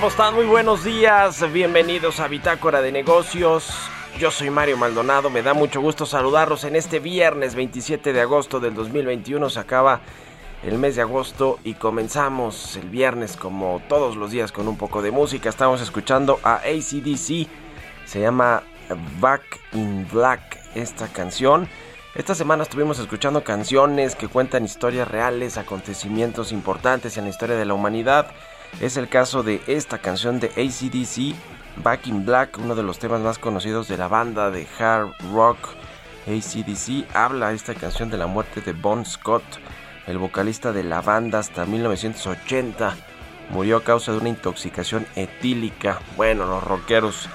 ¿Cómo 0.00 0.08
están? 0.08 0.34
Muy 0.34 0.46
buenos 0.46 0.82
días. 0.82 1.52
Bienvenidos 1.52 2.20
a 2.20 2.28
Bitácora 2.28 2.80
de 2.80 2.90
Negocios. 2.90 3.70
Yo 4.18 4.30
soy 4.30 4.48
Mario 4.48 4.78
Maldonado. 4.78 5.28
Me 5.28 5.42
da 5.42 5.52
mucho 5.52 5.82
gusto 5.82 6.06
saludarlos 6.06 6.64
en 6.64 6.74
este 6.74 7.00
viernes 7.00 7.54
27 7.54 8.14
de 8.14 8.20
agosto 8.22 8.60
del 8.60 8.72
2021. 8.74 9.50
Se 9.50 9.60
acaba 9.60 10.00
el 10.62 10.78
mes 10.78 10.96
de 10.96 11.02
agosto 11.02 11.58
y 11.64 11.74
comenzamos 11.74 12.76
el 12.76 12.88
viernes 12.88 13.36
como 13.36 13.82
todos 13.90 14.16
los 14.16 14.30
días 14.30 14.52
con 14.52 14.68
un 14.68 14.78
poco 14.78 15.02
de 15.02 15.10
música. 15.10 15.50
Estamos 15.50 15.82
escuchando 15.82 16.40
a 16.44 16.54
ACDC. 16.54 17.46
Se 18.06 18.20
llama 18.22 18.62
Back 19.20 19.42
in 19.74 20.08
Black 20.10 20.60
esta 20.74 21.08
canción. 21.08 21.68
Esta 22.14 22.34
semana 22.34 22.62
estuvimos 22.62 22.98
escuchando 22.98 23.44
canciones 23.44 24.14
que 24.16 24.28
cuentan 24.28 24.64
historias 24.64 25.08
reales, 25.08 25.58
acontecimientos 25.58 26.52
importantes 26.52 27.18
en 27.18 27.24
la 27.24 27.30
historia 27.30 27.56
de 27.56 27.66
la 27.66 27.74
humanidad. 27.74 28.32
Es 28.78 28.96
el 28.96 29.08
caso 29.08 29.42
de 29.42 29.60
esta 29.66 29.98
canción 29.98 30.40
de 30.40 30.48
ACDC, 30.48 31.34
Back 31.82 32.06
in 32.06 32.24
Black, 32.24 32.56
uno 32.58 32.74
de 32.74 32.82
los 32.82 32.98
temas 32.98 33.20
más 33.20 33.38
conocidos 33.38 33.88
de 33.88 33.98
la 33.98 34.08
banda 34.08 34.50
de 34.50 34.66
hard 34.78 35.10
rock 35.32 35.58
ACDC. 36.26 37.14
Habla 37.14 37.52
esta 37.52 37.74
canción 37.74 38.10
de 38.10 38.16
la 38.16 38.26
muerte 38.26 38.60
de 38.60 38.72
Bon 38.72 39.04
Scott, 39.04 39.42
el 40.06 40.18
vocalista 40.18 40.72
de 40.72 40.84
la 40.84 41.02
banda 41.02 41.40
hasta 41.40 41.66
1980. 41.66 42.96
Murió 43.50 43.78
a 43.78 43.84
causa 43.84 44.12
de 44.12 44.18
una 44.18 44.28
intoxicación 44.28 45.06
etílica. 45.16 45.98
Bueno, 46.16 46.46
los 46.46 46.62
rockeros 46.62 47.28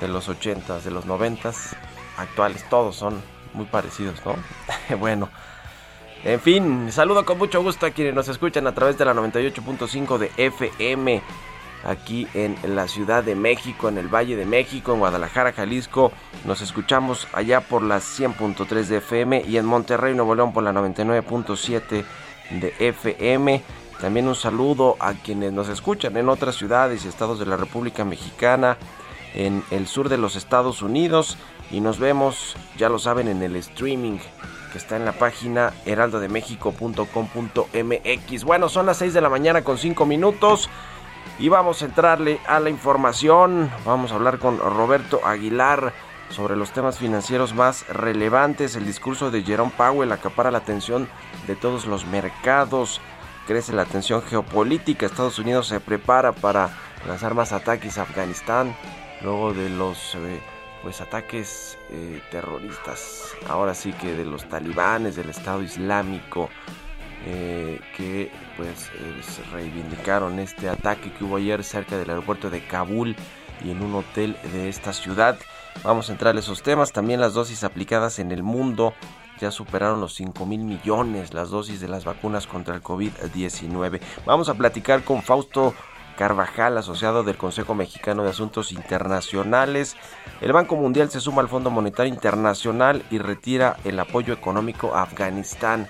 de 0.00 0.08
los 0.08 0.28
80s, 0.28 0.82
de 0.82 0.90
los 0.90 1.06
90s, 1.06 1.74
actuales, 2.18 2.68
todos 2.68 2.94
son 2.96 3.20
muy 3.52 3.66
parecidos, 3.66 4.20
¿no? 4.24 4.36
bueno. 4.98 5.28
En 6.24 6.40
fin, 6.40 6.90
saludo 6.90 7.26
con 7.26 7.36
mucho 7.36 7.62
gusto 7.62 7.84
a 7.84 7.90
quienes 7.90 8.14
nos 8.14 8.28
escuchan 8.28 8.66
a 8.66 8.74
través 8.74 8.96
de 8.96 9.04
la 9.04 9.12
98.5 9.12 10.16
de 10.16 10.30
FM 10.38 11.20
aquí 11.84 12.26
en 12.32 12.56
la 12.74 12.88
Ciudad 12.88 13.22
de 13.22 13.34
México, 13.34 13.90
en 13.90 13.98
el 13.98 14.08
Valle 14.08 14.34
de 14.34 14.46
México, 14.46 14.94
en 14.94 15.00
Guadalajara, 15.00 15.52
Jalisco. 15.52 16.12
Nos 16.46 16.62
escuchamos 16.62 17.28
allá 17.34 17.60
por 17.60 17.82
las 17.82 18.18
100.3 18.18 18.84
de 18.86 18.96
FM 18.96 19.44
y 19.46 19.58
en 19.58 19.66
Monterrey, 19.66 20.14
Nuevo 20.14 20.34
León 20.34 20.54
por 20.54 20.62
la 20.62 20.72
99.7 20.72 22.04
de 22.52 22.74
FM. 22.78 23.62
También 24.00 24.26
un 24.26 24.34
saludo 24.34 24.96
a 25.00 25.12
quienes 25.12 25.52
nos 25.52 25.68
escuchan 25.68 26.16
en 26.16 26.30
otras 26.30 26.54
ciudades 26.54 27.04
y 27.04 27.08
estados 27.08 27.38
de 27.38 27.44
la 27.44 27.58
República 27.58 28.02
Mexicana, 28.06 28.78
en 29.34 29.62
el 29.70 29.86
sur 29.86 30.08
de 30.08 30.16
los 30.16 30.36
Estados 30.36 30.80
Unidos 30.80 31.36
y 31.70 31.82
nos 31.82 31.98
vemos, 31.98 32.56
ya 32.78 32.88
lo 32.88 32.98
saben, 32.98 33.28
en 33.28 33.42
el 33.42 33.56
streaming 33.56 34.18
que 34.74 34.78
está 34.78 34.96
en 34.96 35.04
la 35.04 35.12
página 35.12 35.72
heraldodemexico.com.mx. 35.86 38.44
Bueno, 38.44 38.68
son 38.68 38.86
las 38.86 38.96
6 38.96 39.14
de 39.14 39.20
la 39.20 39.28
mañana 39.28 39.62
con 39.62 39.78
5 39.78 40.04
minutos 40.04 40.68
y 41.38 41.48
vamos 41.48 41.80
a 41.80 41.84
entrarle 41.84 42.40
a 42.44 42.58
la 42.58 42.70
información. 42.70 43.70
Vamos 43.86 44.10
a 44.10 44.16
hablar 44.16 44.40
con 44.40 44.58
Roberto 44.58 45.20
Aguilar 45.24 45.92
sobre 46.28 46.56
los 46.56 46.72
temas 46.72 46.98
financieros 46.98 47.54
más 47.54 47.86
relevantes. 47.86 48.74
El 48.74 48.84
discurso 48.84 49.30
de 49.30 49.44
Jerome 49.44 49.70
Powell 49.76 50.10
acapara 50.10 50.50
la 50.50 50.58
atención 50.58 51.08
de 51.46 51.54
todos 51.54 51.86
los 51.86 52.04
mercados. 52.06 53.00
Crece 53.46 53.74
la 53.74 53.84
tensión 53.84 54.22
geopolítica. 54.22 55.06
Estados 55.06 55.38
Unidos 55.38 55.68
se 55.68 55.78
prepara 55.78 56.32
para 56.32 56.70
lanzar 57.06 57.34
más 57.34 57.52
ataques 57.52 57.96
a 57.96 58.02
Afganistán 58.02 58.74
luego 59.22 59.54
de 59.54 59.70
los... 59.70 60.16
Eh, 60.16 60.53
pues 60.84 61.00
ataques 61.00 61.78
eh, 61.90 62.20
terroristas, 62.30 63.32
ahora 63.48 63.74
sí 63.74 63.92
que 63.94 64.12
de 64.12 64.26
los 64.26 64.46
talibanes, 64.48 65.16
del 65.16 65.30
Estado 65.30 65.62
Islámico, 65.62 66.50
eh, 67.24 67.80
que 67.96 68.30
pues 68.58 68.90
eh, 68.94 69.46
reivindicaron 69.50 70.38
este 70.38 70.68
ataque 70.68 71.10
que 71.10 71.24
hubo 71.24 71.36
ayer 71.36 71.64
cerca 71.64 71.96
del 71.96 72.10
aeropuerto 72.10 72.50
de 72.50 72.62
Kabul 72.66 73.16
y 73.64 73.70
en 73.70 73.82
un 73.82 73.94
hotel 73.94 74.36
de 74.52 74.68
esta 74.68 74.92
ciudad. 74.92 75.38
Vamos 75.82 76.10
a 76.10 76.12
entrar 76.12 76.36
a 76.36 76.38
esos 76.38 76.62
temas, 76.62 76.92
también 76.92 77.18
las 77.18 77.32
dosis 77.32 77.64
aplicadas 77.64 78.18
en 78.18 78.30
el 78.30 78.42
mundo 78.42 78.92
ya 79.40 79.50
superaron 79.50 80.00
los 80.00 80.14
5 80.14 80.46
mil 80.46 80.60
millones 80.60 81.34
las 81.34 81.50
dosis 81.50 81.80
de 81.80 81.88
las 81.88 82.04
vacunas 82.04 82.46
contra 82.46 82.74
el 82.74 82.82
COVID-19. 82.82 84.00
Vamos 84.24 84.48
a 84.48 84.54
platicar 84.54 85.02
con 85.02 85.22
Fausto 85.22 85.74
Carvajal, 86.16 86.78
asociado 86.78 87.22
del 87.22 87.36
Consejo 87.36 87.74
Mexicano 87.74 88.22
de 88.22 88.30
Asuntos 88.30 88.72
Internacionales. 88.72 89.96
El 90.40 90.52
Banco 90.52 90.76
Mundial 90.76 91.10
se 91.10 91.20
suma 91.20 91.42
al 91.42 91.48
Fondo 91.48 91.70
Monetario 91.70 92.12
Internacional 92.12 93.04
y 93.10 93.18
retira 93.18 93.76
el 93.84 93.98
apoyo 93.98 94.32
económico 94.32 94.94
a 94.94 95.02
Afganistán. 95.02 95.88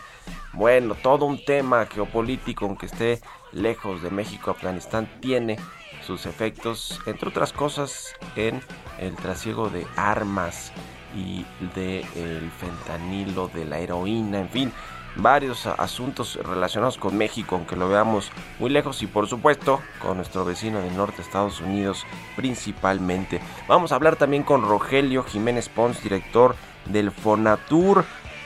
Bueno, 0.53 0.94
todo 0.94 1.26
un 1.26 1.44
tema 1.44 1.87
geopolítico, 1.87 2.65
aunque 2.65 2.87
esté 2.87 3.21
lejos 3.53 4.03
de 4.03 4.11
México, 4.11 4.50
Afganistán 4.50 5.09
tiene 5.21 5.59
sus 6.06 6.27
efectos, 6.27 7.00
entre 7.06 7.29
otras 7.29 7.53
cosas, 7.53 8.15
en 8.37 8.62
el 8.99 9.17
trasiego 9.17 9.69
de 9.69 9.87
armas 9.97 10.73
y 11.17 11.44
del 11.75 12.50
fentanilo, 12.59 13.49
de 13.49 13.65
la 13.65 13.79
heroína, 13.79 14.41
en 14.41 14.49
fin. 14.49 14.73
Varios 15.17 15.67
asuntos 15.67 16.37
relacionados 16.37 16.99
con 16.99 17.17
México, 17.17 17.57
aunque 17.57 17.77
lo 17.77 17.89
veamos 17.89 18.31
muy 18.59 18.71
lejos 18.71 19.03
y 19.03 19.07
por 19.07 19.29
supuesto 19.29 19.81
con 20.01 20.17
nuestro 20.17 20.45
vecino 20.45 20.81
del 20.81 20.97
norte, 20.97 21.23
Estados 21.23 21.61
Unidos 21.61 22.05
principalmente. 22.37 23.41
Vamos 23.69 23.93
a 23.93 23.97
hablar 23.97 24.17
también 24.17 24.43
con 24.43 24.63
Rogelio 24.63 25.23
Jiménez 25.23 25.69
Pons, 25.69 26.03
director 26.03 26.57
del 26.87 27.11
Fonatur, 27.11 28.05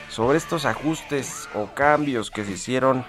sobre 0.09 0.37
estos 0.37 0.65
ajustes 0.65 1.49
o 1.53 1.67
cambios 1.73 2.31
que 2.31 2.43
se 2.43 2.53
hicieron 2.53 3.05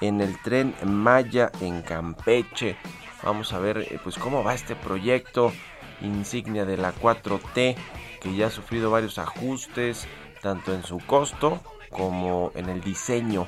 en 0.00 0.20
el 0.20 0.40
tren 0.42 0.74
Maya 0.84 1.50
en 1.60 1.82
Campeche. 1.82 2.76
Vamos 3.22 3.52
a 3.52 3.58
ver 3.58 3.78
eh, 3.78 3.98
pues 4.02 4.18
cómo 4.18 4.44
va 4.44 4.54
este 4.54 4.76
proyecto 4.76 5.52
insignia 6.00 6.64
de 6.64 6.76
la 6.76 6.94
4T 6.94 7.76
que 8.20 8.36
ya 8.36 8.48
ha 8.48 8.50
sufrido 8.50 8.90
varios 8.90 9.18
ajustes 9.18 10.06
tanto 10.42 10.74
en 10.74 10.82
su 10.84 10.98
costo 10.98 11.60
como 11.94 12.50
en 12.54 12.68
el 12.68 12.82
diseño 12.82 13.46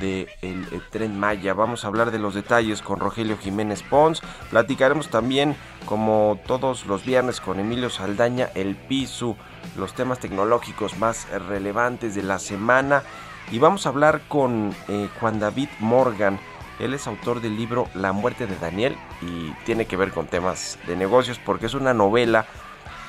del 0.00 0.26
de 0.40 0.80
tren 0.90 1.18
Maya. 1.18 1.54
Vamos 1.54 1.84
a 1.84 1.88
hablar 1.88 2.10
de 2.10 2.18
los 2.18 2.34
detalles 2.34 2.82
con 2.82 3.00
Rogelio 3.00 3.38
Jiménez 3.38 3.82
Pons. 3.82 4.22
Platicaremos 4.50 5.08
también, 5.08 5.56
como 5.86 6.38
todos 6.46 6.86
los 6.86 7.04
viernes, 7.04 7.40
con 7.40 7.58
Emilio 7.58 7.90
Saldaña, 7.90 8.50
el 8.54 8.76
piso, 8.76 9.36
los 9.76 9.94
temas 9.94 10.20
tecnológicos 10.20 10.98
más 10.98 11.28
relevantes 11.48 12.14
de 12.14 12.22
la 12.22 12.38
semana. 12.38 13.02
Y 13.50 13.58
vamos 13.58 13.86
a 13.86 13.90
hablar 13.90 14.22
con 14.28 14.74
eh, 14.88 15.08
Juan 15.20 15.38
David 15.38 15.68
Morgan. 15.80 16.38
Él 16.78 16.92
es 16.92 17.06
autor 17.06 17.40
del 17.40 17.56
libro 17.56 17.88
La 17.94 18.12
muerte 18.12 18.46
de 18.46 18.56
Daniel 18.56 18.96
y 19.22 19.50
tiene 19.64 19.86
que 19.86 19.96
ver 19.96 20.10
con 20.10 20.26
temas 20.26 20.78
de 20.86 20.94
negocios 20.94 21.38
porque 21.38 21.66
es 21.66 21.74
una 21.74 21.94
novela 21.94 22.46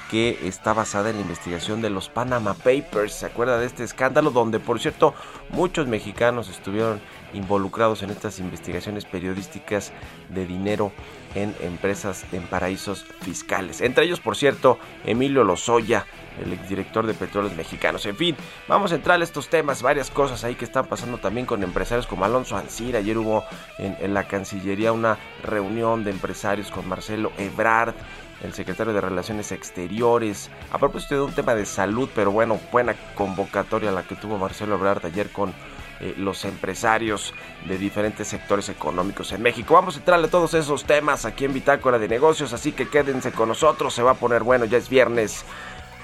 que 0.09 0.39
está 0.48 0.74
basada 0.74 1.09
en 1.09 1.18
la 1.18 1.21
investigación 1.21 1.81
de 1.81 1.89
los 1.89 2.09
Panama 2.09 2.54
Papers. 2.54 3.13
¿Se 3.13 3.25
acuerda 3.25 3.59
de 3.59 3.65
este 3.65 3.83
escándalo? 3.83 4.31
Donde, 4.31 4.59
por 4.59 4.80
cierto, 4.80 5.13
muchos 5.50 5.88
mexicanos 5.88 6.50
estuvieron 6.50 7.01
involucrados 7.33 8.04
en 8.04 8.09
estas 8.09 8.39
investigaciones 8.39 9.06
periodísticas 9.06 9.92
de 10.30 10.45
dinero 10.45 10.92
en 11.36 11.54
empresas 11.62 12.25
en 12.31 12.44
paraísos 12.44 13.06
fiscales. 13.21 13.81
Entre 13.81 14.06
ellos, 14.06 14.19
por 14.19 14.38
cierto, 14.38 14.80
Emilio 15.06 15.44
Lozoya, 15.44 16.06
el 16.43 16.53
exdirector 16.53 17.05
de 17.05 17.13
Petróleos 17.13 17.55
Mexicanos. 17.55 18.05
En 18.05 18.15
fin, 18.15 18.35
vamos 18.67 18.91
a 18.91 18.95
entrar 18.95 19.19
a 19.19 19.23
estos 19.23 19.49
temas, 19.49 19.81
varias 19.81 20.09
cosas 20.11 20.43
ahí 20.43 20.55
que 20.55 20.65
están 20.65 20.85
pasando 20.85 21.17
también 21.17 21.45
con 21.45 21.63
empresarios 21.63 22.07
como 22.07 22.25
Alonso 22.25 22.57
Ancir. 22.57 22.95
Ayer 22.95 23.17
hubo 23.17 23.43
en, 23.77 23.97
en 23.99 24.13
la 24.13 24.27
Cancillería 24.27 24.91
una 24.91 25.17
reunión 25.43 26.03
de 26.03 26.11
empresarios 26.11 26.71
con 26.71 26.87
Marcelo 26.87 27.31
Ebrard 27.37 27.95
el 28.43 28.53
secretario 28.53 28.93
de 28.93 29.01
Relaciones 29.01 29.51
Exteriores, 29.51 30.49
a 30.71 30.77
propósito 30.77 31.15
de 31.15 31.21
un 31.21 31.33
tema 31.33 31.55
de 31.55 31.65
salud, 31.65 32.09
pero 32.13 32.31
bueno, 32.31 32.59
buena 32.71 32.95
convocatoria 33.15 33.91
la 33.91 34.03
que 34.03 34.15
tuvo 34.15 34.37
Marcelo 34.37 34.75
Ebrard 34.75 35.05
ayer 35.05 35.31
con 35.31 35.53
eh, 35.99 36.13
los 36.17 36.45
empresarios 36.45 37.33
de 37.67 37.77
diferentes 37.77 38.27
sectores 38.27 38.69
económicos 38.69 39.31
en 39.31 39.41
México. 39.41 39.73
Vamos 39.73 39.95
a 39.95 39.99
entrarle 39.99 40.27
a 40.27 40.29
todos 40.29 40.53
esos 40.53 40.83
temas 40.83 41.25
aquí 41.25 41.45
en 41.45 41.53
Bitácora 41.53 41.97
de 41.97 42.07
Negocios, 42.07 42.53
así 42.53 42.71
que 42.71 42.87
quédense 42.87 43.31
con 43.31 43.49
nosotros, 43.49 43.93
se 43.95 44.03
va 44.03 44.11
a 44.11 44.15
poner 44.15 44.43
bueno, 44.43 44.65
ya 44.65 44.77
es 44.77 44.89
viernes. 44.89 45.43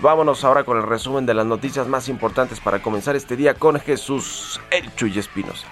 Vámonos 0.01 0.43
ahora 0.43 0.63
con 0.63 0.77
el 0.77 0.83
resumen 0.83 1.25
de 1.25 1.33
las 1.33 1.45
noticias 1.45 1.87
más 1.87 2.09
importantes 2.09 2.59
para 2.59 2.81
comenzar 2.81 3.15
este 3.15 3.35
día 3.35 3.53
con 3.53 3.79
Jesús 3.79 4.59
El 4.71 4.89
y 5.07 5.19
Espinosa. 5.19 5.67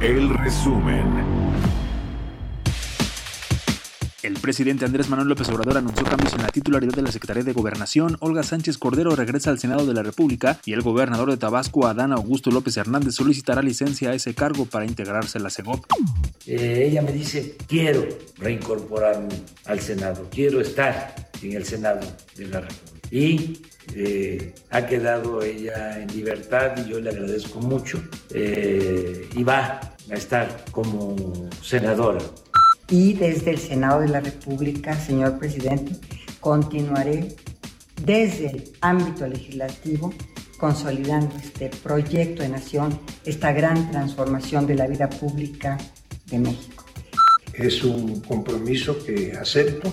El 0.00 0.30
resumen. 0.30 1.31
El 4.22 4.34
presidente 4.34 4.84
Andrés 4.84 5.08
Manuel 5.08 5.28
López 5.28 5.48
Obrador 5.48 5.78
anunció 5.78 6.04
cambios 6.04 6.32
en 6.34 6.42
la 6.42 6.48
titularidad 6.48 6.94
de 6.94 7.02
la 7.02 7.10
Secretaría 7.10 7.42
de 7.42 7.52
Gobernación. 7.52 8.18
Olga 8.20 8.44
Sánchez 8.44 8.78
Cordero 8.78 9.16
regresa 9.16 9.50
al 9.50 9.58
Senado 9.58 9.84
de 9.84 9.94
la 9.94 10.04
República 10.04 10.60
y 10.64 10.74
el 10.74 10.82
gobernador 10.82 11.28
de 11.28 11.36
Tabasco, 11.36 11.88
Adán 11.88 12.12
Augusto 12.12 12.52
López 12.52 12.76
Hernández, 12.76 13.16
solicitará 13.16 13.62
licencia 13.62 14.10
a 14.10 14.14
ese 14.14 14.32
cargo 14.32 14.64
para 14.66 14.84
integrarse 14.84 15.38
a 15.38 15.40
la 15.40 15.50
CEGOP. 15.50 15.86
Eh, 16.46 16.86
ella 16.88 17.02
me 17.02 17.12
dice, 17.12 17.56
quiero 17.66 18.06
reincorporarme 18.38 19.34
al 19.64 19.80
Senado, 19.80 20.28
quiero 20.30 20.60
estar 20.60 21.30
en 21.42 21.54
el 21.54 21.64
Senado 21.64 22.06
de 22.36 22.46
la 22.46 22.60
República. 22.60 23.08
Y 23.10 23.60
eh, 23.96 24.54
ha 24.70 24.86
quedado 24.86 25.42
ella 25.42 26.00
en 26.00 26.06
libertad 26.14 26.74
y 26.76 26.88
yo 26.88 27.00
le 27.00 27.10
agradezco 27.10 27.58
mucho 27.58 28.00
eh, 28.32 29.28
y 29.34 29.42
va 29.42 29.80
a 30.08 30.14
estar 30.14 30.64
como 30.70 31.50
senadora. 31.60 32.20
Y 32.88 33.14
desde 33.14 33.50
el 33.50 33.58
Senado 33.58 34.00
de 34.00 34.08
la 34.08 34.20
República, 34.20 34.98
señor 34.98 35.38
presidente, 35.38 35.92
continuaré 36.40 37.36
desde 38.04 38.46
el 38.48 38.72
ámbito 38.80 39.26
legislativo 39.26 40.12
consolidando 40.58 41.34
este 41.36 41.70
proyecto 41.70 42.42
de 42.42 42.48
nación, 42.48 42.98
esta 43.24 43.52
gran 43.52 43.90
transformación 43.90 44.66
de 44.66 44.76
la 44.76 44.86
vida 44.86 45.08
pública 45.08 45.76
de 46.26 46.38
México. 46.38 46.84
Es 47.54 47.82
un 47.82 48.20
compromiso 48.20 48.96
que 49.04 49.32
acepto 49.32 49.92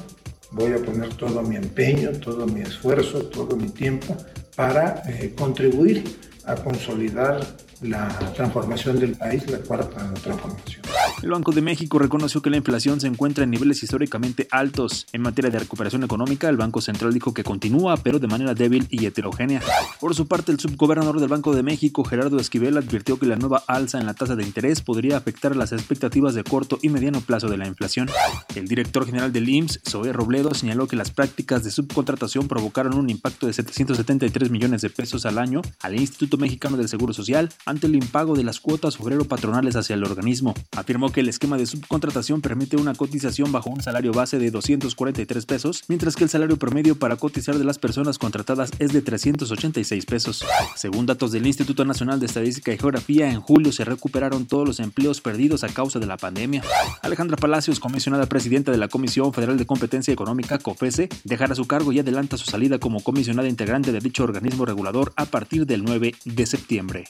voy 0.52 0.74
a 0.74 0.78
poner 0.78 1.14
todo 1.16 1.42
mi 1.42 1.56
empeño, 1.56 2.12
todo 2.12 2.46
mi 2.46 2.62
esfuerzo, 2.62 3.24
todo 3.26 3.56
mi 3.56 3.70
tiempo 3.70 4.16
para 4.56 5.04
eh, 5.08 5.34
contribuir 5.38 6.04
a 6.46 6.56
consolidar 6.56 7.46
la 7.82 8.08
transformación 8.34 9.00
del 9.00 9.16
país, 9.16 9.50
la 9.50 9.60
cuarta 9.60 10.14
transformación. 10.16 10.82
El 11.22 11.32
Banco 11.32 11.52
de 11.52 11.62
México 11.62 12.00
reconoció 12.00 12.42
que 12.42 12.50
la 12.50 12.56
inflación 12.56 13.02
se 13.02 13.08
encuentra 13.08 13.44
en 13.44 13.52
niveles 13.52 13.84
históricamente 13.84 14.48
altos. 14.52 15.06
En 15.12 15.22
materia 15.22 15.52
de 15.52 15.60
recuperación 15.60 16.06
económica, 16.06 16.48
el 16.48 16.56
Banco 16.56 16.80
Central 16.80 17.14
dijo 17.14 17.34
que 17.34 17.44
continúa, 17.44 17.98
pero 17.98 18.20
de 18.20 18.28
manera 18.28 18.54
débil 18.54 18.88
y 18.90 19.06
heterogénea. 19.06 19.62
Por 20.00 20.16
su 20.16 20.28
parte, 20.28 20.54
el 20.54 20.62
subgobernador 20.62 21.20
del 21.20 21.28
Banco 21.28 21.54
de 21.54 21.62
México, 21.62 22.06
Gerardo 22.06 22.40
Esquivel, 22.40 22.78
advirtió 22.78 23.20
que 23.20 23.26
la 23.26 23.36
nueva 23.36 23.64
alza 23.68 24.00
en 24.00 24.06
la 24.06 24.14
tasa 24.14 24.38
de 24.38 24.44
interés 24.44 24.82
podría 24.82 25.18
afectar 25.18 25.58
las 25.58 25.74
expectativas 25.74 26.36
de 26.36 26.46
corto 26.46 26.80
y 26.82 26.88
mediano 26.88 27.20
plazo 27.20 27.50
de 27.50 27.58
la 27.58 27.68
inflación. 27.68 28.10
El 28.56 28.70
director 28.70 29.06
general 29.06 29.34
del 29.34 29.50
IMSS, 29.50 29.82
Zoe 29.90 30.14
Robledo, 30.14 30.54
señaló 30.54 30.88
que 30.88 30.96
las 30.96 31.12
prácticas 31.12 31.66
de 31.66 31.72
subcontratación 31.72 32.48
provocaron 32.48 32.94
un 32.98 33.10
impacto 33.10 33.46
de 33.46 33.54
773 33.54 34.50
millones 34.50 34.82
de 34.82 34.90
pesos 34.90 35.26
al 35.26 35.38
año 35.38 35.62
al 35.82 36.00
Instituto 36.00 36.38
Mexicano 36.38 36.78
del 36.78 36.88
Seguro 36.88 37.14
Social 37.14 37.50
ante 37.66 37.88
el 37.88 37.96
impago 37.96 38.36
de 38.36 38.46
las 38.46 38.62
cuotas 38.62 38.98
obrero 39.02 39.26
patronales 39.26 39.76
hacia 39.76 39.96
el 39.96 40.04
organismo. 40.06 40.54
Afirmó 40.78 41.09
que 41.12 41.22
el 41.22 41.30
esquema 41.30 41.58
de 41.58 41.66
subcontratación 41.66 42.42
permite 42.42 42.78
una 42.78 42.94
cotización 42.94 43.52
bajo 43.52 43.70
un 43.70 43.82
salario 43.82 44.12
base 44.12 44.40
de 44.40 44.52
243 44.52 45.46
pesos, 45.46 45.84
mientras 45.88 46.16
que 46.16 46.24
el 46.24 46.30
salario 46.30 46.58
promedio 46.58 46.98
para 46.98 47.16
cotizar 47.16 47.58
de 47.58 47.64
las 47.64 47.80
personas 47.80 48.18
contratadas 48.18 48.72
es 48.80 48.94
de 48.94 49.02
386 49.02 50.06
pesos. 50.06 50.44
Según 50.76 51.06
datos 51.06 51.32
del 51.32 51.48
Instituto 51.48 51.86
Nacional 51.86 52.20
de 52.20 52.26
Estadística 52.26 52.74
y 52.74 52.78
Geografía, 52.78 53.32
en 53.32 53.42
julio 53.42 53.72
se 53.72 53.86
recuperaron 53.86 54.46
todos 54.46 54.68
los 54.68 54.80
empleos 54.80 55.22
perdidos 55.22 55.64
a 55.64 55.70
causa 55.70 56.00
de 56.00 56.06
la 56.06 56.18
pandemia. 56.18 56.64
Alejandra 57.02 57.38
Palacios, 57.38 57.80
comisionada 57.80 58.26
presidenta 58.28 58.72
de 58.72 58.78
la 58.78 58.88
Comisión 58.88 59.34
Federal 59.34 59.58
de 59.58 59.66
Competencia 59.66 60.14
Económica, 60.14 60.60
COFESE, 60.60 61.10
dejará 61.24 61.56
su 61.56 61.66
cargo 61.66 61.92
y 61.92 62.00
adelanta 62.00 62.38
su 62.38 62.46
salida 62.46 62.80
como 62.80 63.02
comisionada 63.04 63.48
integrante 63.48 63.92
de 63.92 64.00
dicho 64.00 64.24
organismo 64.24 64.66
regulador 64.66 65.14
a 65.16 65.26
partir 65.26 65.66
del 65.66 65.84
9 65.84 66.16
de 66.26 66.46
septiembre. 66.46 67.06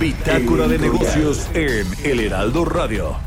Bitácora 0.00 0.66
de 0.66 0.78
negocios 0.78 1.46
en 1.52 1.86
El 2.02 2.20
Heraldo 2.20 2.64
Radio. 2.64 3.18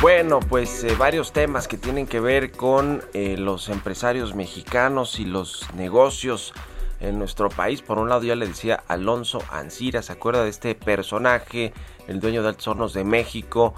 Bueno, 0.00 0.38
pues 0.38 0.84
eh, 0.84 0.94
varios 0.96 1.32
temas 1.32 1.66
que 1.66 1.76
tienen 1.76 2.06
que 2.06 2.20
ver 2.20 2.52
con 2.52 3.02
eh, 3.14 3.36
los 3.36 3.68
empresarios 3.68 4.36
mexicanos 4.36 5.18
y 5.18 5.24
los 5.24 5.66
negocios 5.74 6.54
en 7.02 7.18
nuestro 7.18 7.50
país. 7.50 7.82
Por 7.82 7.98
un 7.98 8.08
lado 8.08 8.22
ya 8.22 8.36
le 8.36 8.46
decía 8.46 8.82
Alonso 8.88 9.42
Ancira, 9.50 10.02
¿se 10.02 10.12
acuerda 10.12 10.44
de 10.44 10.50
este 10.50 10.74
personaje, 10.74 11.74
el 12.08 12.20
dueño 12.20 12.42
de 12.42 12.48
Altos 12.48 12.68
Hornos 12.68 12.94
de 12.94 13.04
México? 13.04 13.74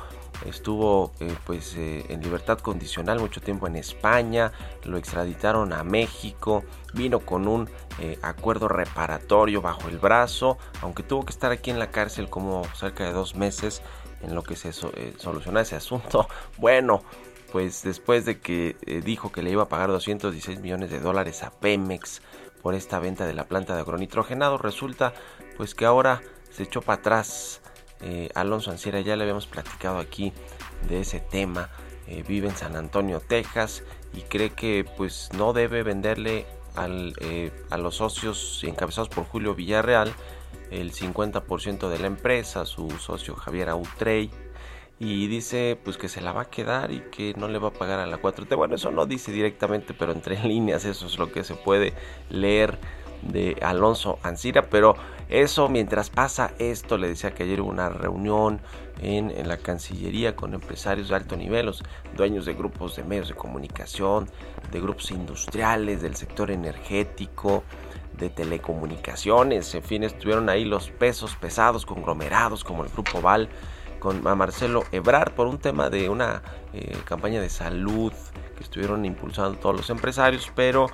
Estuvo 0.47 1.13
eh, 1.21 1.35
pues 1.47 1.75
eh, 1.77 2.05
en 2.09 2.23
libertad 2.23 2.59
condicional 2.59 3.19
mucho 3.19 3.41
tiempo 3.41 3.67
en 3.67 3.77
España, 3.77 4.53
lo 4.85 4.99
extraditaron 4.99 5.73
a 5.73 5.85
México, 5.85 6.65
vino 6.93 7.21
con 7.21 7.49
un 7.49 7.69
eh, 7.99 8.19
acuerdo 8.21 8.69
reparatorio 8.69 9.63
bajo 9.63 9.89
el 9.89 9.99
brazo, 9.99 10.59
aunque 10.83 11.03
tuvo 11.03 11.25
que 11.25 11.33
estar 11.33 11.51
aquí 11.51 11.71
en 11.71 11.79
la 11.79 11.91
cárcel 11.91 12.29
como 12.29 12.65
cerca 12.75 13.05
de 13.05 13.13
dos 13.13 13.37
meses 13.37 13.81
en 14.23 14.35
lo 14.35 14.43
que 14.43 14.57
se 14.57 14.73
solucionó 14.73 15.61
ese 15.61 15.77
asunto. 15.77 16.29
Bueno, 16.59 17.03
pues 17.53 17.83
después 17.83 18.25
de 18.25 18.41
que 18.41 18.77
dijo 19.05 19.31
que 19.31 19.43
le 19.43 19.51
iba 19.51 19.65
a 19.65 19.69
pagar 19.69 19.89
216 19.89 20.61
millones 20.61 20.91
de 20.91 20.99
dólares 20.99 21.43
a 21.43 21.51
Pemex, 21.51 22.21
por 22.65 22.75
esta 22.75 22.99
venta 22.99 23.27
de 23.27 23.35
la 23.35 23.45
planta 23.45 23.75
de 23.75 23.83
agronitrogenado. 23.83 24.57
Resulta 24.57 25.13
pues 25.59 25.75
que 25.75 25.85
ahora 25.85 26.23
se 26.51 26.63
echó 26.63 26.81
para 26.81 26.99
atrás 26.99 27.61
eh, 28.01 28.31
Alonso 28.35 28.71
Anciera, 28.71 29.03
ya 29.03 29.17
le 29.17 29.23
habíamos 29.25 29.47
platicado 29.47 29.99
aquí 29.99 30.33
de 30.89 31.03
ese 31.03 31.21
tema 31.21 31.69
eh, 32.07 32.25
vive 32.27 32.49
en 32.49 32.57
San 32.57 32.75
Antonio, 32.75 33.21
Texas 33.21 33.83
y 34.15 34.23
cree 34.23 34.51
que 34.51 34.87
pues 34.97 35.29
no 35.37 35.53
debe 35.53 35.83
venderle 35.83 36.47
al, 36.75 37.15
eh, 37.21 37.53
a 37.69 37.77
los 37.77 37.97
socios 37.97 38.63
encabezados 38.65 39.11
por 39.11 39.25
Julio 39.25 39.55
Villarreal 39.55 40.15
el 40.71 40.93
50% 40.93 41.91
de 41.91 41.99
la 41.99 42.07
empresa, 42.07 42.65
su 42.65 42.91
socio 42.93 43.37
Javier 43.37 43.69
Autrey 43.69 44.31
y 44.99 45.27
dice 45.27 45.79
pues 45.83 45.97
que 45.97 46.09
se 46.09 46.21
la 46.21 46.33
va 46.33 46.43
a 46.43 46.51
quedar 46.51 46.93
y 46.93 47.01
que 47.11 47.35
no 47.37 47.49
le 47.49 47.59
va 47.59 47.69
a 47.69 47.73
pagar 47.73 47.99
a 47.99 48.07
la 48.07 48.21
4T. 48.21 48.57
Bueno, 48.57 48.77
eso 48.77 48.91
no 48.91 49.07
dice 49.07 49.33
directamente, 49.33 49.95
pero 49.95 50.13
entre 50.13 50.43
líneas 50.47 50.85
eso 50.85 51.07
es 51.07 51.19
lo 51.19 51.33
que 51.33 51.45
se 51.45 51.55
puede 51.55 51.95
leer 52.31 52.79
de 53.23 53.57
Alonso 53.63 54.19
Ancira, 54.23 54.69
pero 54.69 54.97
eso 55.29 55.69
mientras 55.69 56.11
pasa 56.11 56.53
esto, 56.59 56.99
le 56.99 57.09
decía 57.09 57.33
que 57.33 57.45
ayer 57.45 57.61
hubo 57.61 57.71
una 57.71 57.89
reunión 57.89 58.61
en, 59.01 59.49
la 59.49 59.57
Cancillería 59.57 60.37
con 60.37 60.55
empresarios 60.55 61.09
de 61.09 61.17
alto 61.17 61.37
nivel, 61.37 61.73
dueños 62.15 62.45
de 62.45 62.55
grupos 62.55 62.97
de 62.97 63.05
medios 63.05 63.29
de 63.29 63.35
comunicación, 63.35 64.29
de 64.71 64.81
grupos 64.81 65.11
industriales, 65.11 66.03
del 66.03 66.17
sector 66.17 66.51
energético, 66.51 67.65
de 68.17 68.31
telecomunicaciones, 68.31 69.75
en 69.75 69.83
fin, 69.83 70.05
estuvieron 70.05 70.49
ahí 70.49 70.65
los 70.65 70.91
pesos 70.91 71.35
pesados, 71.35 71.85
conglomerados 71.85 72.63
como 72.63 72.85
el 72.85 72.91
Grupo 72.91 73.21
Val, 73.21 73.49
con 74.05 74.23
Marcelo 74.23 74.85
Ebrard 74.93 75.33
por 75.33 75.47
un 75.47 75.57
tema 75.57 75.89
de 75.89 76.11
una 76.11 76.43
eh, 76.75 76.95
campaña 77.07 77.41
de 77.41 77.49
salud 77.49 78.13
que 78.55 78.63
estuvieron 78.63 79.07
impulsando 79.07 79.59
todos 79.59 79.75
los 79.75 79.89
empresarios, 79.89 80.53
pero 80.55 80.89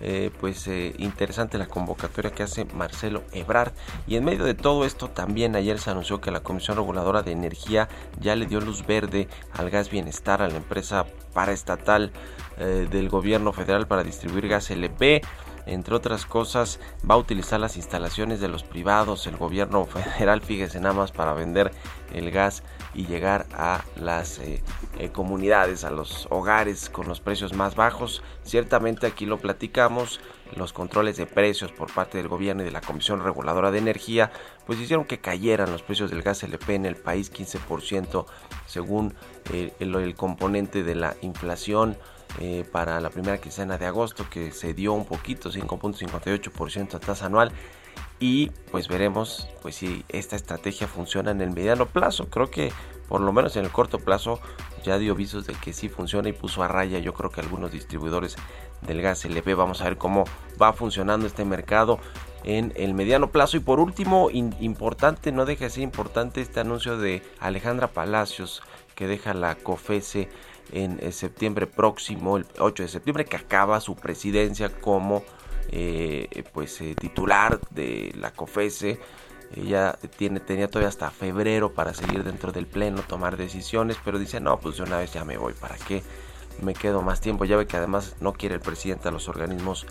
eh, 0.00 0.30
pues 0.40 0.66
eh, 0.66 0.94
interesante 0.96 1.58
la 1.58 1.66
convocatoria 1.66 2.30
que 2.30 2.42
hace 2.42 2.64
Marcelo 2.64 3.22
Ebrard. 3.32 3.72
Y 4.06 4.16
en 4.16 4.24
medio 4.24 4.46
de 4.46 4.54
todo 4.54 4.86
esto 4.86 5.10
también 5.10 5.56
ayer 5.56 5.78
se 5.78 5.90
anunció 5.90 6.22
que 6.22 6.30
la 6.30 6.40
Comisión 6.40 6.78
Reguladora 6.78 7.22
de 7.22 7.32
Energía 7.32 7.90
ya 8.18 8.34
le 8.34 8.46
dio 8.46 8.62
luz 8.62 8.86
verde 8.86 9.28
al 9.52 9.68
gas 9.68 9.90
bienestar, 9.90 10.40
a 10.40 10.48
la 10.48 10.56
empresa 10.56 11.04
paraestatal 11.34 12.12
del 12.56 13.08
gobierno 13.08 13.52
federal 13.52 13.88
para 13.88 14.04
distribuir 14.04 14.46
gas 14.46 14.70
LP 14.70 15.22
entre 15.66 15.94
otras 15.94 16.26
cosas, 16.26 16.80
va 17.08 17.14
a 17.14 17.18
utilizar 17.18 17.60
las 17.60 17.76
instalaciones 17.76 18.40
de 18.40 18.48
los 18.48 18.62
privados, 18.62 19.26
el 19.26 19.36
gobierno 19.36 19.84
federal, 19.86 20.40
fíjese 20.40 20.80
nada 20.80 20.94
más, 20.94 21.12
para 21.12 21.32
vender 21.32 21.72
el 22.12 22.30
gas 22.30 22.62
y 22.94 23.06
llegar 23.06 23.46
a 23.52 23.84
las 23.96 24.38
eh, 24.38 24.62
eh, 24.98 25.10
comunidades, 25.10 25.84
a 25.84 25.90
los 25.90 26.28
hogares 26.30 26.88
con 26.90 27.08
los 27.08 27.20
precios 27.20 27.52
más 27.54 27.74
bajos. 27.74 28.22
Ciertamente 28.44 29.06
aquí 29.06 29.26
lo 29.26 29.38
platicamos, 29.38 30.20
los 30.54 30.72
controles 30.72 31.16
de 31.16 31.26
precios 31.26 31.72
por 31.72 31.92
parte 31.92 32.18
del 32.18 32.28
gobierno 32.28 32.62
y 32.62 32.66
de 32.66 32.70
la 32.70 32.80
Comisión 32.80 33.24
Reguladora 33.24 33.70
de 33.70 33.78
Energía, 33.78 34.30
pues 34.66 34.78
hicieron 34.78 35.04
que 35.04 35.18
cayeran 35.18 35.72
los 35.72 35.82
precios 35.82 36.10
del 36.10 36.22
gas 36.22 36.42
LP 36.42 36.74
en 36.74 36.86
el 36.86 36.96
país 36.96 37.32
15% 37.32 38.26
según 38.66 39.14
eh, 39.52 39.72
el 39.80 40.14
componente 40.14 40.84
de 40.84 40.94
la 40.94 41.16
inflación 41.22 41.96
eh, 42.40 42.64
para 42.70 43.00
la 43.00 43.10
primera 43.10 43.38
quincena 43.38 43.78
de 43.78 43.86
agosto 43.86 44.26
que 44.28 44.50
se 44.50 44.74
dio 44.74 44.92
un 44.92 45.04
poquito, 45.04 45.50
5.58% 45.50 46.94
a 46.94 47.00
tasa 47.00 47.26
anual. 47.26 47.52
Y 48.20 48.50
pues 48.70 48.88
veremos 48.88 49.48
pues 49.62 49.76
si 49.76 50.04
esta 50.08 50.36
estrategia 50.36 50.86
funciona 50.86 51.30
en 51.30 51.40
el 51.40 51.50
mediano 51.50 51.86
plazo. 51.86 52.28
Creo 52.30 52.50
que 52.50 52.72
por 53.08 53.20
lo 53.20 53.32
menos 53.32 53.56
en 53.56 53.64
el 53.64 53.70
corto 53.70 53.98
plazo 53.98 54.40
ya 54.82 54.98
dio 54.98 55.14
visos 55.14 55.46
de 55.46 55.54
que 55.54 55.72
sí 55.72 55.88
funciona 55.88 56.28
y 56.28 56.32
puso 56.32 56.62
a 56.62 56.68
raya 56.68 56.98
yo 56.98 57.12
creo 57.14 57.30
que 57.30 57.40
algunos 57.40 57.72
distribuidores 57.72 58.36
del 58.82 59.02
gas 59.02 59.24
LP. 59.24 59.54
Vamos 59.54 59.80
a 59.80 59.84
ver 59.84 59.98
cómo 59.98 60.24
va 60.60 60.72
funcionando 60.72 61.26
este 61.26 61.44
mercado 61.44 61.98
en 62.44 62.72
el 62.76 62.94
mediano 62.94 63.30
plazo. 63.30 63.56
Y 63.56 63.60
por 63.60 63.80
último, 63.80 64.30
importante, 64.30 65.32
no 65.32 65.44
deja 65.44 65.64
de 65.64 65.70
ser 65.70 65.82
importante 65.82 66.40
este 66.40 66.60
anuncio 66.60 66.98
de 66.98 67.22
Alejandra 67.40 67.88
Palacios 67.88 68.62
que 68.94 69.06
deja 69.06 69.34
la 69.34 69.56
COFESE 69.56 70.28
en 70.72 70.98
eh, 71.02 71.12
septiembre 71.12 71.66
próximo, 71.66 72.36
el 72.36 72.46
8 72.58 72.82
de 72.82 72.88
septiembre, 72.88 73.24
que 73.24 73.36
acaba 73.36 73.80
su 73.80 73.96
presidencia 73.96 74.68
como 74.68 75.22
eh, 75.70 76.44
pues 76.52 76.80
eh, 76.80 76.94
titular 76.94 77.60
de 77.70 78.12
la 78.18 78.32
COFESE. 78.32 78.98
Ella 79.56 79.98
tiene, 80.16 80.40
tenía 80.40 80.68
todavía 80.68 80.88
hasta 80.88 81.10
febrero 81.10 81.74
para 81.74 81.94
seguir 81.94 82.24
dentro 82.24 82.50
del 82.50 82.66
pleno, 82.66 83.02
tomar 83.02 83.36
decisiones, 83.36 83.96
pero 84.04 84.18
dice, 84.18 84.40
no, 84.40 84.58
pues 84.58 84.76
de 84.76 84.82
una 84.82 84.98
vez 84.98 85.12
ya 85.12 85.24
me 85.24 85.36
voy, 85.36 85.52
¿para 85.52 85.76
qué 85.76 86.02
me 86.60 86.74
quedo 86.74 87.02
más 87.02 87.20
tiempo? 87.20 87.44
Ya 87.44 87.56
ve 87.56 87.66
que 87.66 87.76
además 87.76 88.16
no 88.20 88.32
quiere 88.32 88.56
el 88.56 88.60
presidente 88.60 89.08
a 89.08 89.12
los 89.12 89.28
organismos 89.28 89.86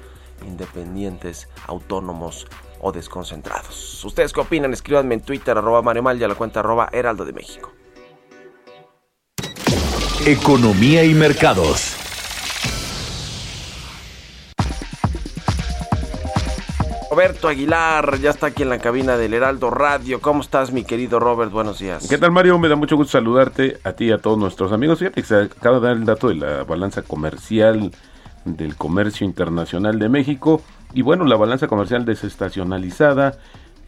independientes, 0.46 1.48
autónomos 1.68 2.48
o 2.82 2.92
desconcentrados. 2.92 4.04
¿Ustedes 4.04 4.34
qué 4.34 4.42
opinan? 4.42 4.74
Escríbanme 4.74 5.16
en 5.16 5.22
Twitter, 5.22 5.58
arroba 5.58 5.82
Mario 5.82 6.04
Mal 6.04 6.18
y 6.18 6.28
la 6.28 6.36
cuenta 6.36 6.60
arroba 6.60 6.90
Heraldo 6.92 7.24
de 7.24 7.34
México. 7.34 7.72
Economía 10.22 11.04
y 11.04 11.14
mercados. 11.14 11.98
Roberto 17.12 17.50
Aguilar 17.50 18.20
ya 18.22 18.30
está 18.30 18.48
aquí 18.48 18.64
en 18.64 18.70
la 18.70 18.80
cabina 18.80 19.18
del 19.18 19.34
Heraldo 19.34 19.70
Radio. 19.70 20.22
¿Cómo 20.22 20.40
estás, 20.40 20.72
mi 20.72 20.86
querido 20.86 21.20
Robert? 21.20 21.52
Buenos 21.52 21.80
días. 21.80 22.08
¿Qué 22.08 22.18
tal, 22.18 22.32
Mario? 22.32 22.58
Me 22.58 22.70
da 22.70 22.78
mucho 22.78 22.96
gusto 22.96 23.12
saludarte 23.12 23.80
a 23.84 23.92
ti 23.92 24.06
y 24.06 24.12
a 24.12 24.18
todos 24.18 24.38
nuestros 24.38 24.72
amigos. 24.72 25.00
Fíjate 25.00 25.22
que 25.22 25.28
se 25.28 25.36
acaba 25.36 25.82
de 25.82 25.88
dar 25.88 25.98
el 25.98 26.06
dato 26.06 26.30
de 26.30 26.36
la 26.36 26.64
balanza 26.64 27.02
comercial 27.02 27.92
del 28.46 28.78
comercio 28.78 29.26
internacional 29.26 30.00
de 30.00 30.08
México. 30.08 30.62
Y 30.94 31.02
bueno, 31.02 31.26
la 31.26 31.36
balanza 31.36 31.68
comercial 31.68 32.06
desestacionalizada, 32.06 33.38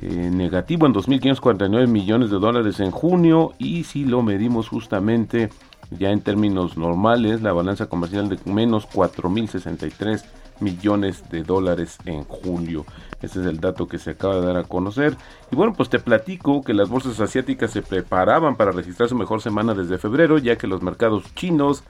eh, 0.01 0.07
negativo 0.33 0.85
en 0.85 0.93
2.549 0.93 1.87
millones 1.87 2.29
de 2.29 2.39
dólares 2.39 2.81
en 2.81 2.91
junio. 2.91 3.53
Y 3.57 3.85
si 3.85 4.03
lo 4.03 4.21
medimos 4.21 4.67
justamente 4.67 5.49
ya 5.91 6.11
en 6.11 6.21
términos 6.21 6.77
normales, 6.77 7.41
la 7.41 7.53
balanza 7.53 7.87
comercial 7.87 8.29
de 8.29 8.39
menos 8.45 8.87
4.063 8.89 10.23
millones 10.59 11.29
de 11.29 11.43
dólares 11.43 11.97
en 12.05 12.23
julio. 12.23 12.85
Ese 13.21 13.41
es 13.41 13.45
el 13.45 13.59
dato 13.59 13.87
que 13.87 13.97
se 13.97 14.11
acaba 14.11 14.35
de 14.35 14.45
dar 14.45 14.57
a 14.57 14.63
conocer. 14.63 15.17
Y 15.51 15.55
bueno, 15.55 15.73
pues 15.73 15.89
te 15.89 15.99
platico 15.99 16.63
que 16.63 16.73
las 16.73 16.89
bolsas 16.89 17.19
asiáticas 17.19 17.71
se 17.71 17.81
preparaban 17.81 18.55
para 18.55 18.71
registrar 18.71 19.09
su 19.09 19.15
mejor 19.15 19.41
semana 19.41 19.73
desde 19.73 19.97
febrero, 19.97 20.37
ya 20.37 20.57
que 20.57 20.67
los 20.67 20.81
mercados 20.81 21.23
chinos 21.35 21.83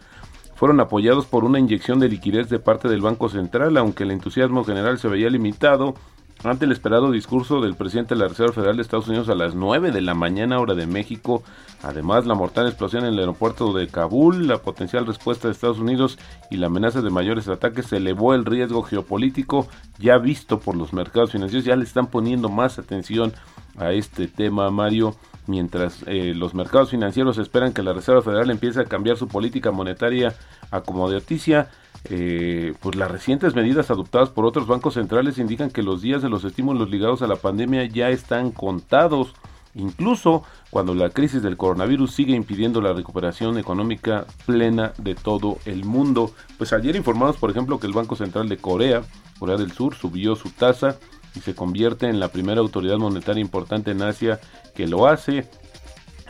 fueron 0.55 0.79
apoyados 0.79 1.25
por 1.25 1.43
una 1.43 1.59
inyección 1.59 1.99
de 1.99 2.09
liquidez 2.09 2.49
de 2.49 2.59
parte 2.59 2.87
del 2.87 3.01
Banco 3.01 3.29
Central, 3.29 3.75
aunque 3.77 4.03
el 4.03 4.11
entusiasmo 4.11 4.63
general 4.63 4.97
se 4.97 5.09
veía 5.09 5.29
limitado 5.29 5.95
ante 6.43 6.65
el 6.65 6.71
esperado 6.71 7.11
discurso 7.11 7.61
del 7.61 7.75
presidente 7.75 8.13
de 8.13 8.21
la 8.21 8.27
Reserva 8.27 8.53
Federal 8.53 8.75
de 8.75 8.81
Estados 8.83 9.07
Unidos 9.07 9.29
a 9.29 9.35
las 9.35 9.55
9 9.55 9.91
de 9.91 10.01
la 10.01 10.13
mañana 10.13 10.59
hora 10.59 10.75
de 10.75 10.85
México. 10.85 11.43
Además, 11.81 12.25
la 12.25 12.35
mortal 12.35 12.67
explosión 12.67 13.03
en 13.03 13.13
el 13.13 13.19
aeropuerto 13.19 13.73
de 13.73 13.87
Kabul, 13.87 14.47
la 14.47 14.59
potencial 14.59 15.05
respuesta 15.07 15.47
de 15.47 15.53
Estados 15.53 15.79
Unidos 15.79 16.19
y 16.51 16.57
la 16.57 16.67
amenaza 16.67 17.01
de 17.01 17.09
mayores 17.09 17.47
ataques 17.47 17.91
elevó 17.93 18.33
el 18.33 18.45
riesgo 18.45 18.83
geopolítico 18.83 19.67
ya 19.97 20.17
visto 20.17 20.59
por 20.59 20.75
los 20.75 20.93
mercados 20.93 21.31
financieros. 21.31 21.65
Ya 21.65 21.75
le 21.75 21.83
están 21.83 22.07
poniendo 22.07 22.49
más 22.49 22.77
atención 22.77 23.33
a 23.77 23.91
este 23.91 24.27
tema, 24.27 24.69
Mario, 24.69 25.15
mientras 25.47 26.03
eh, 26.05 26.33
los 26.35 26.53
mercados 26.53 26.91
financieros 26.91 27.37
esperan 27.37 27.73
que 27.73 27.83
la 27.83 27.93
Reserva 27.93 28.21
Federal 28.21 28.49
empiece 28.49 28.81
a 28.81 28.85
cambiar 28.85 29.17
su 29.17 29.27
política 29.27 29.71
monetaria 29.71 30.35
acomodaticia 30.71 31.69
eh, 32.09 32.73
pues 32.81 32.95
las 32.95 33.09
recientes 33.09 33.55
medidas 33.55 33.89
adoptadas 33.89 34.29
por 34.29 34.45
otros 34.45 34.67
bancos 34.67 34.93
centrales 34.93 35.39
indican 35.39 35.71
que 35.71 35.81
los 35.81 36.01
días 36.01 36.21
de 36.21 36.29
los 36.29 36.43
estímulos 36.43 36.89
ligados 36.89 37.21
a 37.21 37.27
la 37.27 37.35
pandemia 37.35 37.85
ya 37.85 38.09
están 38.09 38.51
contados, 38.51 39.33
incluso 39.73 40.43
cuando 40.69 40.93
la 40.93 41.09
crisis 41.09 41.41
del 41.41 41.57
coronavirus 41.57 42.13
sigue 42.13 42.35
impidiendo 42.35 42.79
la 42.79 42.93
recuperación 42.93 43.57
económica 43.57 44.25
plena 44.45 44.93
de 44.99 45.15
todo 45.15 45.57
el 45.65 45.83
mundo. 45.83 46.31
Pues 46.57 46.73
ayer 46.73 46.95
informamos, 46.95 47.37
por 47.37 47.49
ejemplo, 47.49 47.79
que 47.79 47.87
el 47.87 47.93
Banco 47.93 48.15
Central 48.15 48.49
de 48.49 48.57
Corea, 48.57 49.01
Corea 49.39 49.57
del 49.57 49.71
Sur, 49.71 49.95
subió 49.95 50.35
su 50.35 50.51
tasa 50.51 50.99
y 51.35 51.39
se 51.39 51.55
convierte 51.55 52.07
en 52.07 52.19
la 52.19 52.29
primera 52.29 52.61
autoridad 52.61 52.97
monetaria 52.97 53.41
importante 53.41 53.91
en 53.91 54.03
Asia 54.03 54.39
que 54.75 54.87
lo 54.87 55.07
hace. 55.07 55.49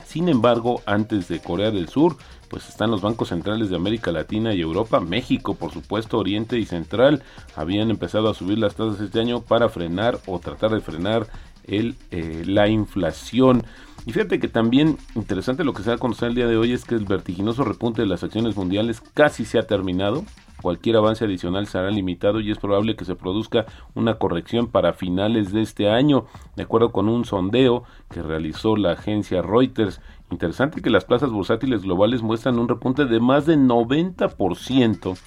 Sin 0.05 0.29
embargo, 0.29 0.81
antes 0.85 1.27
de 1.27 1.39
Corea 1.41 1.71
del 1.71 1.89
Sur, 1.89 2.15
pues 2.49 2.69
están 2.69 2.91
los 2.91 3.01
bancos 3.01 3.29
centrales 3.29 3.69
de 3.69 3.75
América 3.75 4.11
Latina 4.11 4.53
y 4.53 4.61
Europa, 4.61 4.99
México, 4.99 5.55
por 5.55 5.71
supuesto, 5.71 6.17
Oriente 6.17 6.59
y 6.59 6.65
Central, 6.65 7.23
habían 7.55 7.89
empezado 7.89 8.29
a 8.29 8.33
subir 8.33 8.57
las 8.57 8.75
tasas 8.75 9.01
este 9.01 9.19
año 9.19 9.41
para 9.41 9.69
frenar 9.69 10.19
o 10.27 10.39
tratar 10.39 10.71
de 10.71 10.81
frenar 10.81 11.27
el, 11.65 11.95
eh, 12.11 12.43
la 12.45 12.67
inflación. 12.67 13.63
Y 14.05 14.11
fíjate 14.11 14.39
que 14.39 14.47
también 14.47 14.97
interesante 15.15 15.63
lo 15.63 15.73
que 15.73 15.81
se 15.81 15.89
da 15.89 15.95
a 15.95 15.99
conocer 15.99 16.29
el 16.29 16.35
día 16.35 16.47
de 16.47 16.57
hoy 16.57 16.73
es 16.73 16.85
que 16.85 16.95
el 16.95 17.05
vertiginoso 17.05 17.63
repunte 17.63 18.03
de 18.03 18.07
las 18.07 18.23
acciones 18.23 18.55
mundiales 18.55 19.01
casi 19.01 19.45
se 19.45 19.57
ha 19.57 19.65
terminado. 19.65 20.23
Cualquier 20.61 20.97
avance 20.97 21.25
adicional 21.25 21.67
será 21.67 21.89
limitado 21.91 22.39
y 22.39 22.49
es 22.51 22.57
probable 22.59 22.95
que 22.95 23.05
se 23.05 23.15
produzca 23.15 23.65
una 23.93 24.15
corrección 24.15 24.67
para 24.67 24.93
finales 24.93 25.51
de 25.51 25.61
este 25.61 25.89
año, 25.89 26.25
de 26.55 26.63
acuerdo 26.63 26.91
con 26.91 27.09
un 27.09 27.25
sondeo 27.25 27.83
que 28.09 28.21
realizó 28.21 28.75
la 28.75 28.93
agencia 28.93 29.41
Reuters. 29.41 30.01
Interesante 30.31 30.81
que 30.81 30.89
las 30.89 31.05
plazas 31.05 31.29
bursátiles 31.29 31.83
globales 31.83 32.21
muestran 32.21 32.59
un 32.59 32.67
repunte 32.67 33.05
de 33.05 33.19
más 33.19 33.45
de 33.45 33.57
90% 33.57 35.17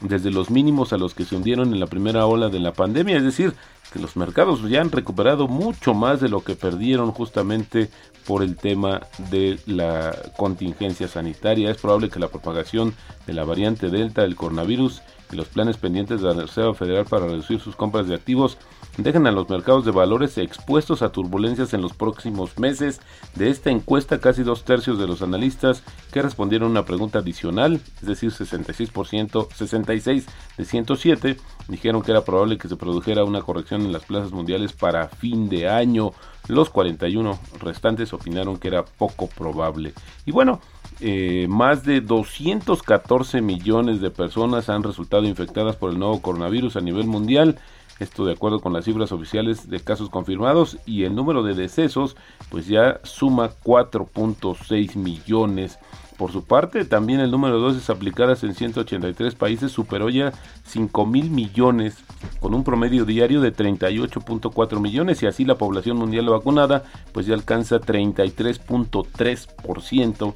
desde 0.00 0.30
los 0.30 0.50
mínimos 0.50 0.92
a 0.92 0.98
los 0.98 1.14
que 1.14 1.24
se 1.24 1.34
hundieron 1.34 1.72
en 1.72 1.80
la 1.80 1.86
primera 1.86 2.26
ola 2.26 2.48
de 2.48 2.60
la 2.60 2.72
pandemia, 2.72 3.16
es 3.16 3.24
decir, 3.24 3.54
que 3.92 3.98
los 3.98 4.16
mercados 4.16 4.62
ya 4.68 4.80
han 4.80 4.90
recuperado 4.90 5.48
mucho 5.48 5.94
más 5.94 6.20
de 6.20 6.28
lo 6.28 6.42
que 6.42 6.56
perdieron 6.56 7.12
justamente 7.12 7.90
por 8.26 8.42
el 8.42 8.56
tema 8.56 9.02
de 9.30 9.58
la 9.66 10.16
contingencia 10.36 11.08
sanitaria. 11.08 11.70
Es 11.70 11.76
probable 11.78 12.10
que 12.10 12.18
la 12.18 12.28
propagación 12.28 12.94
de 13.26 13.32
la 13.34 13.44
variante 13.44 13.90
Delta 13.90 14.22
del 14.22 14.36
coronavirus 14.36 15.02
y 15.32 15.36
los 15.36 15.48
planes 15.48 15.76
pendientes 15.76 16.20
de 16.20 16.28
la 16.28 16.42
Reserva 16.42 16.74
Federal 16.74 17.04
para 17.04 17.26
reducir 17.26 17.60
sus 17.60 17.76
compras 17.76 18.08
de 18.08 18.14
activos 18.14 18.58
dejen 18.96 19.26
a 19.26 19.32
los 19.32 19.48
mercados 19.48 19.84
de 19.84 19.90
valores 19.90 20.38
expuestos 20.38 21.02
a 21.02 21.10
turbulencias 21.10 21.74
en 21.74 21.82
los 21.82 21.92
próximos 21.92 22.58
meses. 22.58 23.00
De 23.34 23.50
esta 23.50 23.70
encuesta, 23.70 24.20
casi 24.20 24.42
dos 24.42 24.64
tercios 24.64 24.98
de 24.98 25.06
los 25.06 25.22
analistas 25.22 25.82
que 26.12 26.22
respondieron 26.22 26.70
una 26.70 26.84
pregunta 26.84 27.18
adicional, 27.18 27.80
es 28.00 28.06
decir, 28.06 28.30
66%, 28.30 29.48
66 29.52 30.26
de 30.56 30.64
107, 30.64 31.36
dijeron 31.68 32.02
que 32.02 32.12
era 32.12 32.24
probable 32.24 32.58
que 32.58 32.68
se 32.68 32.76
produjera 32.76 33.24
una 33.24 33.42
corrección 33.42 33.82
en 33.82 33.92
las 33.92 34.04
plazas 34.04 34.32
mundiales 34.32 34.72
para 34.72 35.08
fin 35.08 35.48
de 35.48 35.68
año. 35.68 36.12
Los 36.46 36.70
41 36.70 37.38
restantes 37.60 38.12
opinaron 38.12 38.58
que 38.58 38.68
era 38.68 38.84
poco 38.84 39.28
probable. 39.28 39.94
Y 40.26 40.32
bueno, 40.32 40.60
eh, 41.00 41.46
más 41.48 41.84
de 41.84 42.00
214 42.00 43.40
millones 43.40 44.00
de 44.00 44.10
personas 44.10 44.68
han 44.68 44.82
resultado 44.82 45.24
infectadas 45.24 45.76
por 45.76 45.90
el 45.90 45.98
nuevo 45.98 46.20
coronavirus 46.20 46.76
a 46.76 46.80
nivel 46.80 47.06
mundial. 47.06 47.58
Esto 48.00 48.24
de 48.24 48.32
acuerdo 48.32 48.58
con 48.60 48.72
las 48.72 48.84
cifras 48.84 49.12
oficiales 49.12 49.70
de 49.70 49.78
casos 49.80 50.10
confirmados 50.10 50.78
y 50.84 51.04
el 51.04 51.14
número 51.14 51.44
de 51.44 51.54
decesos 51.54 52.16
pues 52.50 52.66
ya 52.66 52.98
suma 53.04 53.50
4.6 53.62 54.96
millones. 54.96 55.78
Por 56.16 56.32
su 56.32 56.44
parte, 56.44 56.84
también 56.84 57.20
el 57.20 57.30
número 57.32 57.56
de 57.56 57.62
dosis 57.62 57.90
aplicadas 57.90 58.44
en 58.44 58.54
183 58.54 59.34
países 59.34 59.72
superó 59.72 60.08
ya 60.10 60.32
5 60.64 61.06
mil 61.06 61.30
millones, 61.30 62.04
con 62.40 62.54
un 62.54 62.62
promedio 62.62 63.04
diario 63.04 63.40
de 63.40 63.52
38.4 63.52 64.80
millones 64.80 65.20
y 65.22 65.26
así 65.26 65.44
la 65.44 65.58
población 65.58 65.96
mundial 65.96 66.28
vacunada 66.28 66.84
pues 67.12 67.26
ya 67.26 67.34
alcanza 67.34 67.80
33.3% 67.80 70.34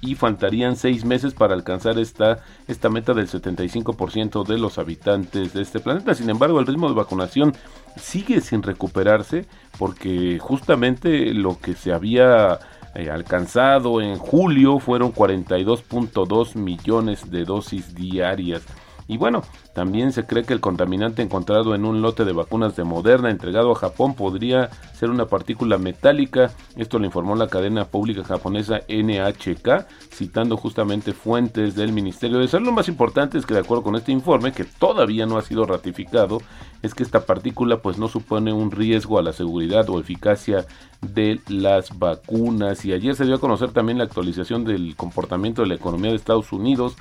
y 0.00 0.14
faltarían 0.14 0.76
seis 0.76 1.04
meses 1.04 1.34
para 1.34 1.54
alcanzar 1.54 1.98
esta, 1.98 2.38
esta 2.68 2.88
meta 2.88 3.14
del 3.14 3.28
75% 3.28 4.46
de 4.46 4.58
los 4.58 4.78
habitantes 4.78 5.52
de 5.52 5.62
este 5.62 5.80
planeta. 5.80 6.14
Sin 6.14 6.30
embargo, 6.30 6.60
el 6.60 6.66
ritmo 6.66 6.88
de 6.88 6.94
vacunación 6.94 7.54
sigue 7.96 8.40
sin 8.40 8.62
recuperarse 8.62 9.46
porque 9.78 10.38
justamente 10.40 11.34
lo 11.34 11.58
que 11.58 11.74
se 11.74 11.92
había 11.92 12.58
eh, 12.94 13.10
alcanzado 13.10 14.00
en 14.00 14.18
julio 14.18 14.78
fueron 14.78 15.12
42.2 15.12 16.54
millones 16.54 17.30
de 17.30 17.44
dosis 17.44 17.94
diarias. 17.94 18.62
Y 19.08 19.16
bueno, 19.16 19.42
también 19.78 20.12
se 20.12 20.26
cree 20.26 20.42
que 20.42 20.52
el 20.52 20.60
contaminante 20.60 21.22
encontrado 21.22 21.72
en 21.72 21.84
un 21.84 22.02
lote 22.02 22.24
de 22.24 22.32
vacunas 22.32 22.74
de 22.74 22.82
Moderna 22.82 23.30
entregado 23.30 23.70
a 23.70 23.76
Japón 23.76 24.14
podría 24.14 24.70
ser 24.92 25.08
una 25.08 25.26
partícula 25.26 25.78
metálica. 25.78 26.50
Esto 26.74 26.98
lo 26.98 27.04
informó 27.04 27.36
la 27.36 27.46
cadena 27.46 27.84
pública 27.84 28.24
japonesa 28.24 28.80
NHK, 28.88 29.86
citando 30.12 30.56
justamente 30.56 31.12
fuentes 31.12 31.76
del 31.76 31.92
Ministerio 31.92 32.38
de 32.38 32.48
Salud. 32.48 32.66
Lo 32.66 32.72
más 32.72 32.88
importante 32.88 33.38
es 33.38 33.46
que 33.46 33.54
de 33.54 33.60
acuerdo 33.60 33.84
con 33.84 33.94
este 33.94 34.10
informe, 34.10 34.50
que 34.50 34.64
todavía 34.64 35.26
no 35.26 35.38
ha 35.38 35.42
sido 35.42 35.64
ratificado, 35.64 36.42
es 36.82 36.92
que 36.92 37.04
esta 37.04 37.24
partícula 37.24 37.80
pues 37.80 37.98
no 37.98 38.08
supone 38.08 38.52
un 38.52 38.72
riesgo 38.72 39.20
a 39.20 39.22
la 39.22 39.32
seguridad 39.32 39.88
o 39.90 40.00
eficacia 40.00 40.66
de 41.02 41.40
las 41.46 41.96
vacunas. 41.96 42.84
Y 42.84 42.92
ayer 42.94 43.14
se 43.14 43.26
dio 43.26 43.36
a 43.36 43.40
conocer 43.40 43.70
también 43.70 43.98
la 43.98 44.04
actualización 44.04 44.64
del 44.64 44.96
comportamiento 44.96 45.62
de 45.62 45.68
la 45.68 45.74
economía 45.76 46.10
de 46.10 46.16
Estados 46.16 46.52
Unidos 46.52 46.96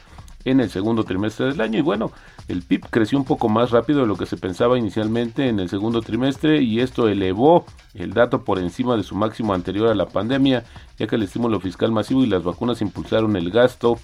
en 0.45 0.59
el 0.59 0.69
segundo 0.69 1.03
trimestre 1.03 1.47
del 1.47 1.61
año 1.61 1.79
y 1.79 1.81
bueno, 1.81 2.11
el 2.47 2.61
PIB 2.61 2.87
creció 2.89 3.17
un 3.17 3.25
poco 3.25 3.49
más 3.49 3.71
rápido 3.71 4.01
de 4.01 4.07
lo 4.07 4.15
que 4.15 4.25
se 4.25 4.37
pensaba 4.37 4.77
inicialmente 4.77 5.49
en 5.49 5.59
el 5.59 5.69
segundo 5.69 6.01
trimestre 6.01 6.61
y 6.61 6.79
esto 6.79 7.07
elevó 7.09 7.65
el 7.93 8.13
dato 8.13 8.43
por 8.43 8.59
encima 8.59 8.95
de 8.95 9.03
su 9.03 9.15
máximo 9.15 9.53
anterior 9.53 9.89
a 9.89 9.95
la 9.95 10.07
pandemia, 10.07 10.63
ya 10.97 11.07
que 11.07 11.15
el 11.15 11.23
estímulo 11.23 11.59
fiscal 11.59 11.91
masivo 11.91 12.23
y 12.23 12.27
las 12.27 12.43
vacunas 12.43 12.81
impulsaron 12.81 13.35
el 13.35 13.51
gasto. 13.51 13.99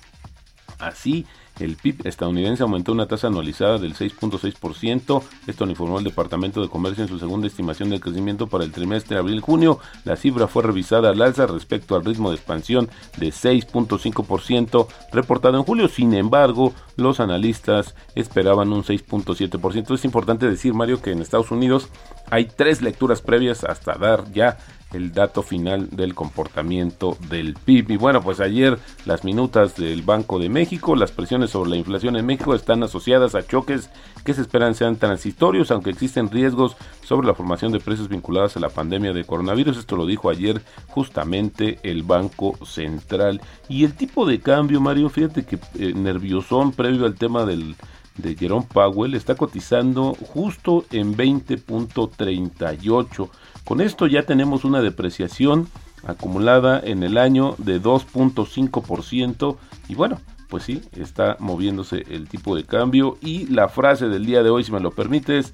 Así, 0.80 1.26
el 1.60 1.76
PIB 1.76 2.08
estadounidense 2.08 2.64
aumentó 2.64 2.92
una 2.92 3.08
tasa 3.08 3.28
anualizada 3.28 3.78
del 3.78 3.96
6.6%. 3.96 5.24
Esto 5.48 5.66
lo 5.66 5.72
informó 5.72 6.00
el 6.00 6.04
Departamento 6.04 6.62
de 6.62 6.70
Comercio 6.70 7.04
en 7.04 7.10
su 7.10 7.20
segunda 7.20 7.48
estimación 7.48 7.90
de 7.90 8.00
crecimiento 8.00 8.48
para 8.48 8.64
el 8.64 8.72
trimestre 8.72 9.18
abril-junio. 9.18 9.80
La 10.06 10.16
cifra 10.16 10.48
fue 10.48 10.64
revisada 10.64 11.10
al 11.10 11.22
alza 11.22 11.46
respecto 11.46 11.96
al 11.96 12.06
ritmo 12.06 12.30
de 12.30 12.38
expansión 12.38 12.90
de 13.18 13.28
6.5% 13.28 14.88
reportado 15.12 15.58
en 15.58 15.64
julio. 15.64 15.88
Sin 15.88 16.14
embargo, 16.14 16.74
los 16.98 17.20
analistas 17.20 17.96
esperaban 18.16 18.74
un 18.74 18.84
6.7%. 18.84 19.94
Es 19.94 20.06
importante 20.06 20.48
decir, 20.48 20.74
Mario, 20.74 21.02
que 21.02 21.12
en 21.12 21.22
Estados 21.22 21.52
Unidos 21.52 21.90
hay 22.30 22.46
tres 22.46 22.82
lecturas 22.82 23.22
previas 23.22 23.64
hasta 23.64 23.94
dar 23.94 24.32
ya 24.32 24.58
el 24.94 25.12
dato 25.12 25.44
final 25.44 25.90
del 25.92 26.16
comportamiento 26.16 27.18
del 27.30 27.54
PIB. 27.54 27.92
Y 27.92 27.98
bueno, 27.98 28.22
pues 28.22 28.40
ayer 28.40 28.80
las 29.06 29.24
minutas 29.24 29.76
del 29.76 30.02
Banco 30.02 30.40
de 30.40 30.50
México, 30.50 30.96
las 30.96 31.12
presiones 31.12 31.50
sobre 31.50 31.72
la 31.72 31.76
inflación 31.76 32.16
en 32.16 32.26
México 32.26 32.56
están 32.56 32.84
asociadas 32.84 33.36
a 33.36 33.46
choques 33.46 33.90
que 34.24 34.34
se 34.34 34.42
esperan 34.42 34.76
sean 34.76 34.98
transitorios, 34.98 35.72
aunque 35.72 35.90
existen 35.90 36.30
riesgos 36.30 36.76
sobre 37.04 37.28
la 37.28 37.34
formación 37.34 37.72
de 37.72 37.80
precios 37.80 38.10
vinculados 38.10 38.56
a 38.56 38.60
la 38.60 38.70
pandemia 38.70 39.14
de 39.14 39.26
coronavirus. 39.26 39.78
Esto 39.78 39.96
lo 39.96 40.06
dijo 40.06 40.30
ayer 40.30 40.62
justamente 40.88 41.80
el 41.84 42.04
Banco 42.04 42.58
Central. 42.66 43.42
Y 43.68 43.84
el 43.84 43.94
tipo 43.94 44.26
de 44.26 44.40
cambio, 44.40 44.80
Mario, 44.80 45.10
fíjate 45.10 45.46
que 45.46 45.60
eh, 45.78 45.94
nerviosón 45.94 46.72
previo 46.72 47.06
al 47.06 47.16
tema 47.16 47.46
del 47.46 47.76
de 48.18 48.36
Jerome 48.36 48.68
Powell 48.72 49.16
está 49.16 49.36
cotizando 49.36 50.14
justo 50.14 50.86
en 50.92 51.16
20.38 51.16 53.30
con 53.66 53.82
esto 53.82 54.08
ya 54.08 54.24
tenemos 54.24 54.66
una 54.66 54.82
depreciación 54.82 55.68
acumulada 56.06 56.82
en 56.84 57.04
el 57.04 57.18
año 57.18 57.56
de 57.58 57.82
2.5% 57.82 59.58
y 59.88 59.96
bueno, 59.96 60.20
pues 60.50 60.64
sí, 60.64 60.82
está 60.92 61.38
moviéndose 61.40 62.04
el 62.10 62.28
tipo 62.28 62.56
de 62.56 62.66
cambio 62.66 63.18
y 63.22 63.48
la 63.48 63.70
frase 63.70 64.08
del 64.08 64.26
día 64.26 64.44
de 64.44 64.50
hoy, 64.50 64.64
si 64.64 64.72
me 64.72 64.80
lo 64.80 64.92
permites, 64.92 65.54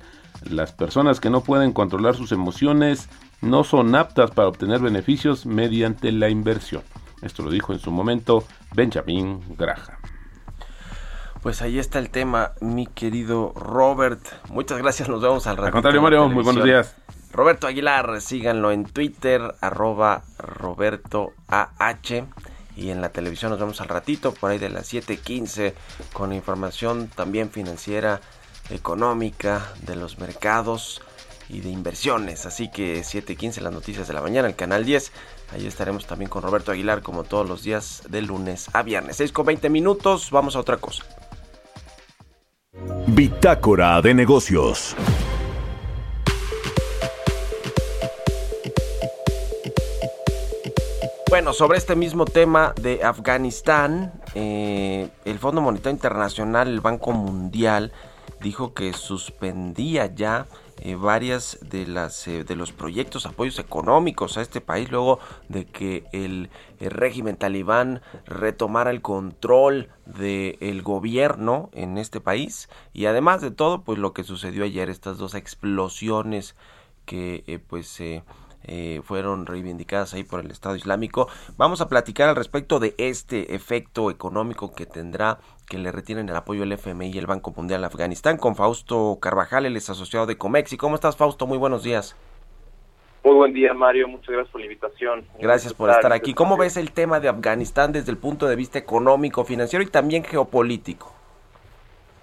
las 0.50 0.74
personas 0.74 1.20
que 1.20 1.30
no 1.30 1.42
pueden 1.42 1.72
controlar 1.72 2.16
sus 2.16 2.32
emociones 2.32 3.10
no 3.42 3.64
son 3.64 3.96
aptas 3.96 4.32
para 4.32 4.48
obtener 4.48 4.80
beneficios 4.80 5.46
mediante 5.46 6.12
la 6.12 6.30
inversión. 6.30 6.82
Esto 7.22 7.44
lo 7.44 7.52
dijo 7.52 7.74
en 7.74 7.80
su 7.80 7.92
momento 7.92 8.44
Benjamin 8.74 9.42
Graham. 9.58 10.00
Pues 11.42 11.62
ahí 11.62 11.80
está 11.80 12.00
el 12.00 12.10
tema, 12.10 12.52
mi 12.60 12.86
querido 12.86 13.54
Robert. 13.56 14.20
Muchas 14.50 14.78
gracias, 14.78 15.08
nos 15.08 15.22
vemos 15.22 15.48
al 15.48 15.56
rato. 15.56 15.68
Al 15.68 15.72
contrario, 15.72 16.02
Mario, 16.02 16.28
muy 16.28 16.44
buenos 16.44 16.64
días. 16.64 16.96
Roberto 17.32 17.68
Aguilar, 17.68 18.22
síganlo 18.22 18.72
en 18.72 18.86
Twitter, 18.86 19.56
arroba 19.62 20.24
Roberto 20.38 21.34
AH. 21.48 22.26
Y 22.76 22.92
en 22.92 23.02
la 23.02 23.10
televisión 23.10 23.52
nos 23.52 23.60
vemos 23.60 23.82
al 23.82 23.90
ratito, 23.90 24.34
por 24.34 24.52
ahí 24.52 24.58
de 24.58 24.70
las 24.70 24.88
7:15, 24.88 25.74
con 26.14 26.34
información 26.34 27.10
también 27.14 27.50
financiera, 27.50 28.22
económica, 28.70 29.74
de 29.82 29.96
los 29.96 30.18
mercados 30.18 31.02
y 31.50 31.60
de 31.60 31.70
inversiones. 31.70 32.46
Así 32.46 32.72
que 32.72 33.04
7:15 33.04 33.62
las 33.62 33.74
noticias 33.74 34.08
de 34.08 34.14
la 34.14 34.22
mañana, 34.22 34.48
el 34.48 34.56
canal 34.56 34.86
10. 34.86 35.12
Ahí 35.52 35.68
estaremos 35.68 36.08
también 36.08 36.30
con 36.30 36.42
Roberto 36.42 36.72
Aguilar, 36.72 37.02
como 37.02 37.26
todos 37.26 37.48
los 37.48 37.64
días, 37.64 38.04
de 38.08 38.22
lunes 38.22 38.70
a 38.74 38.82
viernes. 38.82 39.18
6 39.18 39.32
con 39.32 39.46
20 39.46 39.70
minutos, 39.70 40.32
vamos 40.32 40.56
a 40.56 40.60
otra 40.60 40.78
cosa. 40.78 41.04
Bitácora 43.08 44.02
de 44.02 44.14
negocios. 44.14 44.96
Bueno, 51.30 51.54
sobre 51.54 51.78
este 51.78 51.96
mismo 51.96 52.26
tema 52.26 52.74
de 52.82 53.04
Afganistán, 53.04 54.12
eh, 54.34 55.10
el 55.26 55.38
Fondo 55.38 55.62
Monetario 55.62 55.92
Internacional, 55.92 56.68
el 56.68 56.82
Banco 56.82 57.12
Mundial, 57.12 57.92
dijo 58.42 58.74
que 58.74 58.94
suspendía 58.94 60.08
ya 60.08 60.48
eh, 60.80 60.96
varias 60.96 61.60
de 61.62 61.86
las 61.86 62.28
eh, 62.28 62.44
de 62.44 62.56
los 62.56 62.72
proyectos 62.72 63.28
apoyos 63.28 63.60
económicos 63.60 64.40
a 64.40 64.42
este 64.42 64.60
país 64.60 64.90
luego 64.90 65.20
de 65.50 65.66
que 65.66 66.06
el, 66.14 66.50
régimen 66.80 67.36
talibán 67.36 68.02
retomara 68.26 68.90
el 68.90 69.04
control 69.04 69.90
del 70.08 70.82
gobierno 70.82 71.70
en 71.74 72.00
este 72.00 72.22
país. 72.22 72.70
Y 72.92 73.06
además 73.06 73.42
de 73.42 73.52
todo 73.52 73.84
pues 73.84 74.00
lo 74.00 74.14
que 74.14 74.24
sucedió 74.24 74.64
ayer 74.64 74.90
estas 74.90 75.20
dos 75.20 75.36
explosiones 75.36 76.56
que 77.06 77.62
pues 77.68 77.88
se 77.88 78.24
eh, 78.72 79.02
fueron 79.04 79.48
reivindicadas 79.48 80.14
ahí 80.14 80.24
por 80.24 80.42
el 80.42 80.52
Estado 80.52 80.76
Islámico. 80.76 81.28
Vamos 81.58 81.82
a 81.82 81.90
platicar 81.90 82.30
al 82.30 82.36
respecto 82.36 82.80
de 82.80 82.94
este 83.00 83.56
efecto 83.56 84.12
económico 84.12 84.76
que 84.76 84.86
tendrá 84.86 85.40
que 85.68 85.80
le 85.80 85.92
retienen 85.92 86.30
el 86.30 86.36
apoyo 86.36 86.62
del 86.62 86.74
FMI 86.74 87.10
y 87.10 87.18
el 87.18 87.26
Banco 87.26 87.52
Mundial 87.56 87.84
a 87.84 87.88
Afganistán 87.88 88.38
con 88.38 88.56
Fausto 88.56 89.18
Carvajal, 89.20 89.66
el 89.66 89.76
es 89.76 89.90
asociado 89.90 90.28
de 90.28 90.38
Comex. 90.38 90.72
¿Y 90.72 90.78
cómo 90.78 90.94
estás, 90.94 91.18
Fausto? 91.18 91.48
Muy 91.48 91.58
buenos 91.58 91.82
días. 91.82 92.16
Muy 93.24 93.34
buen 93.34 93.54
día, 93.54 93.74
Mario. 93.74 94.08
Muchas 94.08 94.30
gracias 94.30 94.52
por 94.52 94.62
la 94.62 94.68
invitación. 94.68 95.26
Gracias 95.40 95.74
por 95.74 95.90
estar 95.90 96.14
aquí. 96.14 96.36
¿Cómo 96.36 96.56
ves 96.56 96.78
el 96.78 96.92
tema 96.92 97.20
de 97.20 97.28
Afganistán 97.28 97.92
desde 97.92 98.12
el 98.12 98.18
punto 98.18 98.48
de 98.48 98.56
vista 98.56 98.78
económico, 98.78 99.44
financiero 99.46 99.84
y 99.84 99.88
también 99.88 100.24
geopolítico? 100.24 101.19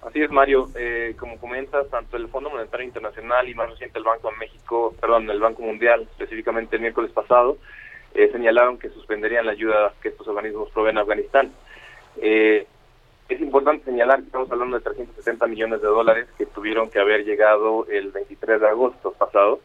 Así 0.07 0.21
es 0.21 0.31
Mario. 0.31 0.69
Eh, 0.75 1.15
como 1.19 1.37
comentas, 1.39 1.89
tanto 1.89 2.17
el 2.17 2.27
Fondo 2.29 2.49
Monetario 2.49 2.85
Internacional 2.85 3.47
y 3.47 3.53
más 3.53 3.69
reciente 3.69 3.99
el 3.99 4.05
Banco 4.05 4.31
de 4.31 4.37
México, 4.37 4.95
perdón, 4.99 5.29
el 5.29 5.39
Banco 5.39 5.61
Mundial, 5.61 6.07
específicamente 6.11 6.75
el 6.75 6.81
miércoles 6.81 7.11
pasado, 7.11 7.57
eh, 8.13 8.29
señalaron 8.31 8.77
que 8.77 8.89
suspenderían 8.89 9.45
la 9.45 9.51
ayuda 9.51 9.93
que 10.01 10.09
estos 10.09 10.27
organismos 10.27 10.71
proveen 10.71 10.97
a 10.97 11.01
Afganistán. 11.01 11.51
Eh, 12.21 12.65
es 13.29 13.41
importante 13.41 13.85
señalar 13.85 14.19
que 14.19 14.27
estamos 14.27 14.49
hablando 14.49 14.77
de 14.77 14.83
370 14.83 15.47
millones 15.47 15.81
de 15.81 15.87
dólares 15.87 16.27
que 16.37 16.45
tuvieron 16.45 16.89
que 16.89 16.99
haber 16.99 17.25
llegado 17.25 17.85
el 17.89 18.11
23 18.11 18.61
de 18.61 18.67
agosto 18.67 19.11
pasado 19.11 19.59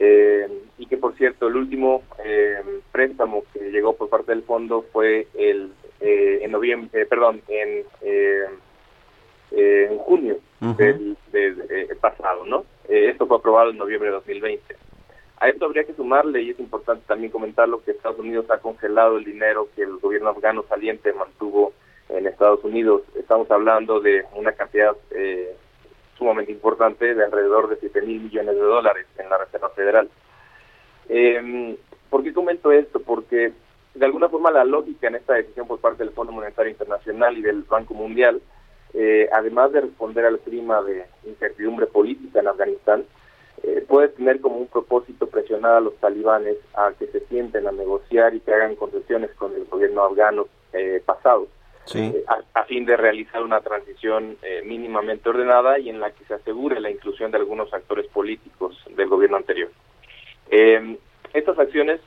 eh, 0.00 0.48
y 0.78 0.86
que 0.86 0.96
por 0.96 1.14
cierto 1.14 1.46
el 1.46 1.56
último 1.56 2.02
préstamo 2.90 3.44
que 3.52 3.70
llegó 3.70 3.96
por 3.96 4.08
parte 4.08 4.32
del 4.32 4.42
fondo 4.42 4.84
fue 4.92 5.28
el 5.34 5.72
en 6.00 6.50
noviembre, 6.50 7.06
perdón, 7.06 7.40
en 7.48 7.84
en 9.50 9.98
junio 9.98 10.38
del, 10.60 11.16
pasado, 12.00 12.44
¿no? 12.46 12.64
esto 12.88 13.26
fue 13.26 13.36
aprobado 13.36 13.70
en 13.70 13.78
noviembre 13.78 14.08
de 14.08 14.14
2020. 14.16 14.76
A 15.40 15.48
esto 15.48 15.66
habría 15.66 15.84
que 15.84 15.94
sumarle, 15.94 16.42
y 16.42 16.50
es 16.50 16.58
importante 16.58 17.04
también 17.06 17.30
comentarlo, 17.30 17.82
que 17.84 17.92
Estados 17.92 18.18
Unidos 18.18 18.50
ha 18.50 18.58
congelado 18.58 19.18
el 19.18 19.24
dinero 19.24 19.68
que 19.76 19.82
el 19.82 19.98
gobierno 19.98 20.30
afgano 20.30 20.64
saliente 20.68 21.12
mantuvo 21.12 21.72
en 22.08 22.26
Estados 22.26 22.64
Unidos. 22.64 23.02
Estamos 23.16 23.48
hablando 23.50 24.00
de 24.00 24.24
una 24.34 24.52
cantidad 24.52 24.96
eh, 25.12 25.54
sumamente 26.16 26.50
importante 26.50 27.14
de 27.14 27.24
alrededor 27.24 27.68
de 27.68 27.76
7 27.76 28.02
mil 28.02 28.20
millones 28.22 28.54
de 28.54 28.60
dólares 28.60 29.06
en 29.16 29.28
la 29.30 29.38
Reserva 29.38 29.70
Federal. 29.70 30.08
Eh, 31.08 31.76
¿Por 32.10 32.24
qué 32.24 32.32
comento 32.32 32.72
esto? 32.72 33.00
Porque 33.00 33.52
de 33.94 34.04
alguna 34.04 34.28
forma 34.28 34.50
la 34.50 34.64
lógica 34.64 35.06
en 35.06 35.16
esta 35.16 35.34
decisión 35.34 35.68
por 35.68 35.78
parte 35.78 36.02
del 36.02 36.14
Fondo 36.14 36.32
Monetario 36.32 36.72
Internacional 36.72 37.38
y 37.38 37.42
del 37.42 37.62
Banco 37.62 37.94
Mundial, 37.94 38.40
eh, 38.94 39.28
además 39.32 39.72
de 39.72 39.82
responder 39.82 40.24
al 40.24 40.38
clima 40.40 40.82
de 40.82 41.04
incertidumbre 41.24 41.86
política 41.86 42.40
en 42.40 42.48
Afganistán, 42.48 43.04
eh, 43.62 43.84
puede 43.86 44.08
tener 44.08 44.40
como 44.40 44.56
un 44.56 44.68
propósito 44.68 45.26
presionar 45.26 45.72
a 45.72 45.80
los 45.80 45.96
talibanes 45.96 46.56
a 46.74 46.92
que 46.98 47.06
se 47.08 47.20
sienten 47.26 47.66
a 47.66 47.72
negociar 47.72 48.34
y 48.34 48.40
que 48.40 48.54
hagan 48.54 48.76
concesiones 48.76 49.30
con 49.32 49.54
el 49.54 49.64
gobierno 49.64 50.04
afgano 50.04 50.46
eh, 50.72 51.02
pasado, 51.04 51.48
eh, 51.94 52.24
a, 52.54 52.64
fin 52.64 52.84
de 52.84 52.96
realizar 52.98 53.42
una 53.42 53.62
transición 53.62 54.36
eh, 54.42 54.60
mínimamente 54.64 55.30
ordenada 55.30 55.78
y 55.78 55.88
en 55.88 56.00
la 56.00 56.10
que 56.10 56.24
se 56.26 56.34
asegure 56.34 56.78
la 56.80 56.90
inclusión 56.90 57.30
de 57.30 57.38
algunos 57.38 57.72
actores 57.72 58.06
políticos 58.08 58.76
del 58.94 59.08
gobierno 59.08 59.38
anterior. 59.38 59.70
estas 61.32 61.58
acciones 61.58 62.00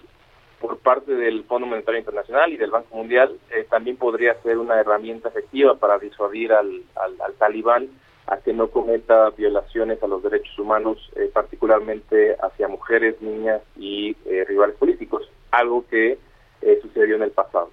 por 0.62 0.78
parte 0.78 1.14
del 1.16 1.44
Fondo 1.46 1.68
Monetario 1.68 2.00
Internacional 2.00 2.54
y 2.54 2.58
del 2.58 2.72
Banco 2.72 2.96
Mundial 2.96 3.38
también 3.70 3.98
podría 3.98 4.36
ser 4.42 4.58
una 4.58 4.80
herramienta 4.80 5.30
efectiva 5.30 5.76
para 5.76 5.98
disuadir 5.98 6.54
al, 6.54 6.84
al, 6.96 7.20
al 7.20 7.34
talibán 7.34 7.90
a 8.32 8.38
que 8.38 8.54
no 8.54 8.70
cometa 8.70 9.30
violaciones 9.32 10.02
a 10.02 10.08
los 10.08 10.24
derechos 10.24 10.58
humanos, 10.58 10.98
eh, 11.18 11.30
particularmente 11.34 12.38
hacia 12.42 12.70
mujeres, 12.70 13.22
niñas 13.22 13.62
y 13.76 14.16
eh, 14.26 14.46
rivales 14.48 14.78
políticos, 14.78 15.30
algo 15.52 15.86
que 15.90 16.18
eh, 16.62 16.80
sucedió 16.82 17.18
en 17.18 17.24
el 17.24 17.32
pasado. 17.32 17.72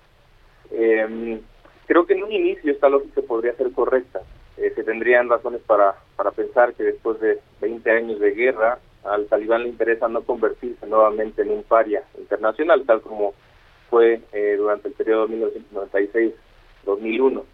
Em, 0.73 1.41
creo 1.87 2.07
que 2.07 2.15
en 2.15 2.25
un 2.25 2.33
inicio 2.33 2.73
esta 2.73 2.89
lógica 2.89 3.23
podría 3.23 3.55
ser 3.55 3.71
correcta. 3.73 4.21
se 4.57 4.83
tendrían 4.83 5.29
razones 5.29 5.61
para, 5.65 5.95
para 6.17 6.33
pensar 6.33 6.75
que 6.75 6.83
después 6.83 7.21
de 7.21 7.39
20 7.61 7.91
años 7.93 8.19
de 8.19 8.33
guerra, 8.33 8.81
al 9.05 9.27
talibán 9.27 9.63
le 9.63 9.69
interesa 9.71 10.09
no 10.09 10.23
convertirse 10.23 10.87
nuevamente 10.87 11.43
en 11.43 11.51
un 11.51 11.63
paria 11.63 12.03
internacional, 12.19 12.85
tal 12.85 13.01
como 13.01 13.35
fue 13.91 14.21
durante 14.57 14.89
el 14.89 14.95
periodo 14.95 15.29
1996-2001. 16.85 17.45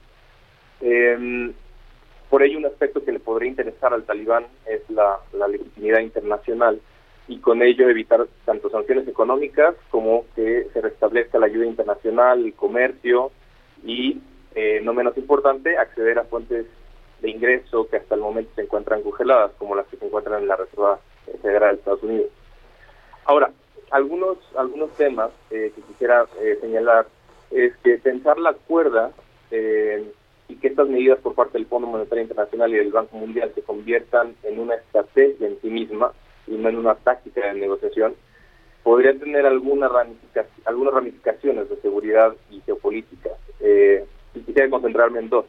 Por 2.35 2.43
ello, 2.43 2.59
un 2.59 2.67
aspecto 2.67 3.05
que 3.05 3.13
le 3.13 3.21
podría 3.21 3.49
interesar 3.49 3.95
al 3.95 4.03
talibán 4.03 4.47
es 4.67 4.81
la, 4.91 5.21
legitimidad 5.47 6.01
internacional 6.01 6.81
y 7.29 7.39
con 7.39 7.63
ello 7.63 7.89
evitar 7.89 8.27
tanto 8.45 8.69
sanciones 8.71 9.07
económicas 9.07 9.77
como 9.89 10.25
que 10.35 10.67
se 10.73 10.81
restablezca 10.81 11.39
la 11.39 11.47
ayuda 11.47 11.67
internacional, 11.67 12.45
el 12.45 12.55
comercio 12.55 13.31
y, 13.85 14.21
eh, 14.57 14.81
no 14.83 14.95
menos 14.95 15.17
importante, 15.17 15.79
acceder 15.79 16.19
a 16.19 16.25
fuentes 16.25 16.67
de 17.23 17.31
ingreso 17.31 17.89
que 17.89 17.99
hasta 17.99 18.17
el 18.17 18.23
momento 18.23 18.51
se 18.57 18.63
encuentran 18.63 19.03
congeladas, 19.03 19.53
como 19.57 19.77
las 19.77 19.87
que 19.87 19.97
se 19.97 20.05
encuentran 20.05 20.43
en 20.43 20.49
la 20.49 20.57
Reserva 20.57 20.99
Federal 21.43 21.75
de 21.75 21.79
Estados 21.79 22.03
Unidos. 22.03 22.31
Ahora, 23.25 23.51
algunos, 23.91 24.39
algunos 24.57 24.91
temas 24.97 25.31
eh, 25.51 25.73
que 25.75 25.83
quisiera 25.83 26.27
eh, 26.41 26.59
señalar 26.61 27.07
es 27.51 27.75
que 27.79 27.99
pensar 27.99 28.39
la 28.39 28.55
cuerda 28.55 29.13
eh, 29.51 30.11
y 30.49 30.57
que 30.57 30.69
estas 30.69 30.89
medidas 30.89 31.19
por 31.21 31.35
parte 31.35 31.59
del 31.59 31.67
Fondo 31.67 31.87
Monetario 31.89 32.23
Internacional 32.23 32.73
y 32.73 32.79
del 32.79 32.93
Banco 32.93 33.17
Mundial 33.17 33.53
se 33.55 33.63
conviertan 33.63 34.35
en 34.43 34.59
una 34.59 34.75
estrategia 34.75 35.47
en 35.47 35.61
sí 35.61 35.69
misma 35.69 36.13
y 36.47 36.53
no 36.53 36.69
en 36.69 36.77
una 36.77 36.95
táctica 36.97 37.47
de 37.47 37.61
negociación, 37.61 38.15
podría 38.83 39.19
tener 39.19 39.47
alguna 39.47 39.89
algunas 40.67 40.95
ramificaciones 40.95 41.69
de 41.71 41.77
seguridad 41.77 42.35
y 42.51 42.61
geopolítica. 42.61 43.31
Eh, 43.61 44.05
y 44.35 44.41
quisiera 44.41 44.69
concentrarme 44.69 45.21
en 45.21 45.29
dos. 45.31 45.47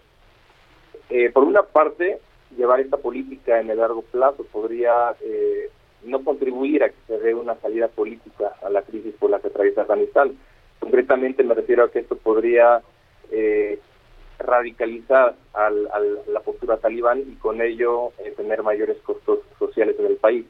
Eh, 1.10 1.30
por 1.32 1.44
una 1.44 1.64
parte, 1.64 2.20
llevar 2.58 2.80
esta 2.80 2.98
política 2.98 3.60
en 3.60 3.70
el 3.70 3.78
largo 3.78 4.02
plazo 4.04 4.44
podría 4.52 5.16
eh, 5.22 5.70
no 6.04 6.24
contribuir 6.24 6.84
a 6.84 6.90
que 6.90 6.96
se 7.08 7.20
dé 7.20 7.34
una 7.34 7.56
salida 7.56 7.88
política 7.88 8.54
a 8.62 8.70
la 8.70 8.82
crisis 8.82 9.14
por 9.20 9.30
la 9.30 9.40
que 9.40 9.48
atraviesa 9.48 9.82
Afganistán. 9.82 10.38
Concretamente 10.80 11.44
me 11.44 11.56
refiero 11.56 11.84
a 11.84 11.92
que 11.92 12.00
esto 12.00 12.16
podría 12.16 12.82
eh, 13.32 13.80
radicalizar 14.40 15.36
al, 15.54 15.90
la 16.28 16.40
postura 16.42 16.78
talibán 16.78 17.20
y 17.20 17.36
con 17.36 17.62
ello 17.62 18.12
eh, 18.20 18.34
tener 18.36 18.64
mayores 18.64 18.98
costos 19.04 19.40
sociales 19.58 19.96
en 20.00 20.06
el 20.08 20.18
país. 20.18 20.46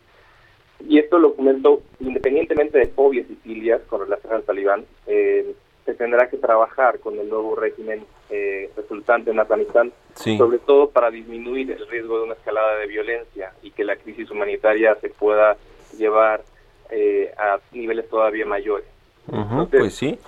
Y 0.87 0.99
esto 0.99 1.19
lo 1.19 1.35
comento 1.35 1.81
independientemente 1.99 2.77
de 2.79 2.87
fobias 2.87 3.29
y 3.29 3.35
filias 3.35 3.81
con 3.87 4.01
relación 4.01 4.33
al 4.33 4.43
talibán, 4.43 4.85
eh, 5.07 5.55
se 5.85 5.93
tendrá 5.93 6.29
que 6.29 6.37
trabajar 6.37 6.99
con 6.99 7.17
el 7.19 7.29
nuevo 7.29 7.55
régimen 7.55 8.05
eh, 8.29 8.69
resultante 8.75 9.31
en 9.31 9.39
Afganistán, 9.39 9.91
sobre 10.15 10.59
todo 10.59 10.89
para 10.89 11.11
disminuir 11.11 11.71
el 11.71 11.87
riesgo 11.87 12.17
de 12.17 12.23
una 12.25 12.33
escalada 12.33 12.77
de 12.77 12.87
violencia 12.87 13.53
y 13.61 13.71
que 13.71 13.83
la 13.83 13.95
crisis 13.95 14.29
humanitaria 14.31 14.95
se 15.01 15.09
pueda 15.09 15.57
llevar 15.97 16.43
a 17.37 17.59
niveles 17.71 18.07
todavía 18.09 18.45
mayores. 18.45 18.85
pues 19.71 19.95
sí. 19.95 20.19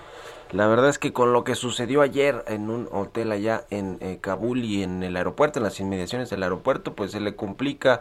La 0.52 0.68
verdad 0.68 0.90
es 0.90 0.98
que 0.98 1.12
con 1.12 1.34
lo 1.34 1.44
que 1.44 1.56
sucedió 1.56 2.02
ayer 2.02 2.44
en 2.48 2.70
un 2.70 2.88
hotel 2.94 3.34
allá 3.34 3.66
en 3.70 3.98
eh, 4.00 4.20
Kabul 4.22 4.64
y 4.64 4.82
en 4.82 5.04
el 5.04 5.18
aeropuerto, 5.18 5.60
en 5.60 5.64
las 5.64 5.80
inmediaciones 5.82 6.30
del 6.30 6.42
aeropuerto, 6.42 6.94
pues 6.94 7.12
se 7.12 7.20
le 7.20 7.36
complica 7.36 8.00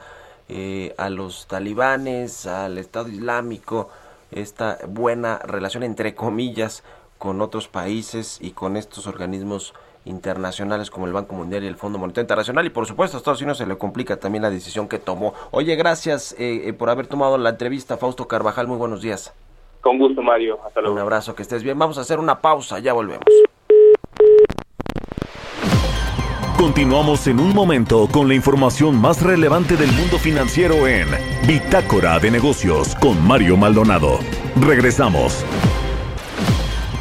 eh, 0.48 0.94
a 0.96 1.10
los 1.10 1.48
talibanes, 1.48 2.46
al 2.46 2.78
Estado 2.78 3.08
Islámico, 3.08 3.88
esta 4.30 4.78
buena 4.86 5.38
relación 5.38 5.82
entre 5.82 6.14
comillas 6.14 6.84
con 7.18 7.40
otros 7.40 7.66
países 7.66 8.38
y 8.40 8.52
con 8.52 8.76
estos 8.76 9.08
organismos 9.08 9.74
internacionales 10.06 10.90
como 10.90 11.06
el 11.06 11.12
Banco 11.12 11.34
Mundial 11.34 11.64
y 11.64 11.66
el 11.66 11.76
Fondo 11.76 11.98
Monetario 11.98 12.22
Internacional 12.22 12.64
y 12.66 12.70
por 12.70 12.86
supuesto 12.86 13.16
a 13.16 13.18
Estados 13.18 13.40
Unidos 13.42 13.58
se 13.58 13.66
le 13.66 13.76
complica 13.76 14.16
también 14.16 14.42
la 14.42 14.50
decisión 14.50 14.88
que 14.88 14.98
tomó. 14.98 15.34
Oye, 15.50 15.76
gracias 15.76 16.34
eh, 16.38 16.72
por 16.72 16.88
haber 16.88 17.06
tomado 17.06 17.36
la 17.38 17.50
entrevista, 17.50 17.96
Fausto 17.96 18.26
Carvajal, 18.26 18.66
muy 18.66 18.78
buenos 18.78 19.02
días. 19.02 19.34
Con 19.80 19.98
gusto, 19.98 20.20
Mario. 20.20 20.58
Hasta 20.66 20.80
luego. 20.80 20.96
Un 20.96 21.00
abrazo, 21.00 21.34
que 21.36 21.42
estés 21.42 21.62
bien. 21.62 21.78
Vamos 21.78 21.96
a 21.98 22.00
hacer 22.00 22.18
una 22.18 22.40
pausa, 22.40 22.80
ya 22.80 22.92
volvemos. 22.92 23.22
Continuamos 26.58 27.26
en 27.28 27.38
un 27.38 27.54
momento 27.54 28.08
con 28.10 28.26
la 28.26 28.34
información 28.34 29.00
más 29.00 29.22
relevante 29.22 29.76
del 29.76 29.92
mundo 29.92 30.18
financiero 30.18 30.88
en 30.88 31.06
Bitácora 31.46 32.18
de 32.18 32.30
Negocios 32.30 32.96
con 32.96 33.24
Mario 33.24 33.56
Maldonado. 33.56 34.18
Regresamos. 34.60 35.44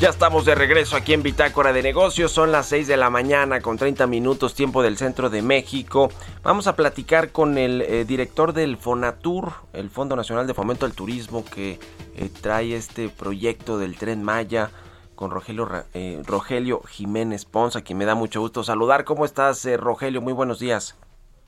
Ya 0.00 0.10
estamos 0.10 0.44
de 0.44 0.54
regreso 0.54 0.94
aquí 0.94 1.12
en 1.12 1.24
Bitácora 1.24 1.72
de 1.72 1.82
Negocios. 1.82 2.30
Son 2.30 2.52
las 2.52 2.66
6 2.66 2.86
de 2.86 2.96
la 2.96 3.10
mañana 3.10 3.60
con 3.60 3.76
30 3.76 4.06
minutos 4.06 4.54
tiempo 4.54 4.80
del 4.84 4.96
centro 4.96 5.28
de 5.28 5.42
México. 5.42 6.10
Vamos 6.44 6.68
a 6.68 6.76
platicar 6.76 7.32
con 7.32 7.58
el 7.58 7.82
eh, 7.82 8.04
director 8.04 8.52
del 8.52 8.76
Fonatur, 8.76 9.54
el 9.72 9.90
Fondo 9.90 10.14
Nacional 10.14 10.46
de 10.46 10.54
Fomento 10.54 10.86
al 10.86 10.94
Turismo, 10.94 11.44
que 11.44 11.80
eh, 12.16 12.30
trae 12.40 12.76
este 12.76 13.08
proyecto 13.08 13.76
del 13.76 13.96
tren 13.98 14.22
Maya 14.22 14.70
con 15.16 15.32
Rogelio, 15.32 15.68
eh, 15.94 16.22
Rogelio 16.24 16.80
Jiménez 16.82 17.44
Ponza, 17.44 17.82
quien 17.82 17.98
me 17.98 18.04
da 18.04 18.14
mucho 18.14 18.40
gusto 18.40 18.62
saludar. 18.62 19.02
¿Cómo 19.02 19.24
estás, 19.24 19.66
Rogelio? 19.80 20.20
Muy 20.20 20.32
buenos 20.32 20.60
días. 20.60 20.96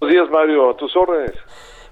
Buenos 0.00 0.14
días, 0.14 0.30
Mario. 0.32 0.70
A 0.70 0.76
tus 0.76 0.96
órdenes 0.96 1.36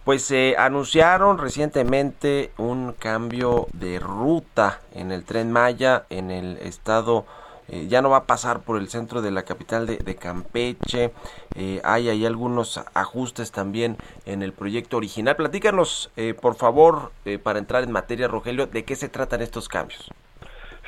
pues 0.04 0.22
se 0.22 0.56
anunciaron 0.56 1.38
recientemente 1.38 2.50
un 2.56 2.92
cambio 2.92 3.66
de 3.72 3.98
ruta 3.98 4.80
en 4.94 5.12
el 5.12 5.24
tren 5.24 5.52
Maya 5.52 6.04
en 6.10 6.30
el 6.30 6.56
estado 6.58 7.26
eh, 7.70 7.86
ya 7.86 8.00
no 8.00 8.08
va 8.08 8.18
a 8.18 8.24
pasar 8.24 8.60
por 8.60 8.78
el 8.78 8.88
centro 8.88 9.20
de 9.20 9.30
la 9.30 9.42
capital 9.42 9.86
de, 9.86 10.16
Campeche. 10.16 11.12
Eh, 11.54 11.80
hay 11.84 12.08
ahí 12.08 12.24
algunos 12.24 12.82
ajustes 12.94 13.52
también 13.52 13.96
en 14.24 14.42
el 14.42 14.52
proyecto 14.52 14.96
original. 14.96 15.36
Platícanos, 15.36 16.10
eh, 16.16 16.34
por 16.34 16.54
favor, 16.54 17.12
para 17.42 17.58
entrar 17.58 17.84
en 17.84 17.92
materia, 17.92 18.26
Rogelio, 18.26 18.66
de 18.66 18.84
qué 18.84 18.96
se 18.96 19.08
tratan 19.08 19.42
estos 19.42 19.68
cambios. 19.68 20.10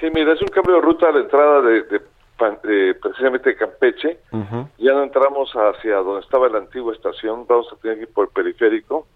Sí, 0.00 0.06
mira, 0.14 0.32
es 0.32 0.40
un 0.40 0.48
cambio 0.48 0.76
de 0.76 0.80
ruta 0.80 1.08
a 1.08 1.12
la 1.12 1.20
entrada 1.20 1.60
de, 1.60 2.00
precisamente 3.00 3.56
Campeche. 3.56 4.18
Ya 4.78 4.92
no 4.92 5.02
entramos 5.02 5.52
hacia 5.52 5.96
donde 5.96 6.20
estaba 6.20 6.48
la 6.48 6.58
antigua 6.58 6.94
estación, 6.94 7.46
vamos 7.46 7.72
a 7.72 7.76
tener 7.76 7.98
que 7.98 8.02
ir 8.04 8.12
por 8.12 8.26
el 8.26 8.32
periférico. 8.32 9.06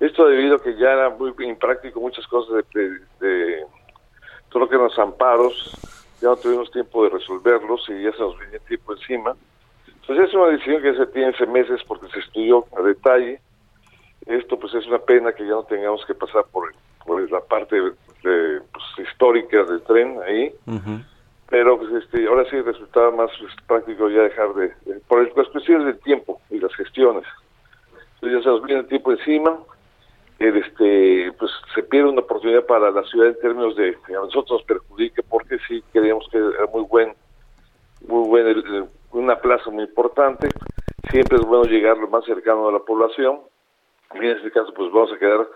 Esto 0.00 0.26
debido 0.26 0.56
a 0.56 0.62
que 0.62 0.76
ya 0.76 0.92
era 0.92 1.10
muy 1.10 1.32
impráctico 1.38 2.00
muchas 2.00 2.26
cosas 2.26 2.64
de, 2.74 3.00
de 3.20 3.64
todo 4.48 4.60
lo 4.60 4.68
que 4.68 4.74
eran 4.74 4.88
los 4.88 4.98
amparos, 4.98 5.72
ya 6.20 6.28
no 6.28 6.36
tuvimos 6.36 6.70
tiempo 6.70 7.04
de 7.04 7.10
resolverlos 7.10 7.88
y 7.88 8.02
ya 8.02 8.12
se 8.12 8.20
nos 8.20 8.38
viene 8.38 8.58
tiempo 8.60 8.92
encima. 8.92 9.36
Entonces 9.86 10.28
es 10.28 10.34
una 10.34 10.48
decisión 10.48 10.82
que 10.82 10.94
se 10.94 11.06
tiene 11.06 11.28
hace 11.28 11.46
meses 11.46 11.80
porque 11.86 12.08
se 12.08 12.20
estudió 12.20 12.66
a 12.76 12.82
detalle. 12.82 13.40
Esto 14.26 14.58
pues 14.58 14.74
es 14.74 14.86
una 14.86 14.98
pena 14.98 15.32
que 15.32 15.44
ya 15.44 15.52
no 15.52 15.64
tengamos 15.64 16.04
que 16.06 16.14
pasar 16.14 16.44
por, 16.52 16.74
por 17.06 17.30
la 17.30 17.40
parte 17.40 17.76
de, 17.76 17.92
pues, 18.72 19.08
histórica 19.08 19.64
del 19.64 19.82
tren 19.82 20.18
ahí. 20.26 20.54
Pero 21.50 21.78
pues 21.78 21.92
este 22.04 22.26
ahora 22.26 22.48
sí 22.50 22.60
resultaba 22.60 23.10
más 23.10 23.30
pues, 23.38 23.52
práctico 23.66 24.08
ya 24.08 24.22
dejar 24.22 24.54
de, 24.54 24.72
por 25.08 25.20
el, 25.20 25.32
las 25.36 25.48
cuestiones 25.48 25.86
del 25.86 25.98
tiempo 26.00 26.40
y 26.50 26.58
las 26.58 26.74
gestiones. 26.74 27.24
Entonces 28.14 28.38
ya 28.38 28.42
se 28.42 28.48
nos 28.48 28.62
viene 28.62 28.80
el 28.80 28.88
tiempo 28.88 29.12
encima 29.12 29.58
este 30.38 31.32
pues 31.38 31.50
se 31.74 31.82
pierde 31.82 32.10
una 32.10 32.20
oportunidad 32.20 32.66
para 32.66 32.90
la 32.90 33.02
ciudad 33.04 33.28
en 33.28 33.38
términos 33.38 33.76
de 33.76 33.96
que 34.06 34.14
a 34.14 34.20
nosotros 34.20 34.50
nos 34.50 34.62
perjudique 34.64 35.22
porque 35.22 35.58
sí 35.68 35.82
creíamos 35.92 36.26
que 36.30 36.38
era 36.38 36.66
muy 36.72 36.82
buen 36.82 37.14
muy 38.08 38.28
buen 38.28 38.88
una 39.12 39.36
plaza 39.36 39.70
muy 39.70 39.84
importante. 39.84 40.48
Siempre 41.10 41.38
es 41.38 41.46
bueno 41.46 41.64
llegar 41.64 41.96
lo 41.96 42.08
más 42.08 42.24
cercano 42.24 42.68
a 42.68 42.72
la 42.72 42.80
población. 42.80 43.40
Y 44.14 44.18
en 44.18 44.36
este 44.36 44.50
caso 44.50 44.72
pues 44.74 44.92
vamos 44.92 45.12
a 45.12 45.18
quedar 45.18 45.46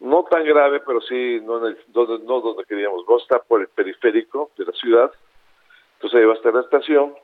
no 0.00 0.24
tan 0.24 0.44
grave 0.44 0.80
pero 0.84 1.00
sí 1.00 1.40
no 1.42 1.58
en 1.58 1.72
el, 1.72 1.78
donde 1.88 2.24
no 2.24 2.40
donde 2.40 2.64
queríamos. 2.64 3.06
Vamos 3.06 3.22
a 3.22 3.24
estar 3.24 3.42
por 3.46 3.60
el 3.60 3.68
periférico 3.68 4.50
de 4.58 4.64
la 4.64 4.72
ciudad 4.72 5.12
entonces 6.04 6.20
ahí 6.20 6.26
va 6.26 6.34
a 6.34 6.36
estar 6.36 6.52
la 6.52 6.60
estación 6.60 7.14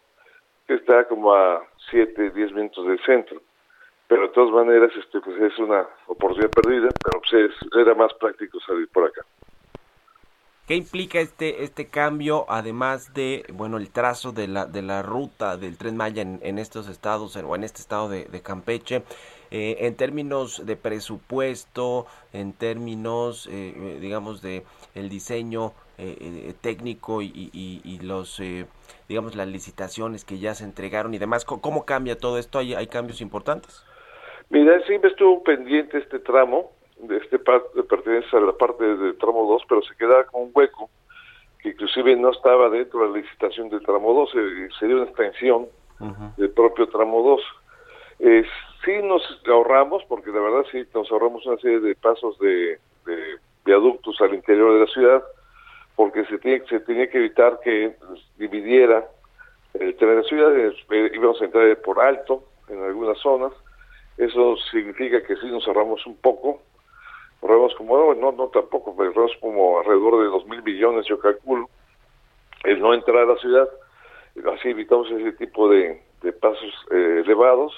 que 0.67 0.75
está 0.75 1.07
como 1.07 1.35
a 1.35 1.63
7, 1.91 2.31
10 2.31 2.53
minutos 2.53 2.87
del 2.87 2.99
centro. 3.05 3.43
Pero 4.09 4.23
de 4.23 4.29
todas 4.29 4.51
maneras 4.53 4.91
este 4.97 5.21
pues 5.21 5.39
es 5.39 5.59
una 5.59 5.87
oportunidad 6.07 6.51
perdida 6.51 6.89
pero 7.05 7.21
pues 7.21 7.53
era 7.79 7.95
más 7.95 8.13
práctico 8.15 8.59
salir 8.61 8.89
por 8.89 9.05
acá. 9.05 9.21
¿Qué 10.67 10.77
implica 10.77 11.21
este 11.21 11.63
este 11.63 11.89
cambio 11.89 12.47
además 12.49 13.13
de 13.13 13.45
bueno 13.53 13.77
el 13.77 13.91
trazo 13.91 14.33
de 14.33 14.49
la 14.49 14.65
de 14.65 14.81
la 14.81 15.03
ruta 15.03 15.59
del 15.59 15.77
tren 15.77 15.99
Maya 15.99 16.23
en, 16.23 16.59
estos 16.59 16.89
estados 16.89 17.37
o 17.37 17.55
en 17.55 17.65
este 17.65 17.83
estado 17.83 18.09
de, 18.09 18.41
Campeche 18.43 19.03
eh, 19.51 19.77
en 19.81 19.95
términos 19.95 20.65
de 20.65 20.77
presupuesto 20.77 22.07
en 22.33 22.55
términos 22.55 23.47
eh, 23.53 23.99
digamos 24.01 24.41
de 24.41 24.65
el 24.95 25.11
diseño 25.11 25.75
eh, 26.03 26.55
técnico 26.61 27.23
y, 27.23 27.51
y 27.53 27.99
los 28.03 28.43
digamos 29.09 29.37
las 29.37 29.49
licitaciones 29.49 30.25
que 30.25 30.39
ya 30.39 30.55
se 30.55 30.65
entregaron 30.65 31.15
y 31.15 31.19
demás 31.19 31.45
cómo 31.45 31.85
cambia 31.85 32.17
todo 32.17 32.39
esto 32.39 32.59
hay, 32.59 32.75
hay 32.75 32.87
cambios 32.87 33.21
importantes 33.21 33.85
Mira, 34.51 34.81
siempre 34.85 35.11
estuvo 35.11 35.45
pendiente 35.45 35.99
este 35.99 36.19
tramo, 36.19 36.73
de 36.99 37.19
este 37.19 37.39
pertenece 37.39 38.37
a 38.37 38.41
la 38.41 38.53
parte 38.53 38.85
del 38.85 39.17
tramo 39.17 39.47
2, 39.49 39.63
pero 39.69 39.81
se 39.83 39.95
quedaba 39.95 40.25
con 40.25 40.43
un 40.43 40.51
hueco 40.53 40.91
que 41.63 41.69
inclusive 41.69 42.17
no 42.17 42.31
estaba 42.31 42.69
dentro 42.69 43.01
de 43.01 43.11
la 43.11 43.19
licitación 43.19 43.69
del 43.69 43.81
tramo 43.83 44.13
2, 44.13 44.31
sería 44.79 44.97
una 44.97 45.05
extensión 45.05 45.69
del 46.37 46.51
propio 46.51 46.89
tramo 46.89 47.23
2. 47.23 47.41
Eh, 48.21 48.45
sí 48.85 48.93
nos 49.05 49.23
ahorramos, 49.47 50.03
porque 50.09 50.33
de 50.33 50.41
verdad 50.41 50.65
sí 50.73 50.85
nos 50.95 51.11
ahorramos 51.13 51.47
una 51.47 51.57
serie 51.59 51.79
de 51.79 51.95
pasos 51.95 52.37
de, 52.41 52.79
viaductos 53.65 54.21
al 54.21 54.35
interior 54.35 54.75
de 54.75 54.81
la 54.81 54.87
ciudad, 54.87 55.23
porque 56.01 56.25
se, 56.25 56.39
tiene, 56.39 56.65
se 56.67 56.81
tenía 56.81 57.11
que 57.11 57.19
evitar 57.19 57.61
que 57.63 57.95
dividiera 58.39 59.07
el 59.75 59.95
tren 59.97 60.17
de 60.17 60.25
ciudad, 60.27 60.59
eh, 60.59 61.11
íbamos 61.13 61.43
a 61.43 61.45
entrar 61.45 61.77
por 61.83 62.01
alto 62.01 62.43
en 62.69 62.83
algunas 62.83 63.19
zonas, 63.19 63.53
eso 64.17 64.57
significa 64.71 65.23
que 65.23 65.37
sí 65.37 65.51
nos 65.51 65.69
ahorramos 65.69 66.07
un 66.07 66.17
poco, 66.17 66.63
ahorramos 67.43 67.75
como, 67.75 68.15
no, 68.15 68.33
no 68.33 68.49
tampoco, 68.49 68.97
pero 68.97 69.11
ahorramos 69.11 69.37
como 69.43 69.81
alrededor 69.81 70.23
de 70.23 70.31
dos 70.31 70.47
mil 70.47 70.63
millones, 70.63 71.05
yo 71.05 71.19
calculo, 71.19 71.69
el 72.65 72.81
no 72.81 72.95
entrar 72.95 73.19
a 73.19 73.35
la 73.35 73.37
ciudad, 73.37 73.69
así 74.55 74.71
evitamos 74.71 75.11
ese 75.11 75.33
tipo 75.33 75.69
de, 75.69 76.01
pasos 76.41 76.75
eh, 76.93 77.23
elevados. 77.27 77.75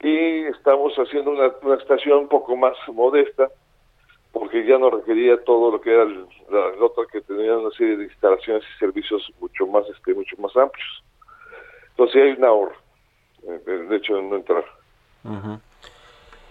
Y 0.00 0.44
estamos 0.44 0.94
haciendo 0.94 1.32
una, 1.32 1.74
estación 1.74 2.20
un 2.20 2.28
poco 2.28 2.56
más 2.56 2.74
modesta 2.90 3.50
porque 4.38 4.64
ya 4.64 4.78
no 4.78 4.90
requería 4.90 5.42
todo 5.44 5.72
lo 5.72 5.80
que 5.80 5.92
era 5.92 6.04
la, 6.04 6.84
otra 6.84 7.04
que 7.10 7.20
tenía 7.22 7.56
una 7.56 7.70
serie 7.70 7.96
de 7.96 8.04
instalaciones 8.04 8.62
y 8.64 8.78
servicios 8.78 9.30
mucho 9.40 9.66
más 9.66 9.84
este 9.88 10.14
mucho 10.14 10.36
más 10.38 10.56
amplios 10.56 11.04
entonces 11.90 12.22
hay 12.22 12.30
un 12.32 12.44
ahorro 12.44 12.76
eh, 13.44 13.60
el 13.66 13.92
hecho 13.92 14.16
de 14.16 14.22
no 14.22 14.36
entrar 14.36 14.64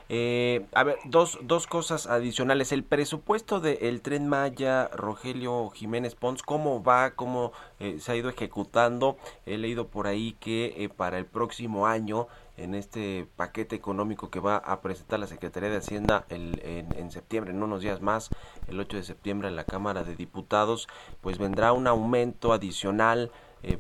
eh, 0.10 0.65
a 0.73 0.84
ver, 0.84 0.97
dos, 1.06 1.39
dos 1.41 1.67
cosas 1.67 2.08
adicionales. 2.08 2.71
El 2.71 2.84
presupuesto 2.84 3.60
del 3.60 4.02
tren 4.02 4.28
Maya, 4.28 4.89
Rogelio 4.93 5.69
Jiménez 5.69 6.15
Pons, 6.15 6.43
¿cómo 6.43 6.82
va? 6.82 7.12
¿Cómo 7.12 7.52
eh, 7.80 7.97
se 8.00 8.12
ha 8.12 8.15
ido 8.15 8.30
ejecutando? 8.30 9.17
He 9.45 9.58
leído 9.58 9.88
por 9.88 10.08
ahí 10.08 10.36
que 10.39 10.76
eh, 10.78 10.89
para 10.89 11.17
el 11.17 11.26
próximo 11.26 11.88
año, 11.88 12.28
en 12.58 12.76
este 12.76 13.28
paquete 13.36 13.76
económico 13.76 14.30
que 14.30 14.39
va 14.39 14.58
a 14.58 14.82
presentar 14.82 15.20
la 15.20 15.28
Secretaría 15.28 15.70
de 15.70 15.78
Hacienda 15.78 16.26
el, 16.30 16.60
en, 16.63 16.88
en, 16.98 17.12
septiembre, 17.12 17.52
en 17.52 17.63
unos 17.63 17.82
días 17.82 18.02
más, 18.02 18.30
el 18.67 18.80
8 18.80 18.98
de 18.98 19.04
septiembre 19.04 19.48
en 19.48 19.56
la 19.56 19.63
Cámara 19.63 20.04
de 20.04 20.15
Diputados, 20.15 20.88
pues 21.22 21.38
vendrá 21.38 21.74
un 21.74 21.88
aumento 21.88 22.54
adicional 22.54 23.32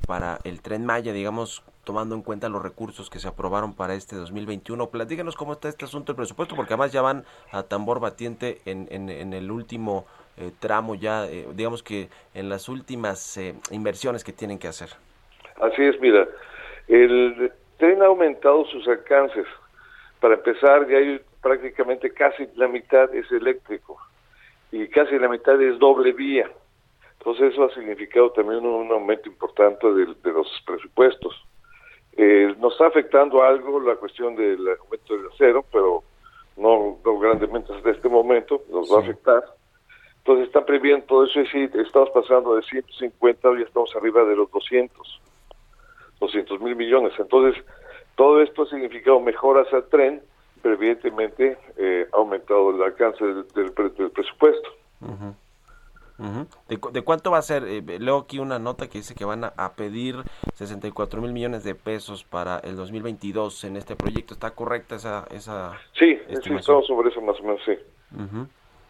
para 0.05 0.39
el 0.43 0.61
tren 0.61 0.85
Maya, 0.85 1.13
digamos, 1.13 1.63
tomando 1.87 2.15
en 2.15 2.21
cuenta 2.21 2.49
los 2.49 2.61
recursos 2.61 3.09
que 3.09 3.17
se 3.17 3.29
aprobaron 3.29 3.73
para 3.73 3.93
este 3.93 4.17
2021. 4.17 4.89
Platícanos 4.89 5.37
cómo 5.37 5.53
está 5.53 5.69
este 5.69 5.85
asunto 5.85 6.11
del 6.11 6.17
presupuesto, 6.17 6.53
porque 6.53 6.73
además 6.73 6.91
ya 6.91 7.01
van 7.01 7.23
a 7.53 7.63
tambor 7.63 8.01
batiente 8.01 8.57
en, 8.65 8.89
en, 8.91 9.33
el 9.33 9.49
último 9.49 10.05
eh, 10.35 10.51
tramo, 10.59 10.95
ya 10.95 11.25
eh, 11.27 11.47
digamos 11.55 11.83
que 11.83 12.09
en 12.33 12.49
las 12.49 12.67
últimas 12.67 13.37
eh, 13.37 13.55
inversiones 13.71 14.25
que 14.25 14.33
tienen 14.33 14.59
que 14.59 14.67
hacer. 14.67 14.89
Así 15.61 15.81
es, 15.81 15.97
mira, 16.01 16.27
el 16.89 17.53
tren 17.77 18.01
ha 18.01 18.07
aumentado 18.07 18.65
sus 18.65 18.87
alcances. 18.87 19.45
Para 20.19 20.35
empezar, 20.35 20.87
ya 20.87 20.97
hay 20.97 21.21
prácticamente 21.41 22.11
casi 22.11 22.47
la 22.55 22.67
mitad 22.67 23.13
es 23.13 23.31
eléctrico 23.31 23.97
y 24.71 24.87
casi 24.87 25.17
la 25.17 25.29
mitad 25.29 25.61
es 25.61 25.79
doble 25.79 26.11
vía. 26.11 26.49
Entonces 27.19 27.53
eso 27.53 27.65
ha 27.65 27.73
significado 27.73 28.31
también 28.31 28.65
un, 28.65 28.91
aumento 28.91 29.29
importante 29.29 29.87
de, 29.91 30.05
de 30.05 30.31
los 30.31 30.47
presupuestos. 30.65 31.35
Eh, 32.15 32.55
nos 32.57 32.73
está 32.73 32.87
afectando 32.87 33.43
algo 33.43 33.79
la 33.79 33.95
cuestión 33.95 34.35
del 34.35 34.67
aumento 34.79 35.15
del 35.15 35.27
acero, 35.27 35.63
pero 35.71 36.03
no, 36.57 36.97
no 37.05 37.19
grandemente 37.19 37.73
hasta 37.73 37.91
este 37.91 38.09
momento, 38.09 38.63
nos 38.69 38.91
va 38.91 38.97
a 38.97 39.01
afectar. 39.01 39.43
Entonces 40.17 40.47
están 40.47 40.65
previendo 40.65 41.05
todo 41.05 41.25
eso 41.25 41.39
y 41.39 41.47
sí, 41.47 41.69
estamos 41.75 42.09
pasando 42.09 42.55
de 42.55 42.63
150, 42.63 43.59
y 43.59 43.61
estamos 43.61 43.95
arriba 43.95 44.23
de 44.25 44.35
los 44.35 44.51
200, 44.51 45.21
200 46.19 46.61
mil 46.61 46.75
millones. 46.75 47.13
Entonces, 47.19 47.63
todo 48.15 48.41
esto 48.41 48.63
ha 48.63 48.69
significado 48.69 49.19
mejoras 49.19 49.71
al 49.73 49.85
tren, 49.89 50.21
pero 50.61 50.75
evidentemente 50.75 51.57
eh, 51.77 52.07
ha 52.11 52.17
aumentado 52.17 52.71
el 52.71 52.81
alcance 52.81 53.23
del, 53.23 53.71
presupuesto. 53.71 54.69
¿De, 56.67 57.01
cuánto 57.03 57.29
va 57.29 57.37
a 57.37 57.43
ser? 57.43 57.63
Eh, 57.65 57.83
leo 57.99 58.17
aquí 58.17 58.39
una 58.39 58.57
nota 58.57 58.87
que 58.87 58.97
dice 58.97 59.13
que 59.13 59.23
van 59.23 59.43
a, 59.43 59.73
pedir 59.73 60.15
64 60.55 61.21
mil 61.21 61.31
millones 61.31 61.63
de 61.63 61.75
pesos 61.75 62.23
para 62.23 62.57
el 62.59 62.75
2022 62.75 63.63
en 63.65 63.77
este 63.77 63.95
proyecto. 63.95 64.33
¿Está 64.33 64.51
correcta 64.51 64.95
esa, 64.95 65.27
esa 65.29 65.73
Sí, 65.93 66.19
sí 66.41 66.53
estamos 66.55 66.87
sobre 66.87 67.09
eso 67.09 67.21
más 67.21 67.39
o 67.39 67.43
menos, 67.43 67.61
sí. 67.65 67.73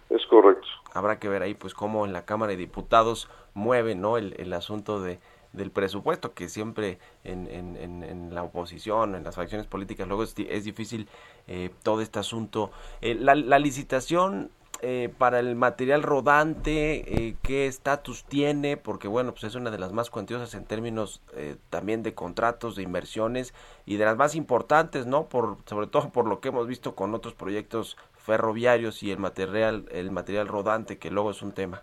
Es 0.10 0.26
correcto. 0.28 0.68
Habrá 0.94 1.20
que 1.20 1.28
ver 1.28 1.42
ahí 1.42 1.54
pues 1.54 1.74
cómo 1.74 2.06
en 2.06 2.14
la 2.14 2.24
Cámara 2.24 2.52
de 2.52 2.58
Diputados 2.58 3.30
mueve 3.54 3.94
¿no? 3.94 4.18
el, 4.18 4.34
el 4.38 4.54
asunto 4.54 5.02
de, 5.02 5.20
del 5.58 5.72
presupuesto, 5.72 6.34
que 6.34 6.48
siempre 6.48 7.00
en, 7.24 7.48
en, 7.48 8.34
la 8.34 8.44
oposición, 8.44 9.16
en 9.16 9.24
las 9.24 9.36
facciones 9.36 9.68
políticas, 9.68 10.08
luego 10.08 10.24
es, 10.24 10.36
es 10.38 10.64
difícil 10.64 11.08
eh, 11.48 11.70
todo 11.84 12.02
este 12.02 12.20
asunto. 12.20 12.72
Eh, 13.02 13.16
la, 13.16 13.60
licitación 13.60 14.52
eh, 14.84 15.10
para 15.18 15.40
el 15.40 15.56
material 15.56 16.04
rodante, 16.04 16.98
eh, 16.98 17.36
qué 17.42 17.66
estatus 17.66 18.26
tiene, 18.26 18.78
porque 18.78 19.08
bueno, 19.08 19.32
pues 19.32 19.46
es 19.46 19.56
una 19.56 19.72
de 19.72 19.80
las 19.80 19.92
más 19.92 20.12
cuantiosas 20.12 20.54
en 20.54 20.66
términos 20.66 21.24
eh, 21.36 21.56
también 21.72 22.04
de 22.04 22.14
contratos, 22.14 22.76
de 22.76 22.84
inversiones 22.84 23.56
y 23.88 23.98
de 23.98 24.06
las 24.06 24.18
más 24.18 24.36
importantes, 24.36 25.08
¿no? 25.08 25.30
Por, 25.30 25.58
sobre 25.66 25.88
todo 25.88 26.12
por 26.12 26.28
lo 26.28 26.42
que 26.42 26.50
hemos 26.50 26.68
visto 26.68 26.94
con 26.94 27.16
otros 27.16 27.34
proyectos 27.34 27.98
ferroviarios 28.14 29.02
y 29.02 29.12
el 29.12 29.18
material, 29.18 29.86
el 29.92 30.12
material 30.12 30.48
rodante, 30.48 31.00
que 31.00 31.10
luego 31.10 31.32
es 31.32 31.42
un 31.42 31.54
tema. 31.54 31.82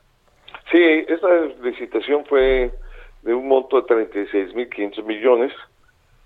Sí, 0.71 1.05
esta 1.09 1.29
licitación 1.63 2.25
fue 2.27 2.73
de 3.25 3.35
un 3.35 3.49
monto 3.49 3.81
de 3.81 3.87
36.500 3.87 5.03
millones. 5.05 5.53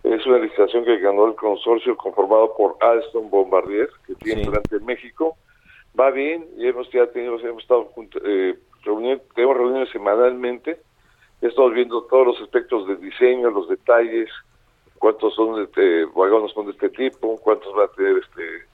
Es 0.03 0.25
una 0.27 0.39
licitación 0.39 0.85
que 0.85 0.99
ganó 0.99 1.27
el 1.27 1.35
consorcio 1.35 1.97
conformado 1.97 2.55
por 2.57 2.77
Alstom 2.81 3.31
Bombardier, 3.31 3.89
que 4.07 4.15
tiene 4.17 4.43
delante 4.43 4.79
México. 4.81 5.37
Va 5.99 6.11
bien 6.11 6.47
y 6.57 6.67
hemos 6.67 6.91
ya 6.91 7.07
tenido, 7.07 7.39
hemos 7.39 7.63
estado 7.63 7.91
eh, 8.25 8.55
reuniones, 8.83 9.23
tenemos 9.35 9.57
reuniones 9.57 9.91
semanalmente. 9.91 10.79
Estamos 11.41 11.73
viendo 11.73 12.03
todos 12.05 12.27
los 12.27 12.41
aspectos 12.41 12.87
de 12.89 12.97
diseño, 12.97 13.51
los 13.51 13.69
detalles, 13.69 14.29
cuántos 14.99 15.35
son 15.35 15.69
de, 15.73 16.05
vagones 16.07 16.53
son 16.53 16.67
de 16.67 16.73
este 16.73 16.91
tipo, 16.91 17.39
cuántos 17.39 17.77
va 17.77 17.85
a 17.85 17.89
tener 17.89 18.19
este 18.19 18.67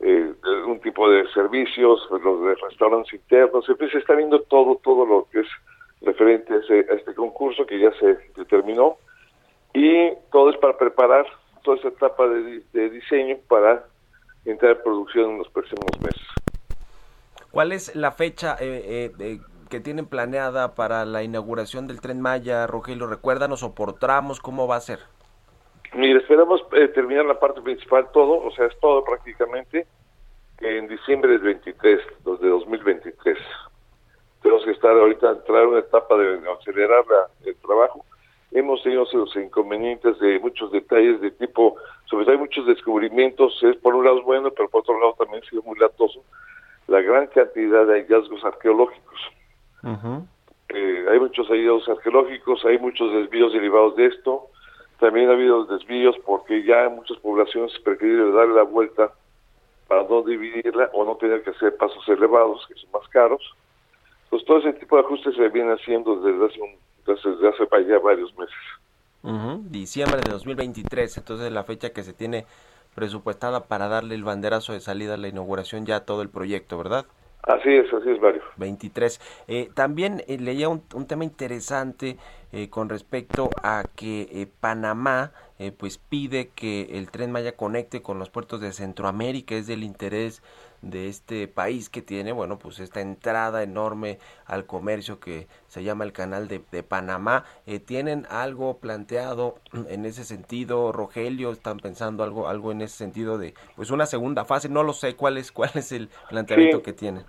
eh, 0.00 0.32
un 0.66 0.80
tipo 0.80 1.08
de 1.10 1.28
servicios, 1.32 2.08
los 2.10 2.42
de 2.42 2.54
restaurantes 2.56 3.12
internos, 3.12 3.68
en 3.68 3.76
fin, 3.76 3.90
se 3.90 3.98
está 3.98 4.14
viendo 4.14 4.40
todo, 4.42 4.80
todo 4.82 5.04
lo 5.04 5.26
que 5.30 5.40
es 5.40 5.48
referente 6.02 6.54
a, 6.54 6.94
este 6.94 7.14
concurso 7.14 7.66
que 7.66 7.78
ya 7.78 7.92
se 7.98 8.18
determinó 8.36 8.96
y 9.74 10.12
todo 10.30 10.50
es 10.50 10.56
para 10.58 10.76
preparar 10.76 11.26
toda 11.62 11.76
esa 11.78 11.88
etapa 11.88 12.26
de, 12.28 12.90
diseño 12.90 13.36
para 13.48 13.84
entrar 14.44 14.76
en 14.76 14.82
producción 14.82 15.30
en 15.32 15.38
los 15.38 15.48
próximos 15.48 15.90
meses. 16.00 16.26
¿Cuál 17.50 17.72
es 17.72 17.94
la 17.96 18.12
fecha 18.12 18.56
eh, 18.60 19.10
eh, 19.18 19.40
que 19.68 19.80
tienen 19.80 20.06
planeada 20.06 20.74
para 20.74 21.04
la 21.04 21.22
inauguración 21.22 21.86
del 21.86 22.00
Tren 22.00 22.20
Maya, 22.20 22.66
Rogelio? 22.66 23.06
Recuérdanos 23.06 23.62
o 23.62 23.74
por 23.74 23.98
tramos, 23.98 24.40
¿cómo 24.40 24.66
va 24.66 24.76
a 24.76 24.80
ser? 24.80 25.00
Mire, 25.94 26.20
esperamos 26.20 26.62
eh, 26.72 26.88
terminar 26.88 27.24
la 27.24 27.40
parte 27.40 27.60
principal 27.62 28.08
todo, 28.12 28.42
o 28.42 28.50
sea, 28.52 28.66
es 28.66 28.78
todo 28.80 29.04
prácticamente 29.04 29.86
en 30.60 30.88
diciembre 30.88 31.32
del 31.32 31.40
23, 31.40 32.00
de 32.24 32.48
2023 32.48 33.38
tenemos 34.48 34.64
que 34.64 34.70
estar 34.70 34.96
ahorita, 34.96 35.30
entrar 35.30 35.64
en 35.64 35.68
una 35.68 35.80
etapa 35.80 36.16
de 36.16 36.40
acelerar 36.58 37.04
el 37.44 37.54
trabajo. 37.56 38.02
Hemos 38.50 38.82
tenido 38.82 39.06
los 39.12 39.36
inconvenientes 39.36 40.18
de 40.20 40.38
muchos 40.38 40.72
detalles 40.72 41.20
de 41.20 41.32
tipo, 41.32 41.76
sobre 42.06 42.24
todo 42.24 42.32
hay 42.32 42.40
muchos 42.40 42.66
descubrimientos, 42.66 43.62
es 43.62 43.76
por 43.76 43.94
un 43.94 44.06
lado 44.06 44.22
bueno, 44.22 44.50
pero 44.50 44.70
por 44.70 44.80
otro 44.80 44.98
lado 44.98 45.14
también 45.18 45.42
ha 45.44 45.50
sido 45.50 45.62
muy 45.64 45.78
latoso, 45.78 46.24
la 46.86 47.02
gran 47.02 47.26
cantidad 47.26 47.86
de 47.86 48.00
hallazgos 48.00 48.42
arqueológicos. 48.42 49.20
Eh, 50.70 51.06
hay 51.10 51.20
muchos 51.20 51.46
hallazgos 51.48 51.88
arqueológicos, 51.90 52.64
hay 52.64 52.78
muchos 52.78 53.12
desvíos 53.12 53.52
derivados 53.52 53.96
de 53.96 54.06
esto, 54.06 54.46
también 54.98 55.28
ha 55.28 55.34
habido 55.34 55.66
desvíos 55.66 56.16
porque 56.24 56.62
ya 56.64 56.88
muchas 56.88 57.18
poblaciones 57.18 57.78
prefirieron 57.84 58.34
darle 58.34 58.54
la 58.54 58.62
vuelta 58.62 59.12
para 59.88 60.04
no 60.04 60.22
dividirla 60.22 60.88
o 60.94 61.04
no 61.04 61.16
tener 61.16 61.42
que 61.42 61.50
hacer 61.50 61.76
pasos 61.76 62.08
elevados, 62.08 62.66
que 62.66 62.74
son 62.76 62.90
más 62.92 63.06
caros 63.08 63.57
pues 64.30 64.44
todo 64.44 64.58
ese 64.58 64.72
tipo 64.74 64.96
de 64.96 65.02
ajustes 65.02 65.34
se 65.36 65.48
viene 65.48 65.72
haciendo 65.72 66.16
desde 66.20 66.46
hace, 66.46 66.60
un, 66.60 66.70
desde 67.06 67.48
hace 67.48 67.88
ya 67.88 67.98
varios 67.98 68.36
meses. 68.36 68.54
Diciembre 69.70 70.20
de 70.24 70.30
2023, 70.30 71.18
entonces 71.18 71.52
la 71.52 71.64
fecha 71.64 71.90
que 71.90 72.02
se 72.02 72.12
tiene 72.12 72.46
presupuestada 72.94 73.64
para 73.64 73.88
darle 73.88 74.14
el 74.14 74.24
banderazo 74.24 74.72
de 74.72 74.80
salida 74.80 75.14
a 75.14 75.16
la 75.16 75.28
inauguración 75.28 75.86
ya 75.86 75.96
a 75.96 76.04
todo 76.04 76.22
el 76.22 76.30
proyecto, 76.30 76.78
¿verdad? 76.78 77.06
Así 77.42 77.70
es, 77.70 77.92
así 77.92 78.10
es, 78.10 78.20
Mario. 78.20 78.42
23. 78.56 79.20
Eh, 79.48 79.70
también 79.74 80.22
eh, 80.26 80.38
leía 80.38 80.68
un, 80.68 80.82
un, 80.94 81.06
tema 81.06 81.24
interesante 81.24 82.16
eh, 82.52 82.68
con 82.68 82.88
respecto 82.88 83.48
a 83.62 83.84
que 83.96 84.48
Panamá 84.60 85.32
pues 85.76 85.98
pide 85.98 86.50
que 86.54 86.98
el 86.98 87.10
tren 87.10 87.32
Maya 87.32 87.56
conecte 87.56 88.00
con 88.00 88.20
los 88.20 88.30
puertos 88.30 88.60
de 88.60 88.70
Centroamérica, 88.70 89.56
es 89.56 89.66
del 89.66 89.82
interés 89.82 90.40
de 90.82 91.08
este 91.08 91.48
país 91.48 91.90
que 91.90 92.02
tiene, 92.02 92.32
bueno, 92.32 92.58
pues 92.58 92.78
esta 92.78 93.00
entrada 93.00 93.62
enorme 93.62 94.18
al 94.46 94.66
comercio 94.66 95.18
que 95.20 95.46
se 95.66 95.82
llama 95.82 96.04
el 96.04 96.12
canal 96.12 96.48
de, 96.48 96.58
Panamá. 96.82 97.44
Eh, 97.66 97.80
¿Tienen 97.80 98.26
algo 98.30 98.78
planteado 98.78 99.56
en 99.88 100.04
ese 100.04 100.24
sentido, 100.24 100.92
Rogelio? 100.92 101.50
¿Están 101.50 101.78
pensando 101.78 102.22
algo, 102.22 102.48
algo 102.48 102.72
en 102.72 102.82
ese 102.82 102.96
sentido 102.96 103.38
de, 103.38 103.54
pues 103.76 103.90
una 103.90 104.06
segunda 104.06 104.44
fase? 104.44 104.68
No 104.68 104.82
lo 104.82 104.92
sé, 104.92 105.16
¿cuál 105.16 105.38
es, 105.38 105.52
cuál 105.52 105.70
es 105.74 105.92
el 105.92 106.08
planteamiento 106.28 106.82
que 106.82 106.92
tienen? 106.92 107.24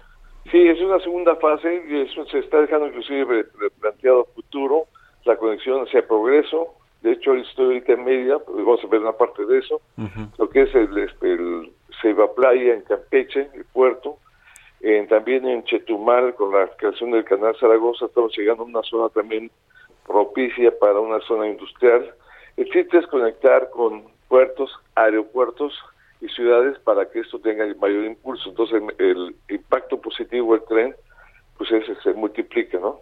Sí, 0.52 0.58
es 0.68 0.82
una 0.82 1.00
segunda 1.00 1.36
fase, 1.36 1.84
y 1.88 2.02
eso 2.02 2.26
se 2.26 2.40
está 2.40 2.62
dejando 2.62 2.88
inclusive 2.88 3.46
planteado 3.80 4.26
futuro, 4.34 4.86
la 5.26 5.38
conexión 5.38 5.86
hacia 5.86 6.08
progreso, 6.08 6.74
de 7.02 7.12
hecho 7.12 7.36
estoy 7.36 7.66
ahorita 7.66 7.94
en 7.94 8.04
media, 8.04 8.40
pues, 8.40 8.58
vamos 8.58 8.84
a 8.84 8.88
ver 8.88 9.02
una 9.02 9.12
parte 9.14 9.46
de 9.46 9.60
eso, 9.60 9.82
lo 10.38 10.50
que 10.50 10.64
es 10.64 10.74
el, 10.74 10.98
el 10.98 11.72
Ceiba 12.02 12.34
Playa 12.34 12.74
en 12.74 12.82
Campeche, 12.82 13.50
el 13.54 13.66
puerto, 13.66 14.18
también 15.10 15.46
en 15.48 15.64
Chetumal 15.64 16.36
con 16.36 16.54
la 16.54 16.68
creación 16.78 17.12
del 17.12 17.26
canal 17.26 17.56
Zaragoza 17.60 18.06
estamos 18.06 18.38
llegando 18.38 18.64
a 18.64 18.68
una 18.68 18.84
zona 18.84 19.10
también 19.10 19.52
propicia 20.08 20.72
para 20.80 21.00
una 21.00 21.20
zona 21.22 21.48
industrial. 21.48 22.14
El 22.56 22.70
chiste 22.70 22.98
es 22.98 23.08
conectar 23.08 23.70
con 23.72 24.04
puertos, 24.28 24.72
aeropuertos 24.96 25.74
y 26.22 26.28
ciudades 26.30 26.80
para 26.80 27.10
que 27.10 27.20
esto 27.20 27.40
tenga 27.40 27.66
mayor 27.80 28.06
impulso. 28.06 28.50
Entonces 28.50 28.82
el, 29.00 29.36
impacto 29.50 30.00
positivo 30.00 30.54
del 30.54 30.64
tren 30.66 30.96
pues 31.58 31.72
ese 31.72 31.96
se 32.02 32.14
multiplica, 32.14 32.80
¿no? 32.80 33.02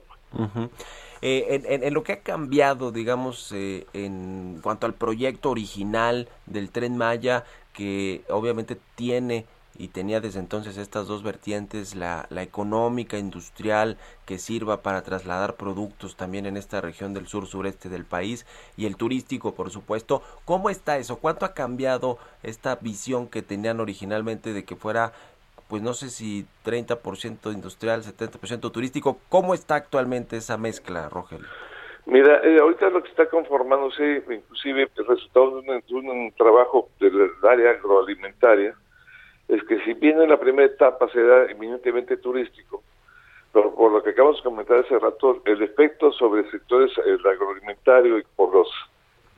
Eh, 1.22 1.62
en, 1.66 1.94
lo 1.94 2.04
que 2.04 2.14
ha 2.14 2.20
cambiado, 2.22 2.92
digamos, 2.92 3.52
eh, 3.52 3.86
en 3.94 4.60
cuanto 4.62 4.86
al 4.86 4.94
proyecto 4.94 5.50
original 5.50 6.30
del 6.46 6.70
tren 6.70 6.98
Maya, 6.98 7.44
que 7.74 8.24
obviamente 8.30 8.78
tiene 8.96 9.46
y 9.80 9.90
tenía 9.90 10.20
desde 10.20 10.40
entonces 10.40 10.78
estas 10.78 11.08
dos 11.08 11.24
vertientes, 11.24 11.96
la, 11.96 12.26
la, 12.30 12.42
económica, 12.42 13.18
industrial, 13.18 13.98
que 14.26 14.40
sirva 14.40 14.82
para 14.82 15.04
trasladar 15.04 15.56
productos 15.56 16.16
también 16.16 16.46
en 16.46 16.58
esta 16.58 16.82
región 16.82 17.14
del 17.14 17.28
sur 17.28 17.46
sureste 17.48 17.90
del 17.90 18.06
país, 18.06 18.46
y 18.76 18.86
el 18.86 18.96
turístico, 18.96 19.54
por 19.54 19.70
supuesto. 19.70 20.24
¿Cómo 20.46 20.70
está 20.70 20.98
eso? 20.98 21.18
¿Cuánto 21.18 21.46
ha 21.46 21.54
cambiado 21.54 22.18
esta 22.44 22.76
visión 22.78 23.28
que 23.28 23.44
tenían 23.44 23.80
originalmente 23.80 24.54
de 24.54 24.66
que 24.66 24.76
fuera, 24.76 25.14
pues 25.68 25.82
no 25.82 25.94
sé 25.94 26.10
si 26.10 26.46
30% 26.66 27.54
industrial, 27.54 28.04
70% 28.04 28.72
turístico? 28.72 29.20
¿Cómo 29.30 29.54
está 29.54 29.76
actualmente 29.76 30.38
esa 30.38 30.58
mezcla, 30.58 31.10
Rogelio? 31.10 31.48
Mira, 32.06 32.40
eh, 32.42 32.58
ahorita 32.60 32.90
lo 32.90 33.04
que 33.04 33.10
está 33.10 33.28
conformándose, 33.28 34.24
inclusive 34.30 34.90
el 34.96 35.06
resultado 35.06 35.62
de 35.62 35.84
un, 35.92 36.32
trabajo 36.38 36.88
del 37.02 37.32
área 37.44 37.72
agroalimentaria, 37.72 38.76
es 39.50 39.62
que 39.66 39.84
si 39.84 39.94
bien 39.94 40.22
en 40.22 40.30
la 40.30 40.40
primera 40.40 40.72
etapa 40.72 41.10
será 41.10 41.52
eminentemente 41.52 42.16
turístico, 42.16 42.82
pero 43.52 43.76
por 43.76 43.92
lo 43.92 44.02
que 44.02 44.12
acabamos 44.12 44.38
de 44.38 44.44
comentar 44.44 44.80
hace 44.80 44.98
rato, 44.98 45.42
el 45.46 45.62
efecto 45.62 46.14
sobre 46.14 46.50
sectores 46.50 46.92
el 47.06 47.26
agroalimentario 47.28 48.20
y 48.20 48.24
por 48.38 48.54
los 48.54 48.70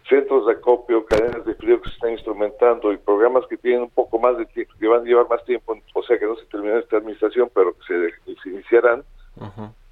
centros 0.09 0.47
de 0.47 0.53
acopio, 0.53 1.05
cadenas 1.05 1.45
de 1.45 1.55
frío 1.55 1.81
que 1.81 1.89
se 1.89 1.95
están 1.95 2.11
instrumentando 2.11 2.91
y 2.91 2.97
programas 2.97 3.45
que 3.47 3.57
tienen 3.57 3.83
un 3.83 3.89
poco 3.91 4.19
más 4.19 4.37
de 4.37 4.45
tiempo, 4.47 4.73
que 4.79 4.87
van 4.87 5.01
a 5.01 5.05
llevar 5.05 5.29
más 5.29 5.43
tiempo, 5.45 5.77
o 5.93 6.03
sea 6.03 6.17
que 6.17 6.25
no 6.25 6.35
se 6.35 6.45
termina 6.47 6.79
esta 6.79 6.97
administración, 6.97 7.49
pero 7.53 7.73
que 7.73 8.11
se, 8.43 8.49
iniciarán, 8.49 9.03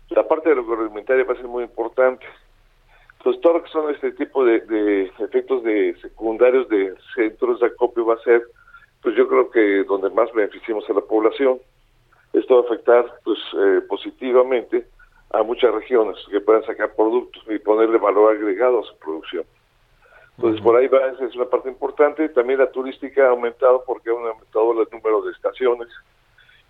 la 0.10 0.28
parte 0.28 0.50
de 0.50 0.56
lo 0.56 0.62
agroalimentaria 0.64 1.24
va 1.24 1.34
a 1.34 1.38
ser 1.38 1.48
muy 1.48 1.64
importante 1.64 2.26
pues 3.28 3.42
todo 3.42 3.56
lo 3.56 3.64
que 3.64 3.72
son 3.72 3.94
este 3.94 4.14
tipo 4.14 4.46
de, 4.46 5.12
efectos 5.20 5.62
de 5.64 5.98
secundarios 6.02 6.70
de 6.70 6.96
centros 7.14 7.60
de 7.60 7.68
acopio 7.68 8.06
va 8.06 8.14
a 8.14 8.24
ser, 8.24 8.42
pues 9.02 9.18
yo 9.18 9.28
creo 9.28 9.52
que 9.52 9.84
donde 9.84 10.10
más 10.12 10.32
beneficiamos 10.32 10.90
a 10.90 10.94
la 10.94 11.02
población. 11.02 11.60
Esto 12.32 12.56
va 12.56 12.62
a 12.62 12.66
afectar 12.72 13.06
pues 13.26 13.38
eh, 13.54 13.82
positivamente 13.90 14.88
a 15.32 15.44
muchas 15.44 15.74
regiones 15.74 16.16
que 16.32 16.40
puedan 16.40 16.64
sacar 16.64 16.96
productos 16.96 17.44
y 17.50 17.60
ponerle 17.60 17.98
valor 17.98 18.34
agregado 18.34 18.80
a 18.80 18.84
su 18.84 18.98
producción. 18.98 19.44
Entonces, 20.38 20.62
por 20.62 20.76
ahí 20.76 20.88
va, 20.88 21.00
es 21.08 21.36
una 21.36 21.46
parte 21.46 21.70
importante. 21.70 22.30
También 22.30 22.60
la 22.60 22.72
turística 22.72 23.26
ha 23.26 23.30
aumentado 23.32 23.84
porque 23.86 24.10
han 24.10 24.18
aumentado 24.18 24.82
el 24.82 24.88
número 24.92 25.22
de 25.24 25.32
estaciones 25.32 25.88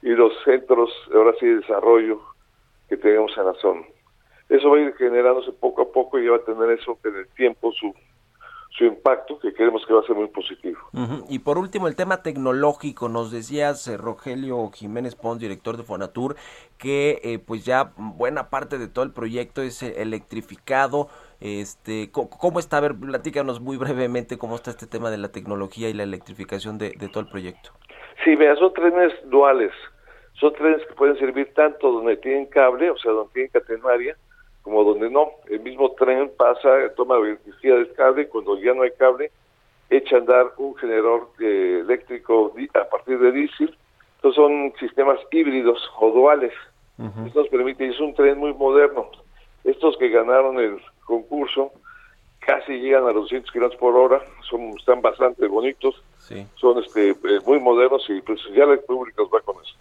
y 0.02 0.10
los 0.10 0.34
centros, 0.46 0.90
ahora 1.14 1.34
sí, 1.40 1.46
de 1.46 1.58
desarrollo 1.58 2.22
que 2.88 2.98
tenemos 2.98 3.38
en 3.38 3.46
la 3.46 3.54
zona 3.56 3.86
eso 4.50 4.70
va 4.70 4.78
a 4.78 4.82
ir 4.82 4.94
generándose 4.96 5.52
poco 5.52 5.82
a 5.82 5.92
poco 5.92 6.20
y 6.20 6.28
va 6.28 6.38
a 6.38 6.40
tener 6.40 6.70
eso 6.72 6.98
en 7.04 7.16
el 7.16 7.28
tiempo 7.30 7.72
su, 7.74 7.94
su 8.70 8.86
impacto, 8.86 9.38
que 9.40 9.54
creemos 9.54 9.86
que 9.86 9.94
va 9.94 10.02
a 10.02 10.06
ser 10.06 10.16
muy 10.16 10.28
positivo. 10.28 10.80
Y 11.28 11.40
por 11.40 11.58
último, 11.58 11.88
el 11.88 11.96
tema 11.96 12.22
tecnológico, 12.24 13.10
nos 13.10 13.32
decías, 13.32 13.88
eh, 13.88 13.98
Rogelio 13.98 14.70
Jiménez 14.72 15.16
Pons, 15.16 15.40
director 15.40 15.76
de 15.76 15.84
Fonatur, 15.84 16.36
que 16.78 17.20
eh, 17.24 17.40
pues 17.40 17.66
ya 17.66 17.92
buena 17.98 18.50
parte 18.50 18.78
de 18.78 18.88
todo 18.88 19.04
el 19.04 19.12
proyecto 19.12 19.62
es 19.62 19.84
eh, 19.84 20.02
electrificado. 20.02 21.10
Este, 21.40 22.10
¿Cómo 22.12 22.60
está? 22.60 22.78
A 22.78 22.82
ver, 22.82 22.96
platícanos 22.96 23.62
muy 23.62 23.78
brevemente 23.78 24.38
cómo 24.38 24.56
está 24.56 24.72
este 24.72 24.88
tema 24.88 25.12
de 25.12 25.18
la 25.18 25.32
tecnología 25.32 25.90
y 25.90 25.94
la 25.94 26.04
electrificación 26.04 26.78
de, 26.78 26.92
todo 27.12 27.22
el 27.22 27.30
proyecto. 27.30 27.70
Sí, 28.24 28.36
vea, 28.36 28.56
son 28.56 28.74
trenes 28.74 29.14
duales, 29.30 29.72
son 30.34 30.54
trenes 30.54 30.86
que 30.88 30.94
pueden 30.96 31.18
servir 31.20 31.54
tanto 31.54 31.92
donde 31.92 32.18
tienen 32.18 32.48
cable, 32.48 32.90
o 32.90 32.98
sea, 32.98 33.12
donde 33.12 33.34
tienen 33.34 33.52
catenaria, 33.52 34.18
como 34.64 34.84
donde 34.84 35.10
no. 35.10 35.32
El 35.48 35.60
mismo 35.60 35.92
tren 35.92 36.32
pasa, 36.36 36.70
toma 36.96 37.18
energía 37.18 37.76
del 37.76 37.94
cable, 37.94 38.24
y 38.24 38.28
cuando 38.28 38.60
ya 38.60 38.74
no 38.74 38.82
hay 38.82 38.92
cable, 38.98 39.32
echa 39.92 40.16
a 40.16 40.20
andar 40.20 40.54
un 40.58 40.76
generador 40.76 41.30
eléctrico 41.40 42.54
a 42.74 42.90
partir 42.90 43.20
de 43.20 43.32
diésel. 43.32 43.78
Entonces 44.16 44.36
son 44.36 44.74
sistemas 44.80 45.20
híbridos 45.32 45.80
o 46.00 46.12
duales. 46.12 46.54
Esto 47.28 47.42
nos 47.42 47.50
permite, 47.50 47.88
es 47.88 48.00
un 48.00 48.16
tren 48.16 48.40
muy 48.40 48.56
moderno. 48.56 49.12
Estos 49.64 49.96
que 49.98 50.10
ganaron 50.10 50.60
el 50.60 50.82
concurso 51.08 51.72
casi 52.40 52.74
llegan 52.74 53.04
a 53.04 53.12
los 53.12 53.24
200 53.24 53.52
kilómetros 53.52 53.80
por 53.80 53.96
hora, 53.96 54.22
son, 54.50 54.70
están 54.78 55.02
bastante 55.02 55.48
bonitos, 55.48 55.96
son 56.56 56.84
este, 56.84 57.10
eh, 57.10 57.40
muy 57.46 57.60
modernos 57.60 58.06
y 58.10 58.22
pues 58.22 58.40
ya 58.56 58.64
el 58.66 58.80
público 58.80 59.30
va 59.30 59.42
con 59.42 59.56
eso. 59.64 59.76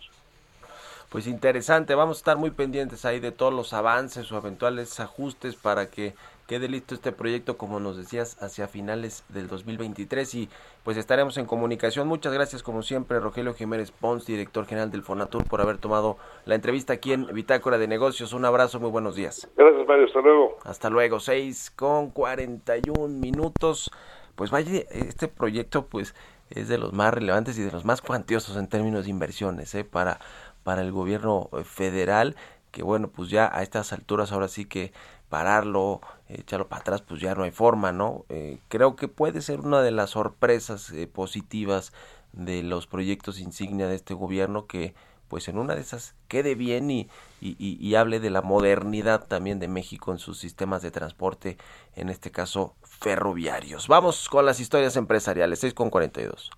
Pues 1.11 1.27
interesante, 1.29 1.95
vamos 1.95 2.18
a 2.18 2.20
estar 2.20 2.37
muy 2.37 2.51
pendientes 2.51 3.05
ahí 3.05 3.20
de 3.20 3.31
todos 3.31 3.53
los 3.53 3.72
avances 3.72 4.31
o 4.33 4.39
eventuales 4.39 4.99
ajustes 4.99 5.55
para 5.55 5.91
que 5.91 6.14
quede 6.47 6.69
listo 6.69 6.95
este 6.95 7.13
proyecto, 7.13 7.57
como 7.57 7.81
nos 7.81 7.97
decías, 7.97 8.41
hacia 8.43 8.69
finales 8.69 9.25
del 9.29 9.49
2023 9.49 10.35
y 10.35 10.49
pues 10.85 10.97
estaremos 10.97 11.37
en 11.39 11.47
comunicación. 11.47 12.07
Muchas 12.07 12.33
gracias 12.33 12.63
como 12.63 12.83
siempre 12.83 13.21
Rogelio 13.21 13.55
Jiménez 13.55 13.91
Pons, 13.91 14.27
director 14.27 14.67
general 14.67 14.91
del 14.91 15.03
Fonatur, 15.03 15.45
por 15.45 15.61
haber 15.61 15.79
tomado 15.79 16.17
la 16.45 16.55
entrevista 16.55 16.93
aquí 16.93 17.13
en 17.13 17.27
Bitácora 17.27 17.79
de 17.79 17.89
Negocios. 17.89 18.33
Un 18.33 18.45
abrazo, 18.45 18.79
muy 18.81 18.91
buenos 18.91 19.17
días. 19.17 19.49
Gracias 19.57 19.87
Mario, 19.87 20.07
hasta 20.07 20.21
luego. 20.21 20.59
Hasta 20.65 20.91
luego, 20.91 21.21
6 21.21 21.73
con 21.75 22.11
41 22.11 23.09
minutos. 23.09 23.91
Pues 24.37 24.51
vaya, 24.51 24.83
este 24.91 25.29
proyecto 25.29 25.87
pues 25.87 26.15
es 26.51 26.69
de 26.69 26.79
los 26.79 26.93
más 26.93 27.13
relevantes 27.13 27.59
y 27.59 27.63
de 27.63 27.73
los 27.73 27.85
más 27.85 28.03
cuantiosos 28.03 28.57
en 28.57 28.69
términos 28.69 29.05
de 29.05 29.11
inversiones 29.11 29.75
¿eh? 29.75 29.85
para, 29.85 30.21
para 30.63 30.83
el 30.83 30.93
gobierno 30.93 31.49
federal 31.65 32.37
que 32.71 32.85
bueno 32.85 33.09
pues 33.09 33.31
ya 33.31 33.51
a 33.53 33.63
estas 33.63 33.93
alturas 33.93 34.31
ahora 34.31 34.47
sí 34.49 34.67
que 34.67 34.93
pararlo, 35.29 36.01
echarlo 36.29 36.68
para 36.68 36.81
atrás, 36.81 37.03
pues 37.03 37.20
ya 37.20 37.35
no 37.35 37.45
hay 37.45 37.51
forma, 37.51 37.93
¿no? 37.93 38.24
Eh, 38.29 38.59
creo 38.68 38.97
que 38.97 39.09
puede 39.09 39.41
ser 39.41 39.61
una 39.61 39.83
de 39.83 39.91
las 39.91 40.11
sorpresas 40.11 40.91
eh, 40.91 41.07
positivas 41.07 41.93
de 42.33 42.62
los 42.62 42.87
proyectos 42.87 43.41
insignia 43.41 43.89
de 43.89 43.95
este 43.95 44.14
gobierno 44.14 44.66
que 44.66 44.95
pues 45.29 45.49
en 45.49 45.59
una 45.59 45.74
de 45.74 45.81
esas 45.81 46.14
quede 46.29 46.55
bien 46.55 46.89
y, 46.91 47.09
y, 47.41 47.95
hable 47.97 48.20
de 48.20 48.31
la 48.31 48.43
modernidad 48.43 49.27
también 49.27 49.59
de 49.59 49.66
México 49.66 50.12
en 50.12 50.18
sus 50.18 50.39
sistemas 50.39 50.83
de 50.83 50.93
transporte, 50.93 51.59
en 51.97 52.11
este 52.11 52.31
caso 52.31 52.77
ferroviarios. 52.83 53.89
Vamos 53.89 54.29
con 54.29 54.47
las 54.47 54.61
historias 54.61 54.97
empresariales, 54.97 55.59
6 55.59 55.74
con 55.74 55.91
42. 55.91 56.53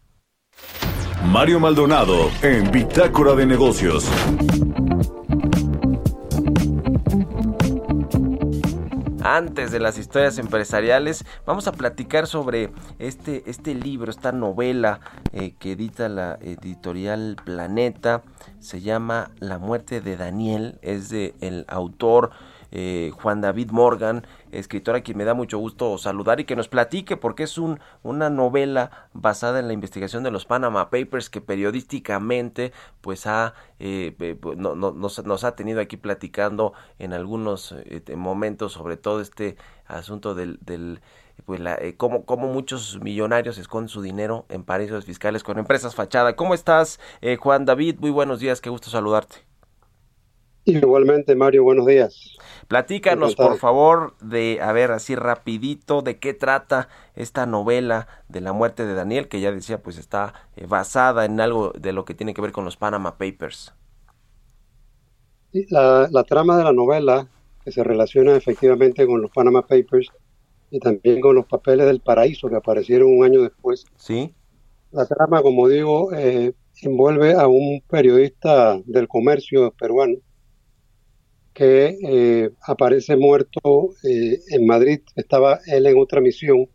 Mario 1.25 1.61
Maldonado 1.61 2.31
en 2.43 2.71
Bitácora 2.71 3.35
de 3.35 3.47
Negocios. 3.47 4.07
Antes 9.37 9.71
de 9.71 9.81
las 9.81 9.99
historias 9.99 10.39
empresariales, 10.39 11.25
vamos 11.45 11.69
a 11.69 11.73
platicar 11.73 12.27
sobre 12.27 12.71
este, 12.99 13.43
este 13.47 13.75
libro, 13.75 14.11
esta 14.11 14.33
novela 14.33 15.01
eh, 15.33 15.55
que 15.59 15.73
edita 15.73 16.09
la 16.09 16.39
editorial 16.41 17.37
Planeta. 17.45 18.23
Se 18.59 18.81
llama 18.81 19.31
La 19.39 19.59
muerte 19.59 20.01
de 20.01 20.17
Daniel, 20.17 20.79
es 20.83 21.11
de 21.11 21.35
el 21.41 21.67
autor 21.69 22.31
eh, 22.71 23.11
Juan 23.15 23.41
David 23.41 23.71
Morgan, 23.71 24.27
escritor 24.53 24.97
a 24.97 25.01
quien 25.01 25.17
me 25.17 25.25
da 25.25 25.35
mucho 25.35 25.59
gusto 25.59 25.97
saludar 25.99 26.41
y 26.41 26.45
que 26.45 26.57
nos 26.57 26.69
platique 26.69 27.17
porque 27.17 27.45
es 27.45 27.59
un, 27.59 27.81
una 28.03 28.31
novela 28.31 29.09
basada 29.13 29.59
en 29.59 29.69
la 29.69 29.73
investigación 29.73 30.23
de 30.23 30.31
los 30.31 30.45
Panama 30.45 30.91
Papers 30.91 31.31
que 31.31 31.41
periodísticamente 31.41 32.73
pues 33.01 33.27
ha 33.27 33.55
eh, 33.79 34.15
pues, 34.41 34.57
nos, 34.59 35.45
ha 35.45 35.57
tenido 35.57 35.81
aquí 35.81 35.97
platicando 35.97 36.73
en 36.99 37.13
algunos 37.13 37.75
eh, 37.77 38.03
momentos 38.17 38.73
sobre 38.73 38.97
todo 38.97 39.21
este 39.21 39.57
asunto 39.87 40.35
del, 40.35 40.59
del 40.61 41.01
pues 41.47 41.61
la, 41.61 41.79
cómo, 41.97 42.25
cómo, 42.25 42.49
muchos 42.49 43.01
millonarios 43.01 43.59
esconden 43.59 43.89
su 43.89 44.03
dinero 44.03 44.45
en 44.49 44.65
paraísos 44.65 45.05
fiscales 45.05 45.45
con 45.45 45.57
empresas 45.59 45.95
fachada. 45.95 46.35
¿Cómo 46.35 46.53
estás, 46.53 46.99
Juan 47.39 47.65
David? 47.65 48.01
Muy 48.01 48.11
buenos 48.11 48.41
días, 48.41 48.61
qué 48.61 48.71
gusto 48.71 48.91
saludarte. 48.91 49.48
Igualmente, 50.69 51.35
Mario, 51.35 51.65
buenos 51.65 51.87
días. 51.87 52.37
Platícanos, 52.69 53.35
por 53.35 53.57
favor, 53.57 54.15
de, 54.21 54.59
a 54.61 54.71
ver, 54.73 54.93
así 54.93 55.15
rapidito, 55.15 56.03
de 56.03 56.19
qué 56.19 56.35
trata 56.35 56.91
esta 57.15 57.47
novela 57.47 58.07
de 58.29 58.43
la 58.43 58.53
muerte 58.53 58.85
de 58.85 58.93
Daniel, 58.93 59.29
que 59.29 59.41
ya 59.41 59.51
decía, 59.51 59.83
pues 59.83 59.97
está 59.97 60.35
eh, 60.57 60.67
basada 60.69 61.25
en 61.25 61.41
algo 61.41 61.73
de 61.73 61.95
lo 61.95 62.05
que 62.05 62.13
tiene 62.13 62.35
que 62.35 62.43
ver 62.43 62.53
con 62.53 62.67
los 62.67 62.77
Panama 62.77 63.17
Papers. 63.17 63.73
La, 65.71 66.07
la 66.11 66.25
trama 66.25 66.59
de 66.59 66.65
la 66.65 66.75
novela, 66.75 67.27
que 67.65 67.73
se 67.73 67.83
relaciona 67.83 68.37
efectivamente 68.37 69.07
con 69.07 69.23
los 69.23 69.31
Panama 69.31 69.63
Papers 69.63 70.13
y 70.71 70.81
también 70.81 71.23
con 71.23 71.35
los 71.35 71.47
papeles 71.47 71.87
del 71.87 72.01
paraíso 72.01 72.51
que 72.51 72.57
aparecieron 72.57 73.11
un 73.11 73.25
año 73.25 73.41
después. 73.41 73.87
Sí. 73.97 74.35
La 74.93 75.07
trama, 75.07 75.41
como 75.41 75.67
digo, 75.67 76.13
eh, 76.13 76.53
envuelve 76.83 77.33
a 77.33 77.47
un 77.47 77.83
periodista 77.89 78.79
del 78.85 79.09
comercio 79.09 79.71
peruano 79.71 80.19
que 81.59 81.99
eh, 82.05 82.51
aparece 82.69 83.17
muerto 83.17 83.89
eh, 84.05 84.39
en 84.51 84.65
Madrid. 84.65 85.01
Estaba 85.17 85.59
él 85.67 85.87
en 85.87 85.99
otra 85.99 86.21
misión 86.21 86.69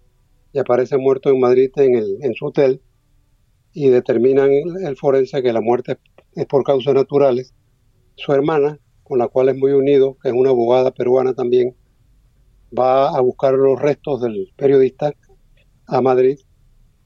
y 0.52 0.60
aparece 0.60 0.98
muerto 0.98 1.30
en 1.30 1.40
Madrid 1.40 1.72
en, 1.78 1.96
el, 1.96 2.18
en 2.22 2.34
su 2.34 2.48
hotel 2.48 2.82
y 3.72 3.88
determinan 3.88 4.52
el 4.52 4.98
forense 4.98 5.42
que 5.42 5.54
la 5.54 5.62
muerte 5.62 6.00
es 6.36 6.46
por 6.48 6.66
causas 6.66 6.94
naturales. 6.96 7.54
Su 8.16 8.34
hermana, 8.34 8.78
con 9.04 9.20
la 9.20 9.30
cual 9.30 9.48
es 9.48 9.56
muy 9.56 9.72
unido, 9.72 10.18
que 10.22 10.28
es 10.28 10.36
una 10.36 10.50
abogada 10.50 10.92
peruana 10.92 11.34
también, 11.34 11.74
va 12.78 13.08
a 13.08 13.22
buscar 13.22 13.54
los 13.54 13.82
restos 13.82 14.20
del 14.20 14.52
periodista 14.58 15.14
a 15.88 16.02
Madrid 16.02 16.40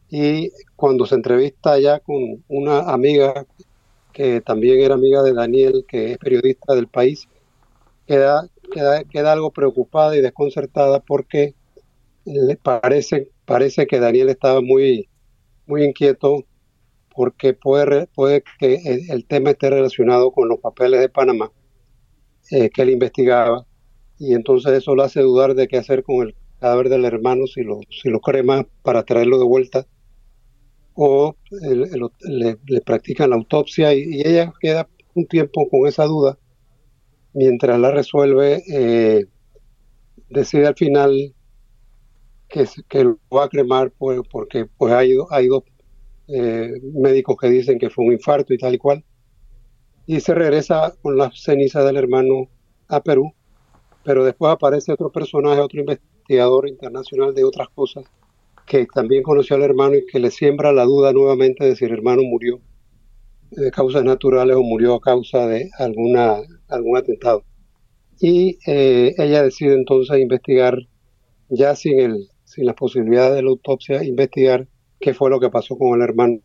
y 0.10 0.50
cuando 0.76 1.06
se 1.06 1.14
entrevista 1.14 1.74
allá 1.74 2.00
con 2.00 2.44
una 2.48 2.80
amiga 2.92 3.46
que 4.14 4.42
también 4.42 4.80
era 4.80 4.96
amiga 4.96 5.22
de 5.22 5.34
Daniel, 5.34 5.86
que 5.88 6.14
es 6.14 6.18
periodista 6.18 6.74
del 6.74 6.88
país, 6.88 7.28
queda, 8.08 8.50
queda, 8.72 9.04
queda 9.04 9.34
algo 9.34 9.52
preocupada 9.52 10.16
y 10.16 10.22
desconcertada 10.22 11.02
porque 11.02 11.56
le 12.26 12.56
parece, 12.56 13.32
parece 13.46 13.88
que 13.88 14.00
Daniel 14.00 14.30
estaba 14.30 14.62
muy, 14.62 15.08
muy 15.66 15.84
inquieto 15.84 16.44
porque 17.16 17.54
puede, 17.54 18.08
puede 18.08 18.44
que 18.60 18.80
el, 19.10 19.26
tema 19.26 19.52
esté 19.52 19.70
relacionado 19.70 20.32
con 20.32 20.48
los 20.50 20.60
papeles 20.60 21.00
de 21.00 21.10
Panamá 21.10 21.52
eh, 22.52 22.70
que 22.70 22.84
él 22.84 22.92
investigaba. 22.92 23.66
Y 24.20 24.34
entonces 24.34 24.74
eso 24.74 24.96
lo 24.96 25.04
hace 25.04 25.22
dudar 25.22 25.56
de 25.56 25.68
qué 25.68 25.78
hacer 25.78 26.04
con 26.04 26.28
el 26.28 26.36
cadáver 26.60 26.90
del 26.90 27.06
hermano 27.06 27.48
si 27.48 27.62
lo, 27.64 27.80
si 27.90 28.10
lo 28.10 28.20
crema 28.20 28.68
para 28.84 29.04
traerlo 29.04 29.40
de 29.40 29.46
vuelta. 29.46 29.88
O 30.94 31.36
le, 31.52 32.58
le, 32.68 32.82
practican 32.82 33.30
la 33.30 33.36
autopsia 33.36 33.94
y, 33.94 34.22
ella 34.26 34.52
queda 34.60 34.88
un 35.14 35.28
tiempo 35.28 35.68
con 35.70 35.88
esa 35.88 36.06
duda 36.06 36.38
mientras 37.38 37.80
la 37.80 37.92
resuelve, 37.92 38.64
eh, 38.68 39.28
decide 40.28 40.66
al 40.66 40.76
final 40.76 41.36
que, 42.50 42.66
lo 43.04 43.20
va 43.32 43.44
a 43.44 43.50
cremar 43.50 43.92
pues, 43.92 44.22
porque 44.32 44.66
pues 44.66 44.92
hay, 44.92 45.14
dos 45.14 45.64
eh, 46.30 46.72
médicos 46.94 47.38
que 47.40 47.48
dicen 47.50 47.78
que 47.78 47.92
fue 47.92 48.06
un 48.06 48.14
infarto 48.14 48.56
y 48.56 48.58
tal 48.58 48.74
y 48.74 48.80
cual. 48.80 49.06
Y 50.08 50.20
se 50.20 50.34
regresa 50.34 50.96
con 51.04 51.16
las 51.16 51.40
cenizas 51.40 51.86
del 51.86 51.98
hermano 51.98 52.50
a 52.88 53.04
Perú, 53.04 53.32
pero 54.04 54.26
después 54.26 54.52
aparece 54.52 54.92
otro 54.92 55.12
personaje, 55.12 55.62
otro 55.62 55.80
investigador 55.80 56.68
internacional 56.68 57.36
de 57.36 57.44
otras 57.44 57.70
cosas, 57.70 58.06
que 58.66 58.88
también 58.88 59.22
conoció 59.22 59.58
al 59.58 59.64
hermano 59.64 59.96
y 59.96 60.08
que 60.08 60.20
le 60.20 60.32
siembra 60.32 60.72
la 60.72 60.86
duda 60.86 61.14
nuevamente 61.14 61.66
de 61.66 61.76
si 61.76 61.86
el 61.86 61.92
hermano 61.92 62.24
murió 62.24 62.60
de 63.52 63.70
causas 63.70 64.04
naturales 64.04 64.56
o 64.56 64.64
murió 64.64 64.96
a 64.96 65.02
causa 65.02 65.46
de 65.46 65.70
alguna, 65.78 66.38
algún 66.70 66.98
atentado. 66.98 67.44
Y 68.20 68.58
eh, 68.66 69.14
ella 69.18 69.44
decide 69.44 69.74
entonces 69.74 70.20
investigar, 70.20 70.78
ya 71.50 71.76
sin, 71.76 72.00
el, 72.00 72.30
sin 72.46 72.66
las 72.66 72.76
posibilidades 72.76 73.36
de 73.36 73.44
la 73.44 73.50
autopsia, 73.50 74.04
investigar 74.04 74.68
qué 75.00 75.14
fue 75.14 75.30
lo 75.30 75.40
que 75.40 75.50
pasó 75.50 75.78
con 75.78 75.96
el 75.96 76.02
hermano. 76.02 76.40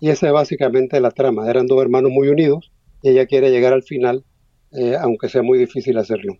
Y 0.00 0.10
esa 0.10 0.26
es 0.26 0.32
básicamente 0.32 1.00
la 1.00 1.10
trama. 1.10 1.48
Eran 1.48 1.66
dos 1.66 1.80
hermanos 1.82 2.10
muy 2.10 2.28
unidos 2.28 2.72
y 3.02 3.10
ella 3.10 3.26
quiere 3.26 3.50
llegar 3.50 3.72
al 3.72 3.82
final, 3.82 4.24
eh, 4.72 4.96
aunque 5.00 5.28
sea 5.28 5.42
muy 5.42 5.58
difícil 5.58 5.98
hacerlo. 5.98 6.36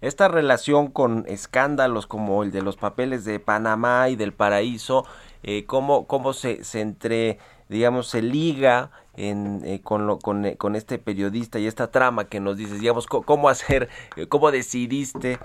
Esta 0.00 0.26
relación 0.26 0.90
con 0.90 1.24
escándalos 1.28 2.08
como 2.08 2.42
el 2.42 2.50
de 2.50 2.62
los 2.62 2.76
papeles 2.76 3.24
de 3.24 3.38
Panamá 3.38 4.08
y 4.08 4.16
del 4.16 4.32
paraíso, 4.32 5.04
eh, 5.44 5.66
¿cómo, 5.66 6.08
cómo 6.08 6.32
se, 6.32 6.64
se 6.64 6.80
entre 6.80 7.38
digamos, 7.70 8.08
se 8.08 8.20
liga 8.20 8.90
en, 9.16 9.62
eh, 9.64 9.80
con, 9.80 10.06
lo, 10.06 10.18
eh, 10.44 10.56
con, 10.56 10.74
este 10.74 10.98
periodista 10.98 11.60
y 11.60 11.66
esta 11.66 11.92
trama 11.92 12.28
que 12.28 12.40
nos 12.40 12.56
dices, 12.56 12.80
digamos, 12.80 13.06
cómo 13.06 13.48
hacer, 13.48 13.88
eh, 14.16 14.26
cómo 14.26 14.50
decidiste 14.50 15.38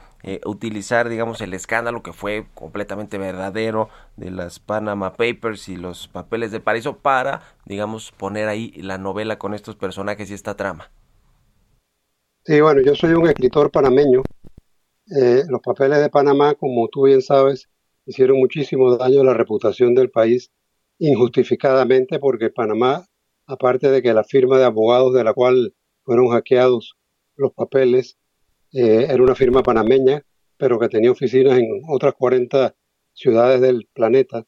utilizar, 0.43 1.07
digamos, 1.07 1.39
el 1.41 1.53
escándalo 1.53 2.01
que 2.01 2.11
fue 2.11 2.47
completamente 2.55 3.19
verdadero 3.19 3.89
de 4.17 4.31
las 4.31 4.59
Panama 4.59 5.15
Papers 5.15 5.69
y 5.69 5.77
los 5.77 6.07
papeles 6.07 6.51
de 6.51 6.59
paraíso 6.59 6.97
para, 6.97 7.43
digamos, 7.65 8.11
poner 8.11 8.47
ahí 8.47 8.71
la 8.71 8.97
novela 8.97 9.37
con 9.37 9.53
estos 9.53 9.75
personajes 9.75 10.31
y 10.31 10.33
esta 10.33 10.57
trama. 10.57 10.89
Sí, 12.43 12.59
bueno, 12.59 12.81
yo 12.81 12.95
soy 12.95 13.13
un 13.13 13.27
escritor 13.27 13.69
panameño. 13.69 14.23
los 15.47 15.61
papeles 15.61 15.99
de 15.99 16.09
Panamá, 16.09 16.55
como 16.55 16.87
tú 16.87 17.03
bien 17.03 17.21
sabes, 17.21 17.69
hicieron 18.07 18.39
muchísimo 18.39 18.97
daño 18.97 19.21
a 19.21 19.25
la 19.25 19.33
reputación 19.35 19.93
del 19.93 20.09
país 20.09 20.49
injustificadamente 20.99 22.19
porque 22.19 22.49
Panamá, 22.49 23.05
aparte 23.47 23.89
de 23.89 24.01
que 24.01 24.13
la 24.13 24.23
firma 24.23 24.57
de 24.57 24.65
abogados 24.65 25.13
de 25.13 25.23
la 25.23 25.33
cual 25.33 25.73
fueron 26.03 26.29
hackeados 26.29 26.97
los 27.35 27.53
papeles, 27.53 28.17
eh, 28.71 29.07
era 29.09 29.21
una 29.23 29.35
firma 29.35 29.63
panameña, 29.63 30.23
pero 30.57 30.79
que 30.79 30.89
tenía 30.89 31.11
oficinas 31.11 31.57
en 31.57 31.67
otras 31.89 32.13
40 32.15 32.75
ciudades 33.13 33.61
del 33.61 33.87
planeta. 33.93 34.45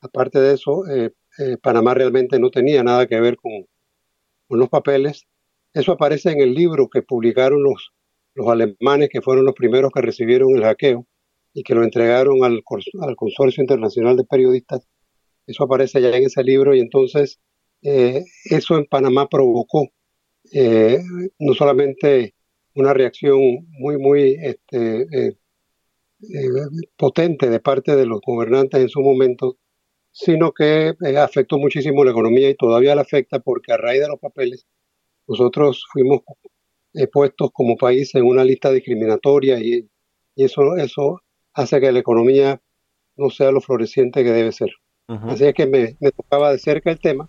Aparte 0.00 0.40
de 0.40 0.54
eso, 0.54 0.86
eh, 0.88 1.12
eh, 1.38 1.56
Panamá 1.62 1.94
realmente 1.94 2.38
no 2.38 2.50
tenía 2.50 2.82
nada 2.82 3.06
que 3.06 3.20
ver 3.20 3.36
con, 3.36 3.66
los 4.50 4.68
papeles. 4.68 5.26
Eso 5.72 5.92
aparece 5.92 6.30
en 6.30 6.40
el 6.40 6.54
libro 6.54 6.88
que 6.88 7.02
publicaron 7.02 7.62
los, 7.64 7.92
alemanes, 8.46 9.08
que 9.10 9.20
fueron 9.20 9.44
los 9.44 9.54
primeros 9.54 9.90
que 9.92 10.00
recibieron 10.00 10.54
el 10.54 10.62
hackeo 10.62 11.06
y 11.52 11.62
que 11.64 11.74
lo 11.74 11.82
entregaron 11.82 12.44
al 12.44 12.62
Consorcio 13.16 13.62
Internacional 13.62 14.16
de 14.16 14.24
Periodistas. 14.24 14.86
Eso 15.46 15.64
aparece 15.64 16.00
ya 16.00 16.10
en 16.10 16.24
ese 16.24 16.42
libro 16.42 16.74
y 16.74 16.80
entonces 16.80 17.40
eso 17.82 18.78
en 18.78 18.86
Panamá 18.86 19.28
provocó 19.28 19.88
no 21.38 21.54
solamente 21.54 22.34
una 22.74 22.92
reacción 22.94 23.38
muy, 23.78 23.98
muy 23.98 24.36
este, 24.40 25.02
eh, 25.02 25.36
eh, 26.22 26.48
potente 26.96 27.48
de 27.48 27.60
parte 27.60 27.96
de 27.96 28.06
los 28.06 28.20
gobernantes 28.20 28.80
en 28.80 28.88
su 28.88 29.00
momento, 29.00 29.58
sino 30.12 30.52
que 30.52 30.94
eh, 31.00 31.16
afectó 31.18 31.58
muchísimo 31.58 32.04
la 32.04 32.10
economía 32.12 32.50
y 32.50 32.56
todavía 32.56 32.94
la 32.94 33.02
afecta 33.02 33.40
porque 33.40 33.72
a 33.72 33.76
raíz 33.76 34.00
de 34.02 34.08
los 34.08 34.20
papeles 34.20 34.66
nosotros 35.26 35.84
fuimos 35.92 36.20
puestos 37.12 37.50
como 37.52 37.76
país 37.76 38.14
en 38.14 38.24
una 38.24 38.44
lista 38.44 38.70
discriminatoria 38.70 39.58
y, 39.58 39.88
y, 40.36 40.44
eso, 40.44 40.76
eso 40.76 41.22
hace 41.52 41.80
que 41.80 41.90
la 41.92 41.98
economía 41.98 42.62
no 43.16 43.30
sea 43.30 43.50
lo 43.50 43.60
floreciente 43.60 44.22
que 44.22 44.30
debe 44.30 44.52
ser. 44.52 44.70
Así 45.06 45.44
es 45.44 45.54
que 45.54 45.66
me, 45.66 45.96
me 46.00 46.10
tocaba 46.12 46.50
de 46.50 46.58
cerca 46.58 46.90
el 46.90 46.98
tema, 46.98 47.28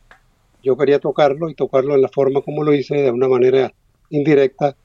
yo 0.63 0.77
quería 0.77 0.99
tocarlo 0.99 1.49
y 1.49 1.55
tocarlo 1.55 1.95
en 1.95 2.01
la 2.01 2.07
forma 2.07 2.41
como 2.41 2.63
lo 2.63 2.73
hice, 2.73 2.95
de 2.95 3.11
una 3.11 3.27
manera 3.27 3.73
indirecta, 4.09 4.75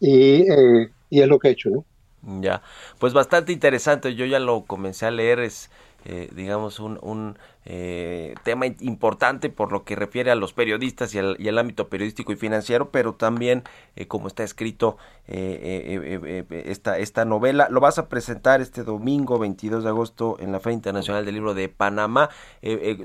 y, 0.00 0.50
eh, 0.50 0.88
y 1.10 1.20
es 1.20 1.28
lo 1.28 1.38
que 1.38 1.48
he 1.48 1.50
hecho, 1.52 1.70
¿no? 1.70 1.84
Ya, 2.26 2.60
pues 2.98 3.12
bastante 3.12 3.52
interesante, 3.52 4.16
yo 4.16 4.26
ya 4.26 4.40
lo 4.40 4.64
comencé 4.64 5.06
a 5.06 5.12
leer, 5.12 5.38
es 5.38 5.70
eh, 6.04 6.28
digamos 6.34 6.80
un, 6.80 6.98
un 7.02 7.38
eh, 7.64 8.34
tema 8.42 8.66
importante 8.66 9.48
por 9.48 9.70
lo 9.70 9.84
que 9.84 9.94
refiere 9.94 10.32
a 10.32 10.34
los 10.34 10.52
periodistas 10.52 11.14
y 11.14 11.20
al, 11.20 11.36
y 11.38 11.48
al 11.48 11.58
ámbito 11.58 11.88
periodístico 11.88 12.32
y 12.32 12.36
financiero, 12.36 12.90
pero 12.90 13.14
también 13.14 13.62
como 14.08 14.26
está 14.26 14.42
escrito 14.42 14.96
esta, 15.28 16.98
esta 16.98 17.24
novela, 17.24 17.68
lo 17.70 17.80
vas 17.80 17.98
a 17.98 18.08
presentar 18.08 18.60
este 18.60 18.82
domingo 18.82 19.38
22 19.38 19.84
de 19.84 19.88
agosto 19.88 20.36
en 20.40 20.50
la 20.50 20.58
Feria 20.58 20.74
Internacional 20.74 21.24
del 21.24 21.34
Libro 21.34 21.54
de 21.54 21.68
Panamá, 21.68 22.28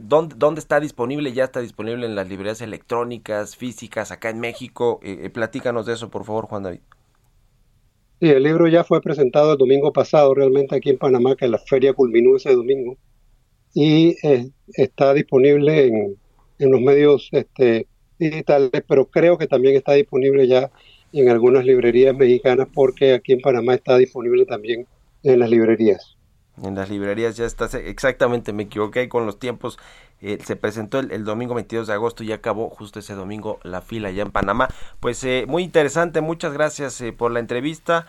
¿dónde, 0.01 0.35
¿dónde 0.35 0.61
está 0.61 0.79
disponible? 0.79 1.33
Ya 1.33 1.43
está 1.43 1.59
disponible 1.59 2.07
en 2.07 2.15
las 2.15 2.27
librerías 2.27 2.61
electrónicas, 2.61 3.55
físicas, 3.55 4.11
acá 4.11 4.29
en 4.29 4.39
México, 4.39 4.99
platícanos 5.33 5.85
de 5.85 5.93
eso 5.93 6.09
por 6.09 6.23
favor 6.23 6.47
Juan 6.47 6.63
David. 6.63 6.81
Sí, 8.21 8.29
el 8.29 8.43
libro 8.43 8.67
ya 8.67 8.83
fue 8.83 9.01
presentado 9.01 9.53
el 9.53 9.57
domingo 9.57 9.91
pasado, 9.91 10.35
realmente 10.35 10.75
aquí 10.75 10.91
en 10.91 10.99
Panamá, 10.99 11.35
que 11.35 11.47
la 11.47 11.57
feria 11.57 11.93
culminó 11.93 12.35
ese 12.37 12.53
domingo, 12.53 12.95
y 13.73 14.15
eh, 14.21 14.51
está 14.75 15.15
disponible 15.15 15.87
en, 15.87 16.17
en, 16.59 16.71
los 16.71 16.79
medios 16.81 17.29
este, 17.31 17.87
digitales, 18.19 18.83
pero 18.87 19.07
creo 19.09 19.39
que 19.39 19.47
también 19.47 19.75
está 19.75 19.93
disponible 19.93 20.47
ya 20.47 20.69
en 21.13 21.29
algunas 21.29 21.65
librerías 21.65 22.15
mexicanas, 22.15 22.67
porque 22.71 23.13
aquí 23.13 23.33
en 23.33 23.41
Panamá 23.41 23.73
está 23.73 23.97
disponible 23.97 24.45
también 24.45 24.85
en 25.23 25.39
las 25.39 25.49
librerías. 25.49 26.15
En 26.63 26.75
las 26.75 26.89
librerías 26.89 27.35
ya 27.37 27.45
está, 27.45 27.65
exactamente, 27.77 28.53
me 28.53 28.63
equivoqué 28.63 29.09
con 29.09 29.25
los 29.25 29.39
tiempos. 29.39 29.79
Eh, 30.21 30.37
se 30.45 30.55
presentó 30.55 30.99
el, 30.99 31.25
domingo 31.25 31.55
22 31.55 31.87
de 31.87 31.93
agosto 31.93 32.23
y 32.23 32.31
acabó 32.31 32.69
justo 32.69 32.99
ese 32.99 33.15
domingo 33.15 33.59
la 33.63 33.81
fila 33.81 34.09
allá 34.09 34.21
en 34.21 34.31
Panamá. 34.31 34.67
Pues 34.99 35.23
eh, 35.23 35.45
muy 35.47 35.63
interesante, 35.63 36.21
muchas 36.21 36.53
gracias 36.53 37.01
eh, 37.01 37.11
por 37.11 37.31
la 37.31 37.39
entrevista. 37.39 38.07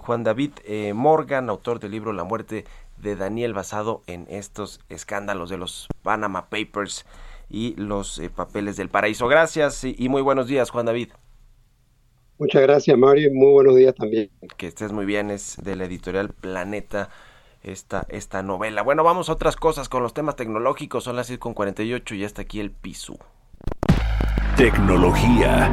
Juan 0.00 0.22
David 0.22 0.52
Morgan, 0.92 1.48
autor 1.48 1.80
del 1.80 1.92
libro 1.92 2.12
La 2.12 2.24
muerte 2.24 2.66
de 2.98 3.16
Daniel 3.16 3.54
basado 3.54 4.02
en 4.06 4.26
estos 4.28 4.80
escándalos 4.90 5.48
de 5.48 5.56
los 5.56 5.88
Panama 6.02 6.50
Papers 6.50 7.06
y 7.48 7.74
los 7.76 8.20
papeles 8.34 8.76
del 8.76 8.90
paraíso. 8.90 9.28
Gracias 9.28 9.84
y, 9.84 9.96
y 9.98 10.10
muy 10.10 10.20
buenos 10.20 10.46
días, 10.46 10.68
Juan 10.68 10.84
David. 10.84 11.08
Muchas 12.36 12.60
gracias, 12.60 12.98
Mario, 12.98 13.28
y 13.28 13.30
muy 13.30 13.52
buenos 13.52 13.76
días 13.76 13.94
también. 13.94 14.30
Que 14.58 14.66
estés 14.66 14.92
muy 14.92 15.06
bien, 15.06 15.30
es 15.30 15.56
de 15.62 15.74
la 15.74 15.84
editorial 15.84 16.28
Planeta 16.28 17.08
esta, 17.62 18.06
esta 18.08 18.42
novela. 18.42 18.82
Bueno, 18.82 19.04
vamos 19.04 19.28
a 19.28 19.32
otras 19.32 19.56
cosas 19.56 19.88
con 19.88 20.02
los 20.02 20.14
temas 20.14 20.36
tecnológicos. 20.36 21.04
Son 21.04 21.16
las 21.16 21.30
6.48 21.30 22.14
y 22.14 22.18
ya 22.20 22.26
está 22.26 22.42
aquí 22.42 22.60
el 22.60 22.70
piso. 22.70 23.16
Tecnología. 24.56 25.70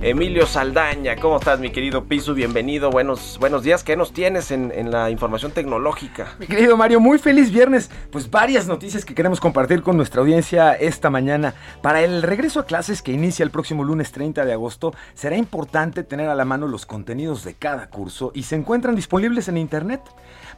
Emilio 0.00 0.46
Saldaña, 0.46 1.16
¿cómo 1.16 1.38
estás 1.38 1.58
mi 1.58 1.70
querido 1.70 2.04
Pisu? 2.04 2.32
Bienvenido, 2.32 2.88
buenos, 2.88 3.36
buenos 3.40 3.64
días. 3.64 3.82
¿Qué 3.82 3.96
nos 3.96 4.12
tienes 4.12 4.52
en, 4.52 4.70
en, 4.72 4.92
la 4.92 5.10
información 5.10 5.50
tecnológica? 5.50 6.36
Mi 6.38 6.46
querido 6.46 6.76
Mario, 6.76 7.00
muy 7.00 7.18
feliz 7.18 7.50
viernes. 7.50 7.90
Pues 8.12 8.30
varias 8.30 8.68
noticias 8.68 9.04
que 9.04 9.16
queremos 9.16 9.40
compartir 9.40 9.82
con 9.82 9.96
nuestra 9.96 10.20
audiencia 10.20 10.72
esta 10.74 11.10
mañana. 11.10 11.54
Para 11.82 12.02
el 12.02 12.22
regreso 12.22 12.60
a 12.60 12.66
clases 12.66 13.02
que 13.02 13.10
inicia 13.10 13.42
el 13.42 13.50
próximo 13.50 13.82
lunes 13.82 14.12
30 14.12 14.44
de 14.44 14.52
agosto, 14.52 14.94
será 15.14 15.36
importante 15.36 16.04
tener 16.04 16.28
a 16.28 16.36
la 16.36 16.44
mano 16.44 16.68
los 16.68 16.86
contenidos 16.86 17.42
de 17.42 17.54
cada 17.54 17.90
curso 17.90 18.30
y 18.34 18.44
se 18.44 18.54
encuentran 18.54 18.94
disponibles 18.94 19.48
en 19.48 19.56
internet. 19.56 20.02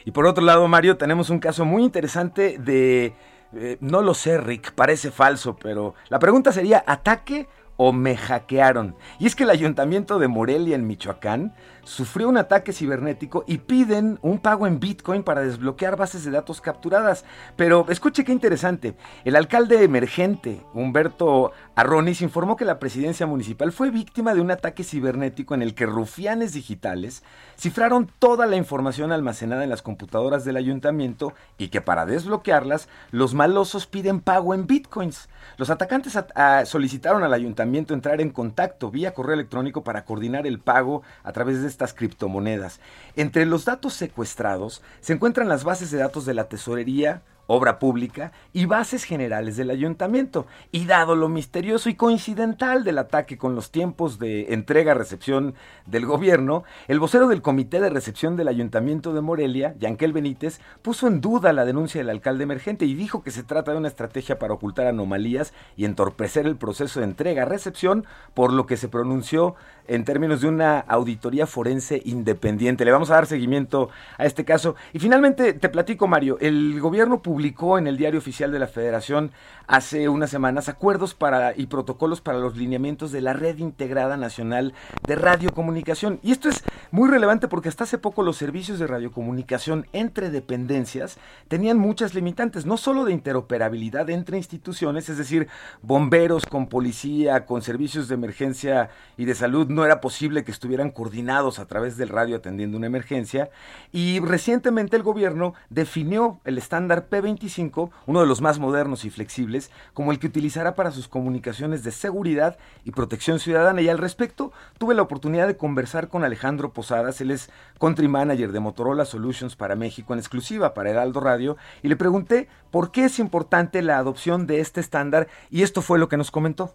Y 0.04 0.10
por 0.10 0.26
otro 0.26 0.44
lado, 0.44 0.66
Mario, 0.68 0.96
tenemos 0.96 1.30
un 1.30 1.38
caso 1.38 1.64
muy 1.64 1.82
interesante 1.82 2.58
de... 2.58 3.14
Eh, 3.54 3.78
no 3.80 4.02
lo 4.02 4.14
sé, 4.14 4.38
Rick, 4.38 4.72
parece 4.72 5.10
falso, 5.10 5.56
pero 5.56 5.94
la 6.08 6.18
pregunta 6.18 6.52
sería, 6.52 6.84
¿ataque 6.86 7.48
o 7.76 7.92
me 7.92 8.16
hackearon? 8.16 8.96
Y 9.18 9.26
es 9.26 9.36
que 9.36 9.44
el 9.44 9.50
ayuntamiento 9.50 10.18
de 10.18 10.28
Morelia, 10.28 10.74
en 10.74 10.86
Michoacán, 10.86 11.54
sufrió 11.86 12.28
un 12.28 12.36
ataque 12.36 12.72
cibernético 12.72 13.44
y 13.46 13.58
piden 13.58 14.18
un 14.20 14.40
pago 14.40 14.66
en 14.66 14.80
Bitcoin 14.80 15.22
para 15.22 15.42
desbloquear 15.42 15.96
bases 15.96 16.24
de 16.24 16.32
datos 16.32 16.60
capturadas. 16.60 17.24
Pero 17.54 17.86
escuche 17.88 18.24
qué 18.24 18.32
interesante. 18.32 18.96
El 19.24 19.36
alcalde 19.36 19.82
emergente, 19.82 20.62
Humberto 20.74 21.52
Arronis, 21.76 22.22
informó 22.22 22.56
que 22.56 22.64
la 22.64 22.80
presidencia 22.80 23.26
municipal 23.26 23.70
fue 23.70 23.90
víctima 23.90 24.34
de 24.34 24.40
un 24.40 24.50
ataque 24.50 24.82
cibernético 24.82 25.54
en 25.54 25.62
el 25.62 25.74
que 25.74 25.86
rufianes 25.86 26.52
digitales 26.52 27.22
cifraron 27.56 28.10
toda 28.18 28.46
la 28.46 28.56
información 28.56 29.12
almacenada 29.12 29.62
en 29.62 29.70
las 29.70 29.82
computadoras 29.82 30.44
del 30.44 30.56
ayuntamiento 30.56 31.34
y 31.56 31.68
que 31.68 31.80
para 31.80 32.04
desbloquearlas 32.04 32.88
los 33.12 33.34
malosos 33.34 33.86
piden 33.86 34.20
pago 34.20 34.54
en 34.54 34.66
Bitcoins. 34.66 35.28
Los 35.56 35.70
atacantes 35.70 36.18
solicitaron 36.64 37.22
al 37.22 37.32
ayuntamiento 37.32 37.94
entrar 37.94 38.20
en 38.20 38.30
contacto 38.30 38.90
vía 38.90 39.14
correo 39.14 39.34
electrónico 39.34 39.84
para 39.84 40.04
coordinar 40.04 40.46
el 40.48 40.58
pago 40.58 41.02
a 41.22 41.32
través 41.32 41.62
de 41.62 41.68
estas 41.76 41.92
criptomonedas. 41.92 42.80
Entre 43.16 43.44
los 43.44 43.66
datos 43.66 43.92
secuestrados 43.92 44.82
se 45.00 45.12
encuentran 45.12 45.48
las 45.48 45.62
bases 45.62 45.90
de 45.90 45.98
datos 45.98 46.24
de 46.24 46.32
la 46.32 46.48
tesorería, 46.48 47.22
obra 47.46 47.78
pública 47.78 48.32
y 48.52 48.66
bases 48.66 49.04
generales 49.04 49.56
del 49.56 49.70
ayuntamiento. 49.70 50.46
Y 50.72 50.86
dado 50.86 51.16
lo 51.16 51.28
misterioso 51.28 51.88
y 51.88 51.94
coincidental 51.94 52.84
del 52.84 52.98
ataque 52.98 53.38
con 53.38 53.54
los 53.54 53.70
tiempos 53.70 54.18
de 54.18 54.52
entrega-recepción 54.52 55.54
del 55.86 56.06
gobierno, 56.06 56.64
el 56.88 57.00
vocero 57.00 57.28
del 57.28 57.42
Comité 57.42 57.80
de 57.80 57.90
Recepción 57.90 58.36
del 58.36 58.48
Ayuntamiento 58.48 59.12
de 59.12 59.20
Morelia, 59.20 59.74
Yanquel 59.78 60.12
Benítez, 60.12 60.60
puso 60.82 61.06
en 61.06 61.20
duda 61.20 61.52
la 61.52 61.64
denuncia 61.64 62.00
del 62.00 62.10
alcalde 62.10 62.44
emergente 62.44 62.84
y 62.84 62.94
dijo 62.94 63.22
que 63.22 63.30
se 63.30 63.42
trata 63.42 63.72
de 63.72 63.78
una 63.78 63.88
estrategia 63.88 64.38
para 64.38 64.54
ocultar 64.54 64.86
anomalías 64.86 65.52
y 65.76 65.84
entorpecer 65.84 66.46
el 66.46 66.56
proceso 66.56 67.00
de 67.00 67.06
entrega-recepción, 67.06 68.06
por 68.34 68.52
lo 68.52 68.66
que 68.66 68.76
se 68.76 68.88
pronunció 68.88 69.54
en 69.88 70.04
términos 70.04 70.40
de 70.40 70.48
una 70.48 70.80
auditoría 70.80 71.46
forense 71.46 72.02
independiente. 72.04 72.84
Le 72.84 72.90
vamos 72.90 73.10
a 73.10 73.14
dar 73.14 73.26
seguimiento 73.26 73.88
a 74.18 74.26
este 74.26 74.44
caso. 74.44 74.74
Y 74.92 74.98
finalmente 74.98 75.52
te 75.52 75.68
platico, 75.68 76.08
Mario, 76.08 76.38
el 76.40 76.80
gobierno 76.80 77.22
publicó 77.22 77.35
en 77.36 77.86
el 77.86 77.96
Diario 77.98 78.18
Oficial 78.18 78.50
de 78.50 78.58
la 78.58 78.66
Federación 78.66 79.30
hace 79.66 80.08
unas 80.08 80.30
semanas 80.30 80.68
acuerdos 80.68 81.14
para 81.14 81.52
y 81.56 81.66
protocolos 81.66 82.20
para 82.20 82.38
los 82.38 82.56
lineamientos 82.56 83.12
de 83.12 83.20
la 83.20 83.32
Red 83.34 83.58
Integrada 83.58 84.16
Nacional 84.16 84.72
de 85.06 85.16
Radiocomunicación. 85.16 86.18
Y 86.22 86.32
esto 86.32 86.48
es 86.48 86.64
muy 86.90 87.10
relevante 87.10 87.48
porque 87.48 87.68
hasta 87.68 87.84
hace 87.84 87.98
poco 87.98 88.22
los 88.22 88.36
servicios 88.36 88.78
de 88.78 88.86
radiocomunicación 88.86 89.86
entre 89.92 90.30
dependencias 90.30 91.18
tenían 91.48 91.78
muchas 91.78 92.14
limitantes, 92.14 92.64
no 92.64 92.76
solo 92.76 93.04
de 93.04 93.12
interoperabilidad 93.12 94.08
entre 94.08 94.38
instituciones, 94.38 95.08
es 95.08 95.18
decir, 95.18 95.48
bomberos 95.82 96.46
con 96.46 96.68
policía, 96.68 97.44
con 97.44 97.62
servicios 97.62 98.08
de 98.08 98.14
emergencia 98.14 98.90
y 99.16 99.24
de 99.24 99.34
salud, 99.34 99.68
no 99.68 99.84
era 99.84 100.00
posible 100.00 100.44
que 100.44 100.52
estuvieran 100.52 100.90
coordinados 100.90 101.58
a 101.58 101.66
través 101.66 101.96
del 101.96 102.08
radio 102.08 102.36
atendiendo 102.36 102.78
una 102.78 102.86
emergencia. 102.86 103.50
Y 103.92 104.20
recientemente 104.20 104.96
el 104.96 105.02
gobierno 105.02 105.54
definió 105.70 106.40
el 106.44 106.58
estándar 106.58 107.06
P25, 107.26 107.90
uno 108.06 108.20
de 108.20 108.26
los 108.26 108.40
más 108.40 108.58
modernos 108.58 109.04
y 109.04 109.10
flexibles, 109.10 109.70
como 109.94 110.12
el 110.12 110.18
que 110.18 110.26
utilizará 110.26 110.74
para 110.74 110.90
sus 110.90 111.08
comunicaciones 111.08 111.82
de 111.82 111.90
seguridad 111.90 112.56
y 112.84 112.92
protección 112.92 113.38
ciudadana. 113.38 113.80
Y 113.82 113.88
al 113.88 113.98
respecto, 113.98 114.52
tuve 114.78 114.94
la 114.94 115.02
oportunidad 115.02 115.46
de 115.46 115.56
conversar 115.56 116.08
con 116.08 116.24
Alejandro 116.24 116.72
Posadas, 116.72 117.20
él 117.20 117.30
es 117.30 117.50
country 117.80 118.08
manager 118.08 118.52
de 118.52 118.60
Motorola 118.60 119.04
Solutions 119.04 119.56
para 119.56 119.76
México 119.76 120.12
en 120.12 120.18
exclusiva 120.18 120.74
para 120.74 120.90
Heraldo 120.90 121.20
Radio, 121.20 121.56
y 121.82 121.88
le 121.88 121.96
pregunté 121.96 122.48
por 122.70 122.90
qué 122.90 123.04
es 123.04 123.18
importante 123.18 123.82
la 123.82 123.98
adopción 123.98 124.46
de 124.46 124.60
este 124.60 124.80
estándar 124.80 125.28
y 125.50 125.62
esto 125.62 125.82
fue 125.82 125.98
lo 125.98 126.08
que 126.08 126.16
nos 126.16 126.30
comentó. 126.30 126.74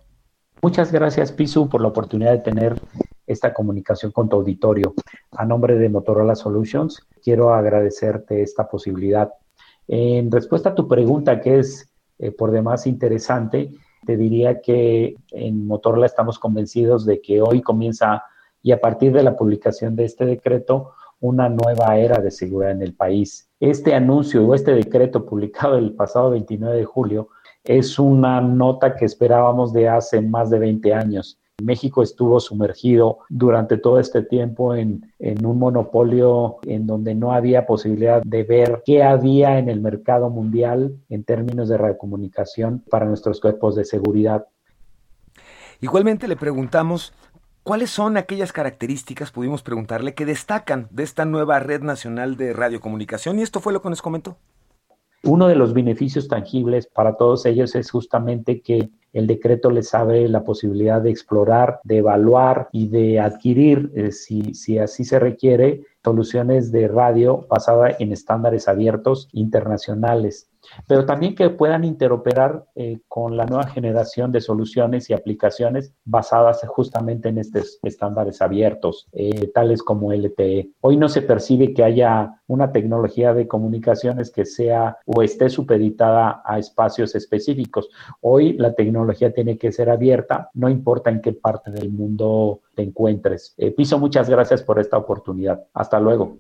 Muchas 0.62 0.92
gracias, 0.92 1.32
Pisu, 1.32 1.70
por 1.70 1.82
la 1.82 1.88
oportunidad 1.88 2.34
de 2.34 2.40
tener 2.40 2.80
esta 3.26 3.54
comunicación 3.54 4.12
con 4.12 4.30
tu 4.30 4.36
auditorio. 4.36 4.94
A 5.32 5.46
nombre 5.46 5.76
de 5.76 5.90
Motorola 5.90 6.36
Solutions, 6.36 7.08
quiero 7.24 7.54
agradecerte 7.54 8.42
esta 8.44 8.68
posibilidad. 8.70 9.32
En 9.88 10.32
respuesta 10.32 10.70
a 10.70 10.76
tu 10.76 10.88
pregunta, 10.88 11.42
que 11.42 11.60
es 11.60 11.92
eh, 12.20 12.32
por 12.32 12.52
demás 12.52 12.88
interesante, 12.88 13.72
te 14.06 14.18
diría 14.18 14.62
que 14.62 15.16
en 15.32 15.68
Motorola 15.68 16.06
estamos 16.06 16.40
convencidos 16.40 17.06
de 17.06 17.22
que 17.22 17.42
hoy 17.42 17.62
comienza, 17.62 18.24
y 18.64 18.72
a 18.72 18.80
partir 18.80 19.12
de 19.12 19.24
la 19.24 19.36
publicación 19.36 19.96
de 19.96 20.06
este 20.06 20.26
decreto, 20.26 20.92
una 21.20 21.50
nueva 21.50 21.98
era 21.98 22.20
de 22.20 22.32
seguridad 22.32 22.72
en 22.72 22.82
el 22.82 22.94
país. 22.94 23.50
Este 23.60 23.94
anuncio 23.94 24.46
o 24.46 24.56
este 24.56 24.74
decreto 24.74 25.26
publicado 25.26 25.78
el 25.78 25.94
pasado 25.94 26.32
29 26.32 26.78
de 26.78 26.86
julio 26.86 27.30
es 27.64 28.00
una 28.00 28.42
nota 28.42 28.96
que 28.96 29.06
esperábamos 29.06 29.72
de 29.72 29.88
hace 29.88 30.22
más 30.22 30.50
de 30.50 30.60
20 30.60 30.94
años. 30.94 31.40
México 31.64 32.04
estuvo 32.04 32.40
sumergido 32.40 33.20
durante 33.30 33.78
todo 33.78 34.00
este 34.00 34.24
tiempo 34.24 34.76
en, 34.76 35.12
un 35.44 35.60
monopolio 35.60 36.58
en 36.64 36.88
donde 36.88 37.16
no 37.16 37.34
había 37.34 37.66
posibilidad 37.66 38.22
de 38.24 38.44
ver 38.44 38.82
qué 38.86 39.04
había 39.04 39.60
en 39.60 39.70
el 39.70 39.82
mercado 39.82 40.30
mundial 40.30 40.96
en 41.10 41.24
términos 41.24 41.70
de 41.70 41.78
radiocomunicación 41.78 42.84
para 42.90 43.06
nuestros 43.06 43.40
cuerpos 43.40 43.76
de 43.76 43.86
seguridad. 43.86 44.48
Igualmente 45.80 46.28
le 46.28 46.36
preguntamos 46.36 47.14
cuáles 47.64 47.90
son 47.90 48.18
aquellas 48.18 48.54
características, 48.54 49.32
pudimos 49.32 49.64
preguntarle, 49.64 50.14
que 50.14 50.26
destacan 50.26 50.88
de 50.92 51.04
esta 51.04 51.26
nueva 51.26 51.60
red 51.60 51.82
nacional 51.82 52.38
de 52.38 52.54
radiocomunicación 52.54 53.40
y 53.40 53.42
esto 53.42 53.60
fue 53.60 53.74
lo 53.74 53.82
que 53.82 53.90
nos 53.90 54.02
comentó. 54.02 54.38
Uno 55.24 55.48
de 55.48 55.56
los 55.56 55.74
beneficios 55.74 56.28
tangibles 56.28 56.88
para 56.88 57.16
todos 57.16 57.46
ellos 57.46 57.76
es 57.76 57.92
justamente 57.92 58.62
que 58.62 58.90
el 59.14 59.28
decreto 59.28 59.70
les 59.70 59.94
abre 59.94 60.28
la 60.28 60.44
posibilidad 60.44 61.02
de 61.02 61.12
explorar, 61.12 61.80
de 61.84 61.98
evaluar 61.98 62.70
y 62.72 62.88
de 62.88 63.20
adquirir, 63.20 63.92
eh, 63.96 64.12
si, 64.12 64.54
si 64.54 64.80
así 64.80 65.04
se 65.04 65.20
requiere, 65.20 65.86
soluciones 66.04 66.72
de 66.72 66.88
radio 66.88 67.46
basadas 67.50 67.98
en 68.00 68.14
estándares 68.14 68.68
abiertos 68.68 69.30
internacionales 69.32 70.51
pero 70.88 71.06
también 71.06 71.36
que 71.36 71.50
puedan 71.50 71.84
interoperar 71.84 72.66
eh, 72.76 73.00
con 73.08 73.38
la 73.38 73.46
nueva 73.46 73.68
generación 73.68 74.32
de 74.32 74.42
soluciones 74.42 75.10
y 75.10 75.14
aplicaciones 75.14 75.94
basadas 76.06 76.62
justamente 76.68 77.30
en 77.30 77.38
estos 77.38 77.80
estándares 77.84 78.42
abiertos, 78.42 79.08
eh, 79.14 79.52
tales 79.54 79.84
como 79.84 80.14
LTE. 80.14 80.72
Hoy 80.82 80.98
no 80.98 81.10
se 81.10 81.22
percibe 81.22 81.74
que 81.74 81.84
haya 81.84 82.42
una 82.48 82.72
tecnología 82.72 83.34
de 83.34 83.48
comunicaciones 83.48 84.32
que 84.32 84.46
sea 84.46 84.98
o 85.06 85.22
esté 85.22 85.50
supeditada 85.50 86.42
a 86.46 86.60
espacios 86.60 87.16
específicos. 87.16 87.90
Hoy 88.22 88.54
la 88.54 88.74
tecnología 88.74 89.34
tiene 89.34 89.58
que 89.58 89.72
ser 89.72 89.90
abierta, 89.90 90.50
no 90.54 90.70
importa 90.70 91.10
en 91.10 91.22
qué 91.22 91.34
parte 91.34 91.72
del 91.72 91.92
mundo 91.92 92.62
te 92.76 92.84
encuentres. 92.84 93.54
Eh, 93.58 93.72
Piso, 93.72 94.00
muchas 94.00 94.30
gracias 94.30 94.64
por 94.64 94.80
esta 94.80 94.98
oportunidad. 94.98 95.64
Hasta 95.74 96.00
luego. 96.00 96.38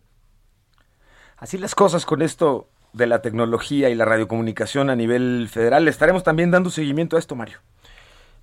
Así 1.37 1.57
las 1.57 1.73
cosas 1.73 2.05
con 2.05 2.21
esto 2.21 2.67
de 2.93 3.07
la 3.07 3.21
tecnología 3.21 3.89
y 3.89 3.95
la 3.95 4.05
radiocomunicación 4.05 4.89
a 4.89 4.95
nivel 4.95 5.47
federal. 5.49 5.85
Le 5.85 5.91
estaremos 5.91 6.23
también 6.23 6.51
dando 6.51 6.69
seguimiento 6.69 7.15
a 7.15 7.19
esto, 7.19 7.35
Mario. 7.35 7.59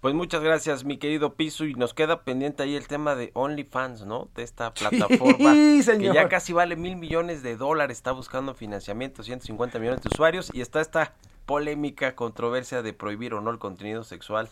Pues 0.00 0.14
muchas 0.14 0.42
gracias, 0.42 0.84
mi 0.84 0.96
querido 0.96 1.34
Piso, 1.34 1.64
y 1.64 1.74
nos 1.74 1.92
queda 1.92 2.22
pendiente 2.22 2.62
ahí 2.62 2.76
el 2.76 2.86
tema 2.86 3.16
de 3.16 3.32
OnlyFans, 3.34 4.06
¿no? 4.06 4.28
De 4.36 4.44
esta 4.44 4.72
plataforma 4.72 5.52
que 5.52 6.12
ya 6.14 6.28
casi 6.28 6.52
vale 6.52 6.76
mil 6.76 6.94
millones 6.94 7.42
de 7.42 7.56
dólares, 7.56 7.96
está 7.96 8.12
buscando 8.12 8.54
financiamiento, 8.54 9.24
150 9.24 9.80
millones 9.80 10.02
de 10.02 10.10
usuarios, 10.12 10.50
y 10.54 10.60
está 10.60 10.80
esta 10.80 11.14
polémica, 11.46 12.14
controversia 12.14 12.82
de 12.82 12.92
prohibir 12.92 13.34
o 13.34 13.40
no 13.40 13.50
el 13.50 13.58
contenido 13.58 14.04
sexual 14.04 14.48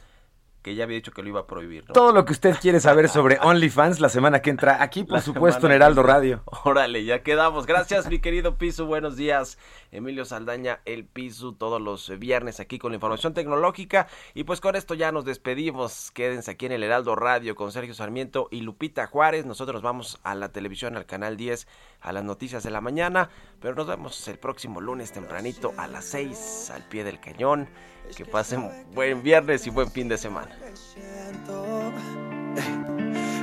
que 0.67 0.75
ya 0.75 0.83
había 0.83 0.97
dicho 0.97 1.13
que 1.13 1.23
lo 1.23 1.29
iba 1.29 1.39
a 1.39 1.47
prohibir. 1.47 1.85
¿no? 1.87 1.93
Todo 1.95 2.11
lo 2.11 2.25
que 2.25 2.33
usted 2.33 2.57
quiere 2.61 2.81
saber 2.81 3.09
sobre 3.09 3.39
OnlyFans 3.41 4.01
la 4.01 4.09
semana 4.09 4.43
que 4.43 4.51
entra, 4.51 4.83
aquí 4.83 5.05
por 5.05 5.21
supuesto 5.21 5.67
en 5.67 5.73
Heraldo 5.75 6.03
Radio. 6.03 6.43
Órale, 6.65 7.05
ya 7.05 7.23
quedamos. 7.23 7.67
Gracias 7.67 8.09
mi 8.09 8.19
querido 8.19 8.57
Piso, 8.57 8.85
buenos 8.85 9.17
días. 9.17 9.59
Emilio 9.93 10.25
Saldaña, 10.25 10.81
el 10.85 11.05
Piso, 11.05 11.55
todos 11.55 11.81
los 11.81 12.19
viernes 12.19 12.59
aquí 12.59 12.81
con 12.81 12.91
la 12.91 12.97
información 12.97 13.33
tecnológica. 13.33 14.09
Y 14.35 14.43
pues 14.43 14.61
con 14.61 14.75
esto 14.75 14.95
ya 14.95 15.13
nos 15.13 15.25
despedimos. 15.25 16.11
Quédense 16.11 16.51
aquí 16.51 16.67
en 16.67 16.73
el 16.73 16.83
Heraldo 16.83 17.15
Radio 17.15 17.55
con 17.55 17.71
Sergio 17.71 17.95
Sarmiento 17.95 18.49
y 18.51 18.63
Lupita 18.63 19.07
Juárez. 19.07 19.47
Nosotros 19.47 19.83
vamos 19.83 20.19
a 20.25 20.35
la 20.35 20.49
televisión, 20.49 20.97
al 20.97 21.07
canal 21.07 21.37
10, 21.37 21.69
a 22.07 22.13
las 22.13 22.25
noticias 22.25 22.63
de 22.63 22.71
la 22.71 22.81
mañana. 22.81 23.29
Pero 23.61 23.75
nos 23.75 23.87
vemos 23.87 24.27
el 24.29 24.39
próximo 24.39 24.81
lunes 24.81 25.13
tempranito 25.13 25.75
a 25.77 25.89
las 25.89 26.05
6 26.07 26.71
al 26.73 26.83
pie 26.85 27.05
del 27.05 27.21
cañón. 27.21 27.69
Que 28.17 28.25
pasen 28.25 28.71
buen 28.95 29.23
viernes 29.23 29.67
y 29.67 29.71
buen 29.71 29.91
fin 29.91 30.09
de 30.09 30.17
semana. 30.17 30.57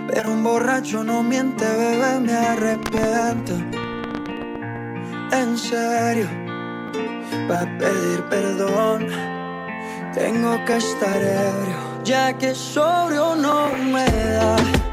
Pero 0.07 0.31
un 0.31 0.43
borracho 0.43 1.03
no 1.03 1.21
miente, 1.21 1.65
bebé, 1.65 2.19
me 2.21 2.33
arrepiento. 2.33 3.53
En 5.31 5.57
serio, 5.57 6.27
para 7.47 7.77
pedir 7.77 8.23
perdón, 8.29 9.07
tengo 10.13 10.63
que 10.65 10.77
estar 10.77 11.17
ebrio, 11.17 12.03
ya 12.03 12.37
que 12.37 12.55
sobrio 12.55 13.35
no 13.35 13.67
me 13.91 14.05
da. 14.05 14.92